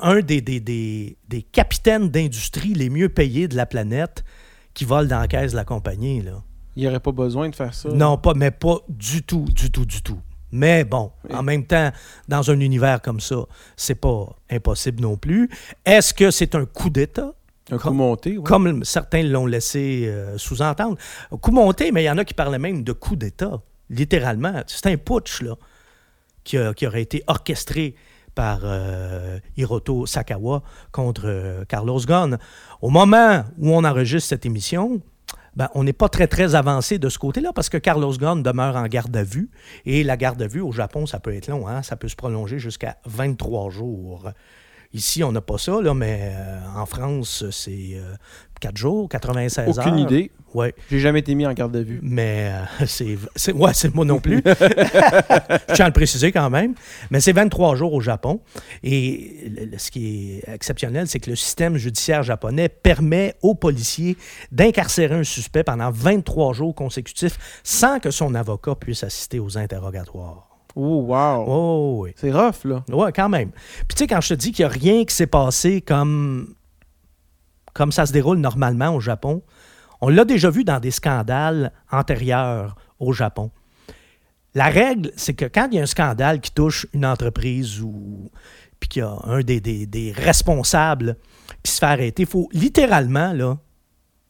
Un 0.00 0.20
des, 0.20 0.40
des, 0.40 0.60
des, 0.60 1.16
des 1.28 1.42
capitaines 1.42 2.08
d'industrie 2.08 2.74
les 2.74 2.90
mieux 2.90 3.08
payés 3.08 3.48
de 3.48 3.56
la 3.56 3.66
planète 3.66 4.24
qui 4.74 4.84
vole 4.84 5.08
dans 5.08 5.20
la 5.20 5.28
caisse 5.28 5.52
de 5.52 5.56
la 5.56 5.64
compagnie. 5.64 6.20
Là. 6.22 6.42
il 6.76 6.82
n'y 6.82 6.88
aurait 6.88 7.00
pas 7.00 7.12
besoin 7.12 7.48
de 7.48 7.54
faire 7.54 7.72
ça. 7.74 7.88
Non, 7.90 8.16
pas, 8.18 8.34
mais 8.34 8.50
pas 8.50 8.78
du 8.88 9.22
tout, 9.22 9.44
du 9.54 9.70
tout, 9.70 9.84
du 9.86 10.02
tout. 10.02 10.18
Mais 10.50 10.84
bon, 10.84 11.12
Oui. 11.28 11.34
en 11.36 11.42
même 11.42 11.64
temps, 11.64 11.90
dans 12.28 12.50
un 12.50 12.60
univers 12.60 13.00
comme 13.00 13.20
ça, 13.20 13.36
c'est 13.76 13.94
pas 13.94 14.26
impossible 14.50 15.00
non 15.00 15.16
plus. 15.16 15.48
Est-ce 15.84 16.12
que 16.12 16.30
c'est 16.30 16.54
un 16.54 16.66
coup 16.66 16.90
d'État? 16.90 17.32
Un 17.70 17.78
coup 17.78 17.92
monté, 17.92 18.36
oui. 18.36 18.44
Comme 18.44 18.84
certains 18.84 19.22
l'ont 19.22 19.46
laissé 19.46 20.04
euh, 20.08 20.36
sous-entendre. 20.36 20.98
Coup 21.40 21.52
monté, 21.52 21.90
mais 21.92 22.02
il 22.02 22.06
y 22.06 22.10
en 22.10 22.18
a 22.18 22.24
qui 22.24 22.34
parlaient 22.34 22.58
même 22.58 22.82
de 22.82 22.92
coup 22.92 23.16
d'État, 23.16 23.62
littéralement. 23.88 24.62
C'est 24.66 24.86
un 24.86 24.96
putsch, 24.98 25.40
là. 25.42 25.54
qui, 26.44 26.58
a- 26.58 26.74
qui 26.74 26.86
aurait 26.86 27.02
été 27.02 27.22
orchestré 27.28 27.94
par 28.34 28.60
euh, 28.64 29.38
Hiroto 29.56 30.06
Sakawa 30.06 30.62
contre 30.90 31.24
euh, 31.26 31.64
Carlos 31.66 32.00
Ghosn. 32.00 32.38
Au 32.80 32.90
moment 32.90 33.44
où 33.58 33.70
on 33.70 33.84
enregistre 33.84 34.28
cette 34.28 34.46
émission, 34.46 35.00
ben, 35.54 35.68
on 35.74 35.84
n'est 35.84 35.92
pas 35.92 36.08
très, 36.08 36.26
très 36.26 36.54
avancé 36.54 36.98
de 36.98 37.08
ce 37.08 37.18
côté-là 37.18 37.52
parce 37.54 37.68
que 37.68 37.76
Carlos 37.76 38.12
Ghosn 38.16 38.42
demeure 38.42 38.76
en 38.76 38.86
garde 38.86 39.14
à 39.16 39.22
vue. 39.22 39.50
Et 39.84 40.02
la 40.02 40.16
garde 40.16 40.40
à 40.40 40.46
vue 40.46 40.62
au 40.62 40.72
Japon, 40.72 41.06
ça 41.06 41.20
peut 41.20 41.34
être 41.34 41.48
long, 41.48 41.68
hein? 41.68 41.82
ça 41.82 41.96
peut 41.96 42.08
se 42.08 42.16
prolonger 42.16 42.58
jusqu'à 42.58 42.96
23 43.04 43.70
jours. 43.70 44.30
Ici, 44.94 45.24
on 45.24 45.32
n'a 45.32 45.40
pas 45.40 45.58
ça, 45.58 45.80
là, 45.80 45.94
mais 45.94 46.32
euh, 46.34 46.58
en 46.76 46.84
France, 46.86 47.44
c'est 47.50 47.96
4 48.60 48.76
jours, 48.76 49.08
96 49.08 49.58
heures. 49.78 49.78
Aucune 49.78 49.98
idée. 49.98 50.30
Ouais, 50.54 50.74
J'ai 50.90 50.98
jamais 51.00 51.20
été 51.20 51.34
mis 51.34 51.46
en 51.46 51.52
garde 51.54 51.74
à 51.74 51.82
vue. 51.82 51.98
mais 52.02 52.52
euh, 52.80 52.84
c'est, 52.86 53.16
c'est. 53.34 53.52
Ouais, 53.52 53.72
c'est 53.72 53.94
moi 53.94 54.04
non 54.04 54.20
plus. 54.20 54.42
Je 54.46 55.74
tiens 55.74 55.86
à 55.86 55.88
le 55.88 55.94
préciser 55.94 56.30
quand 56.30 56.50
même. 56.50 56.74
Mais 57.10 57.20
c'est 57.22 57.32
23 57.32 57.74
jours 57.74 57.94
au 57.94 58.02
Japon. 58.02 58.40
Et 58.82 59.48
le- 59.48 59.64
le- 59.64 59.78
ce 59.78 59.90
qui 59.90 60.32
est 60.46 60.52
exceptionnel, 60.52 61.08
c'est 61.08 61.20
que 61.20 61.30
le 61.30 61.36
système 61.36 61.78
judiciaire 61.78 62.22
japonais 62.22 62.68
permet 62.68 63.34
aux 63.40 63.54
policiers 63.54 64.18
d'incarcérer 64.52 65.14
un 65.14 65.24
suspect 65.24 65.64
pendant 65.64 65.90
23 65.90 66.52
jours 66.52 66.74
consécutifs 66.74 67.38
sans 67.64 67.98
que 67.98 68.10
son 68.10 68.34
avocat 68.34 68.74
puisse 68.74 69.02
assister 69.04 69.40
aux 69.40 69.56
interrogatoires. 69.56 70.48
Oh, 70.74 71.02
wow. 71.08 71.44
Oh, 71.46 71.98
oui. 72.02 72.12
C'est 72.16 72.32
rough, 72.32 72.64
là. 72.64 72.84
Ouais, 72.90 73.12
quand 73.12 73.28
même. 73.28 73.50
Puis 73.50 73.94
tu 73.94 73.98
sais, 73.98 74.06
quand 74.06 74.20
je 74.20 74.28
te 74.30 74.34
dis 74.34 74.52
qu'il 74.52 74.64
n'y 74.64 74.70
a 74.70 74.74
rien 74.74 75.04
qui 75.04 75.14
s'est 75.14 75.26
passé 75.26 75.80
comme, 75.80 76.54
comme 77.74 77.92
ça 77.92 78.06
se 78.06 78.12
déroule 78.12 78.38
normalement 78.38 78.94
au 78.94 79.00
Japon, 79.00 79.42
on 80.00 80.08
l'a 80.08 80.24
déjà 80.24 80.50
vu 80.50 80.64
dans 80.64 80.80
des 80.80 80.90
scandales 80.90 81.72
antérieurs 81.90 82.76
au 82.98 83.12
Japon. 83.12 83.50
La 84.54 84.66
règle, 84.66 85.12
c'est 85.16 85.34
que 85.34 85.44
quand 85.46 85.68
il 85.70 85.76
y 85.76 85.78
a 85.78 85.82
un 85.82 85.86
scandale 85.86 86.40
qui 86.40 86.52
touche 86.52 86.86
une 86.92 87.06
entreprise 87.06 87.80
ou 87.80 88.30
puis 88.80 88.88
qu'il 88.88 89.00
y 89.00 89.04
a 89.04 89.16
un 89.24 89.40
des, 89.42 89.60
des- 89.60 89.86
des 89.86 90.10
responsables 90.12 91.16
qui 91.62 91.70
se 91.70 91.78
fait 91.78 91.86
arrêter, 91.86 92.22
il 92.24 92.28
faut 92.28 92.48
littéralement 92.52 93.32
là, 93.32 93.58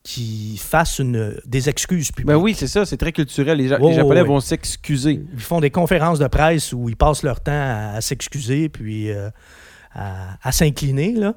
qu'il 0.03 0.59
fasse 0.59 0.99
une, 0.99 1.37
des 1.47 1.69
excuses 1.69 2.11
publiques. 2.11 2.27
Ben 2.27 2.37
oui, 2.37 2.55
c'est 2.57 2.67
ça, 2.67 2.85
c'est 2.85 2.97
très 2.97 3.13
culturel. 3.13 3.59
Les, 3.59 3.69
Ja- 3.69 3.79
Oh, 3.81 3.89
les 3.89 3.95
Japonais 3.95 4.23
oui. 4.23 4.29
vont 4.29 4.41
s'excuser. 4.41 5.25
Ils 5.33 5.41
font 5.41 5.61
des 5.61 5.71
conférences 5.71 6.19
de 6.19 6.27
presse 6.27 6.73
où 6.73 6.89
ils 6.89 6.97
passent 6.97 7.23
leur 7.23 7.41
temps 7.41 7.53
à, 7.53 7.95
à 7.97 8.01
s'excuser 8.01 8.69
puis 8.69 9.11
euh, 9.11 9.31
à, 9.95 10.37
à 10.43 10.51
s'incliner. 10.53 11.13
Là. 11.13 11.35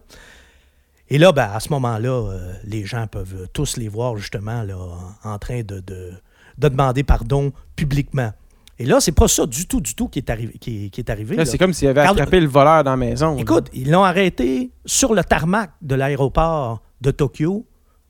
Et 1.10 1.20
là, 1.20 1.32
ben, 1.32 1.48
à 1.54 1.60
ce 1.60 1.70
moment-là, 1.70 2.10
euh, 2.10 2.54
les 2.64 2.86
gens 2.86 3.06
peuvent 3.06 3.48
tous 3.54 3.78
les 3.78 3.88
voir 3.88 4.18
justement 4.18 4.64
là, 4.64 4.76
en, 5.24 5.38
train 5.38 5.60
de, 5.62 5.80
de- 5.82 6.14
de 6.58 6.68
demander 6.70 7.04
pardon 7.04 7.52
publiquement. 7.76 8.32
Et 8.80 8.86
là, 8.86 9.00
c'est 9.00 9.12
pas 9.12 9.28
ça 9.28 9.46
du 9.46 9.68
tout, 9.68 9.80
du 9.80 9.94
tout 9.94 10.08
qui 10.10 10.20
est 10.20 10.30
arrivé. 10.32 10.54
Qui 10.60 10.86
est, 10.86 10.90
qui 10.90 11.02
est 11.02 11.10
arrivé 11.12 11.46
c'est 11.46 11.58
comme 11.60 11.72
s'ils 11.74 11.88
avaient 11.88 12.02
Carl- 12.02 12.18
attrapé 12.20 12.40
le 12.40 12.48
voleur 12.48 12.84
dans 12.84 12.92
la 12.92 12.98
maison. 12.98 13.36
là. 13.36 13.42
Écoute, 13.42 13.68
ils 13.74 13.92
l'ont 13.92 14.04
arrêté 14.04 14.72
sur 14.86 15.14
le 15.14 15.24
tarmac 15.24 15.70
de 15.84 15.94
l'aéroport 15.96 16.82
de 17.02 17.12
Tokyo 17.12 17.66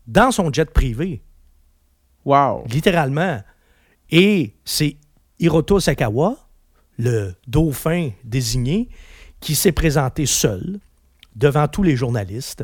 dans 0.08 0.32
son 0.32 0.52
jet 0.52 0.70
privé 0.70 1.22
Wow. 2.26 2.66
littéralement. 2.68 3.42
Et 4.10 4.56
c'est 4.66 4.98
Hiroto 5.40 5.80
Sakawa, 5.80 6.38
le 6.98 7.34
dauphin 7.48 8.10
désigné, 8.24 8.90
qui 9.40 9.54
s'est 9.56 9.72
présenté 9.72 10.26
seul 10.26 10.80
devant 11.36 11.68
tous 11.68 11.84
les 11.84 11.96
journalistes 11.96 12.64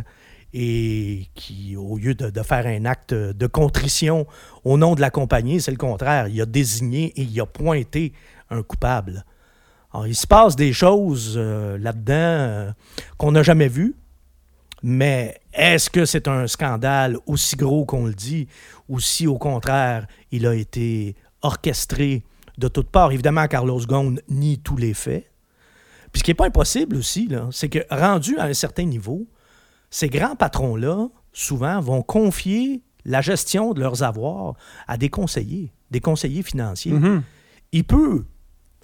et 0.53 1.27
qui, 1.35 1.75
au 1.77 1.97
lieu 1.97 2.15
de, 2.15 2.29
de 2.29 2.41
faire 2.41 2.65
un 2.65 2.85
acte 2.85 3.13
de 3.13 3.47
contrition 3.47 4.25
au 4.63 4.77
nom 4.77 4.95
de 4.95 5.01
la 5.01 5.09
compagnie, 5.09 5.61
c'est 5.61 5.71
le 5.71 5.77
contraire. 5.77 6.27
Il 6.27 6.41
a 6.41 6.45
désigné 6.45 7.13
et 7.15 7.21
il 7.21 7.39
a 7.39 7.45
pointé 7.45 8.13
un 8.49 8.63
coupable. 8.63 9.25
Alors, 9.93 10.07
il 10.07 10.15
se 10.15 10.27
passe 10.27 10.55
des 10.55 10.73
choses 10.73 11.35
euh, 11.37 11.77
là-dedans 11.77 12.13
euh, 12.15 12.71
qu'on 13.17 13.31
n'a 13.31 13.43
jamais 13.43 13.67
vues. 13.67 13.95
Mais 14.83 15.39
est-ce 15.53 15.89
que 15.89 16.05
c'est 16.05 16.27
un 16.27 16.47
scandale 16.47 17.17
aussi 17.25 17.55
gros 17.55 17.85
qu'on 17.85 18.05
le 18.07 18.13
dit 18.13 18.47
ou 18.89 18.99
si 18.99 19.27
au 19.27 19.37
contraire 19.37 20.07
il 20.31 20.47
a 20.47 20.55
été 20.55 21.15
orchestré 21.41 22.23
de 22.57 22.67
toutes 22.67 22.89
parts? 22.89 23.11
Évidemment, 23.11 23.47
Carlos 23.47 23.79
Ghosn 23.85 24.19
nie 24.29 24.59
tous 24.59 24.77
les 24.77 24.93
faits. 24.93 25.29
Puis 26.11 26.19
ce 26.19 26.23
qui 26.23 26.31
n'est 26.31 26.35
pas 26.35 26.47
impossible 26.47 26.95
aussi, 26.97 27.29
c'est 27.51 27.69
que 27.69 27.79
rendu 27.89 28.37
à 28.37 28.45
un 28.45 28.53
certain 28.53 28.83
niveau, 28.83 29.27
ces 29.89 30.09
grands 30.09 30.35
patrons-là, 30.35 31.07
souvent, 31.31 31.79
vont 31.79 32.01
confier 32.01 32.81
la 33.05 33.21
gestion 33.21 33.73
de 33.73 33.79
leurs 33.79 34.03
avoirs 34.03 34.55
à 34.87 34.97
des 34.97 35.09
conseillers, 35.09 35.71
des 35.89 35.99
conseillers 36.01 36.43
financiers. 36.43 36.91
Mhm. 36.91 37.23
Il 37.71 37.83
peut, 37.85 38.25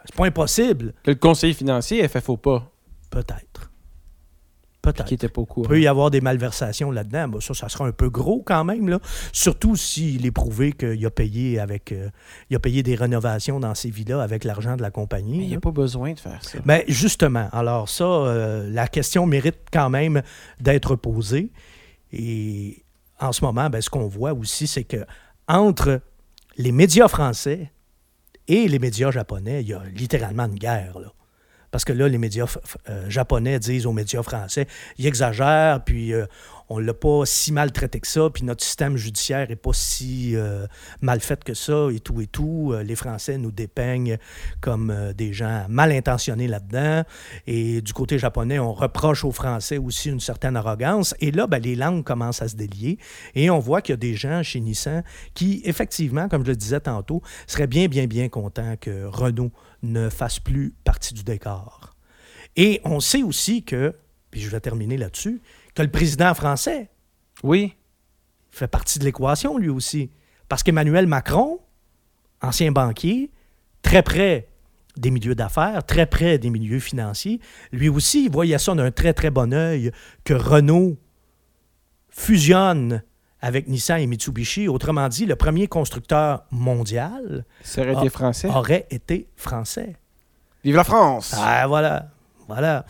c'est 0.05 0.15
pas 0.15 0.25
impossible, 0.25 0.93
Que 1.03 1.11
le 1.11 1.17
conseiller 1.17 1.53
financier 1.53 1.99
ait 2.03 2.07
fait 2.07 2.21
faux 2.21 2.37
pas. 2.37 2.71
peut-être. 3.09 3.66
Peut-être. 4.93 5.05
Qui 5.05 5.13
était 5.15 5.29
pas 5.29 5.41
au 5.41 5.45
Il 5.45 5.47
courant. 5.47 5.67
peut 5.67 5.81
y 5.81 5.87
avoir 5.87 6.11
des 6.11 6.21
malversations 6.21 6.91
là-dedans. 6.91 7.39
Ça, 7.41 7.53
ça 7.53 7.69
sera 7.69 7.85
un 7.85 7.91
peu 7.91 8.09
gros 8.09 8.41
quand 8.45 8.63
même. 8.63 8.87
Là. 8.89 8.99
Surtout 9.33 9.75
s'il 9.75 10.25
est 10.25 10.31
prouvé 10.31 10.71
qu'il 10.73 11.05
a 11.05 11.09
payé 11.09 11.59
avec 11.59 11.91
euh, 11.91 12.09
il 12.49 12.55
a 12.55 12.59
payé 12.59 12.83
des 12.83 12.95
rénovations 12.95 13.59
dans 13.59 13.75
ces 13.75 13.89
villas 13.89 14.21
avec 14.21 14.43
l'argent 14.43 14.75
de 14.77 14.81
la 14.81 14.91
compagnie. 14.91 15.39
Mais 15.39 15.43
il 15.43 15.49
n'y 15.49 15.55
a 15.55 15.59
pas 15.59 15.71
besoin 15.71 16.13
de 16.13 16.19
faire 16.19 16.43
ça. 16.43 16.59
Mais 16.65 16.85
justement, 16.87 17.49
alors 17.51 17.89
ça, 17.89 18.05
euh, 18.05 18.69
la 18.69 18.87
question 18.87 19.25
mérite 19.25 19.57
quand 19.71 19.89
même 19.89 20.21
d'être 20.59 20.95
posée. 20.95 21.51
Et 22.11 22.83
en 23.19 23.31
ce 23.31 23.43
moment, 23.43 23.69
ben, 23.69 23.81
ce 23.81 23.89
qu'on 23.89 24.07
voit 24.07 24.33
aussi, 24.33 24.67
c'est 24.67 24.83
que 24.83 25.05
entre 25.47 26.01
les 26.57 26.71
médias 26.71 27.07
français 27.07 27.71
et 28.47 28.67
les 28.67 28.79
médias 28.79 29.11
japonais, 29.11 29.61
il 29.61 29.69
y 29.69 29.73
a 29.73 29.83
littéralement 29.93 30.45
une 30.45 30.55
guerre. 30.55 30.99
Là. 30.99 31.11
Parce 31.71 31.85
que 31.85 31.93
là, 31.93 32.07
les 32.07 32.17
médias 32.17 32.45
euh, 32.89 33.09
japonais 33.09 33.59
disent 33.59 33.85
aux 33.85 33.91
médias 33.91 34.23
français, 34.23 34.67
ils 34.97 35.05
exagèrent, 35.05 35.83
puis 35.83 36.13
euh, 36.13 36.25
on 36.69 36.79
l'a 36.79 36.93
pas 36.93 37.23
si 37.25 37.51
mal 37.51 37.71
traité 37.71 37.99
que 37.99 38.07
ça, 38.07 38.29
puis 38.33 38.43
notre 38.43 38.63
système 38.63 38.97
judiciaire 38.97 39.51
est 39.51 39.55
pas 39.55 39.71
si 39.73 40.35
euh, 40.35 40.65
mal 41.01 41.19
fait 41.19 41.43
que 41.43 41.53
ça, 41.53 41.87
et 41.93 41.99
tout 41.99 42.21
et 42.21 42.27
tout. 42.27 42.73
Les 42.83 42.95
Français 42.95 43.37
nous 43.37 43.51
dépeignent 43.51 44.17
comme 44.61 44.93
des 45.15 45.33
gens 45.33 45.65
mal 45.69 45.91
intentionnés 45.91 46.47
là-dedans. 46.47 47.03
Et 47.47 47.81
du 47.81 47.93
côté 47.93 48.17
japonais, 48.17 48.59
on 48.59 48.73
reproche 48.73 49.23
aux 49.23 49.31
Français 49.31 49.77
aussi 49.77 50.09
une 50.09 50.19
certaine 50.19 50.55
arrogance. 50.55 51.15
Et 51.19 51.31
là, 51.31 51.47
ben, 51.47 51.61
les 51.61 51.75
langues 51.75 52.03
commencent 52.03 52.41
à 52.41 52.47
se 52.47 52.55
délier. 52.55 52.97
Et 53.35 53.49
on 53.49 53.59
voit 53.59 53.81
qu'il 53.81 53.93
y 53.93 53.95
a 53.95 53.97
des 53.97 54.15
gens 54.15 54.43
chez 54.43 54.59
Nissan 54.59 55.03
qui, 55.33 55.61
effectivement, 55.65 56.27
comme 56.27 56.43
je 56.43 56.51
le 56.51 56.55
disais 56.55 56.79
tantôt, 56.79 57.21
seraient 57.45 57.67
bien, 57.67 57.87
bien, 57.87 58.07
bien 58.07 58.29
contents 58.29 58.75
que 58.79 59.05
Renault 59.05 59.51
ne 59.83 60.09
fasse 60.09 60.39
plus 60.39 60.73
partie 60.83 61.13
du 61.13 61.23
décor. 61.23 61.95
Et 62.55 62.81
on 62.83 62.99
sait 62.99 63.23
aussi 63.23 63.63
que, 63.63 63.95
puis 64.31 64.41
je 64.41 64.49
vais 64.49 64.59
terminer 64.59 64.97
là-dessus, 64.97 65.41
que 65.75 65.81
le 65.81 65.91
président 65.91 66.33
français 66.33 66.89
Oui. 67.43 67.75
fait 68.51 68.67
partie 68.67 68.99
de 68.99 69.05
l'équation 69.05 69.57
lui 69.57 69.69
aussi. 69.69 70.11
Parce 70.49 70.63
qu'Emmanuel 70.63 71.07
Macron, 71.07 71.59
ancien 72.41 72.71
banquier, 72.71 73.31
très 73.81 74.01
près 74.01 74.49
des 74.97 75.11
milieux 75.11 75.35
d'affaires, 75.35 75.85
très 75.85 76.07
près 76.07 76.39
des 76.39 76.49
milieux 76.49 76.79
financiers, 76.79 77.39
lui 77.71 77.89
aussi, 77.89 78.25
il 78.25 78.31
voyait 78.31 78.57
ça 78.57 78.73
d'un 78.73 78.91
très, 78.91 79.13
très 79.13 79.29
bon 79.29 79.53
œil 79.53 79.91
que 80.23 80.33
Renault 80.33 80.97
fusionne 82.09 83.03
avec 83.47 83.67
Nissan 83.69 83.99
et 83.99 84.07
Mitsubishi. 84.07 84.67
Autrement 84.67 85.07
dit, 85.07 85.25
le 85.25 85.37
premier 85.37 85.67
constructeur 85.67 86.43
mondial 86.51 87.45
Ça 87.63 87.81
aurait 87.81 87.93
été 87.93 88.09
français? 88.09 88.49
aurait 88.49 88.85
été 88.89 89.27
français. 89.37 89.95
Vive 90.65 90.75
la 90.75 90.83
France! 90.83 91.33
Ah, 91.37 91.65
voilà. 91.67 92.07
Voilà. 92.49 92.85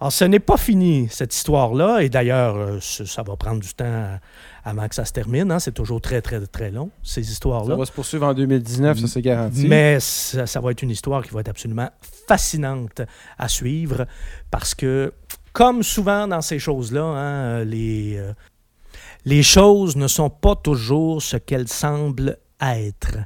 Alors, 0.00 0.12
ce 0.12 0.24
n'est 0.24 0.40
pas 0.40 0.56
fini, 0.56 1.08
cette 1.10 1.34
histoire-là. 1.34 2.00
Et 2.02 2.08
d'ailleurs, 2.10 2.56
euh, 2.56 2.78
ça 2.80 3.22
va 3.22 3.36
prendre 3.36 3.60
du 3.60 3.72
temps 3.72 4.18
avant 4.64 4.86
que 4.88 4.94
ça 4.94 5.04
se 5.04 5.12
termine. 5.12 5.50
hein. 5.50 5.58
C'est 5.58 5.72
toujours 5.72 6.00
très, 6.00 6.20
très, 6.20 6.44
très 6.46 6.70
long, 6.70 6.90
ces 7.02 7.22
Ça 7.22 7.30
histoires-là. 7.30 7.74
va 7.76 7.84
se 7.86 7.92
poursuivre 7.92 8.26
en 8.26 8.34
2019, 8.34 8.98
ça 8.98 9.06
c'est 9.06 9.22
garanti. 9.22 9.66
Mais 9.66 9.98
ça, 10.00 10.46
ça 10.46 10.60
va 10.60 10.72
être 10.72 10.82
une 10.82 10.90
histoire 10.90 11.22
qui 11.22 11.30
va 11.30 11.40
être 11.40 11.48
absolument 11.48 11.88
fascinante 12.28 13.00
à 13.38 13.48
suivre 13.48 14.06
parce 14.50 14.74
que, 14.74 15.12
comme 15.52 15.82
souvent 15.82 16.26
dans 16.26 16.40
ces 16.42 16.58
choses-là, 16.58 17.02
hein, 17.04 17.64
les, 17.64 18.16
euh, 18.16 18.32
les 19.24 19.42
choses 19.42 19.96
ne 19.96 20.08
sont 20.08 20.30
pas 20.30 20.56
toujours 20.56 21.22
ce 21.22 21.36
qu'elles 21.36 21.68
semblent 21.68 22.38
être. 22.60 23.18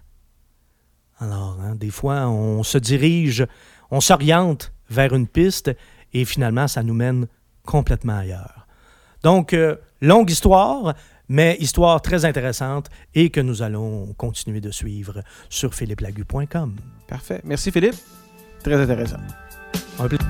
Alors, 1.19 1.59
hein, 1.61 1.75
des 1.75 1.91
fois, 1.91 2.29
on 2.29 2.63
se 2.63 2.79
dirige, 2.79 3.47
on 3.91 4.01
s'oriente 4.01 4.73
vers 4.91 5.15
une 5.15 5.27
piste 5.27 5.75
et 6.13 6.25
finalement, 6.25 6.69
ça 6.69 6.83
nous 6.83 6.95
mène 6.95 7.27
complètement 7.65 8.19
ailleurs. 8.19 8.67
Donc, 9.23 9.53
euh, 9.53 9.77
longue 10.01 10.31
histoire, 10.31 10.95
mais 11.29 11.57
histoire 11.59 12.01
très 12.03 12.25
intéressante 12.25 12.89
et 13.15 13.31
que 13.31 13.41
nous 13.41 13.63
allons 13.63 14.13
continuer 14.15 14.61
de 14.61 14.71
suivre 14.71 15.23
sur 15.49 15.75
philippelagu.com. 15.75 16.77
Parfait. 17.09 17.41
Merci 17.45 17.71
Philippe. 17.71 17.97
Très 18.63 18.81
intéressant. 18.81 19.19
Un 19.99 20.09
plaisir. 20.09 20.27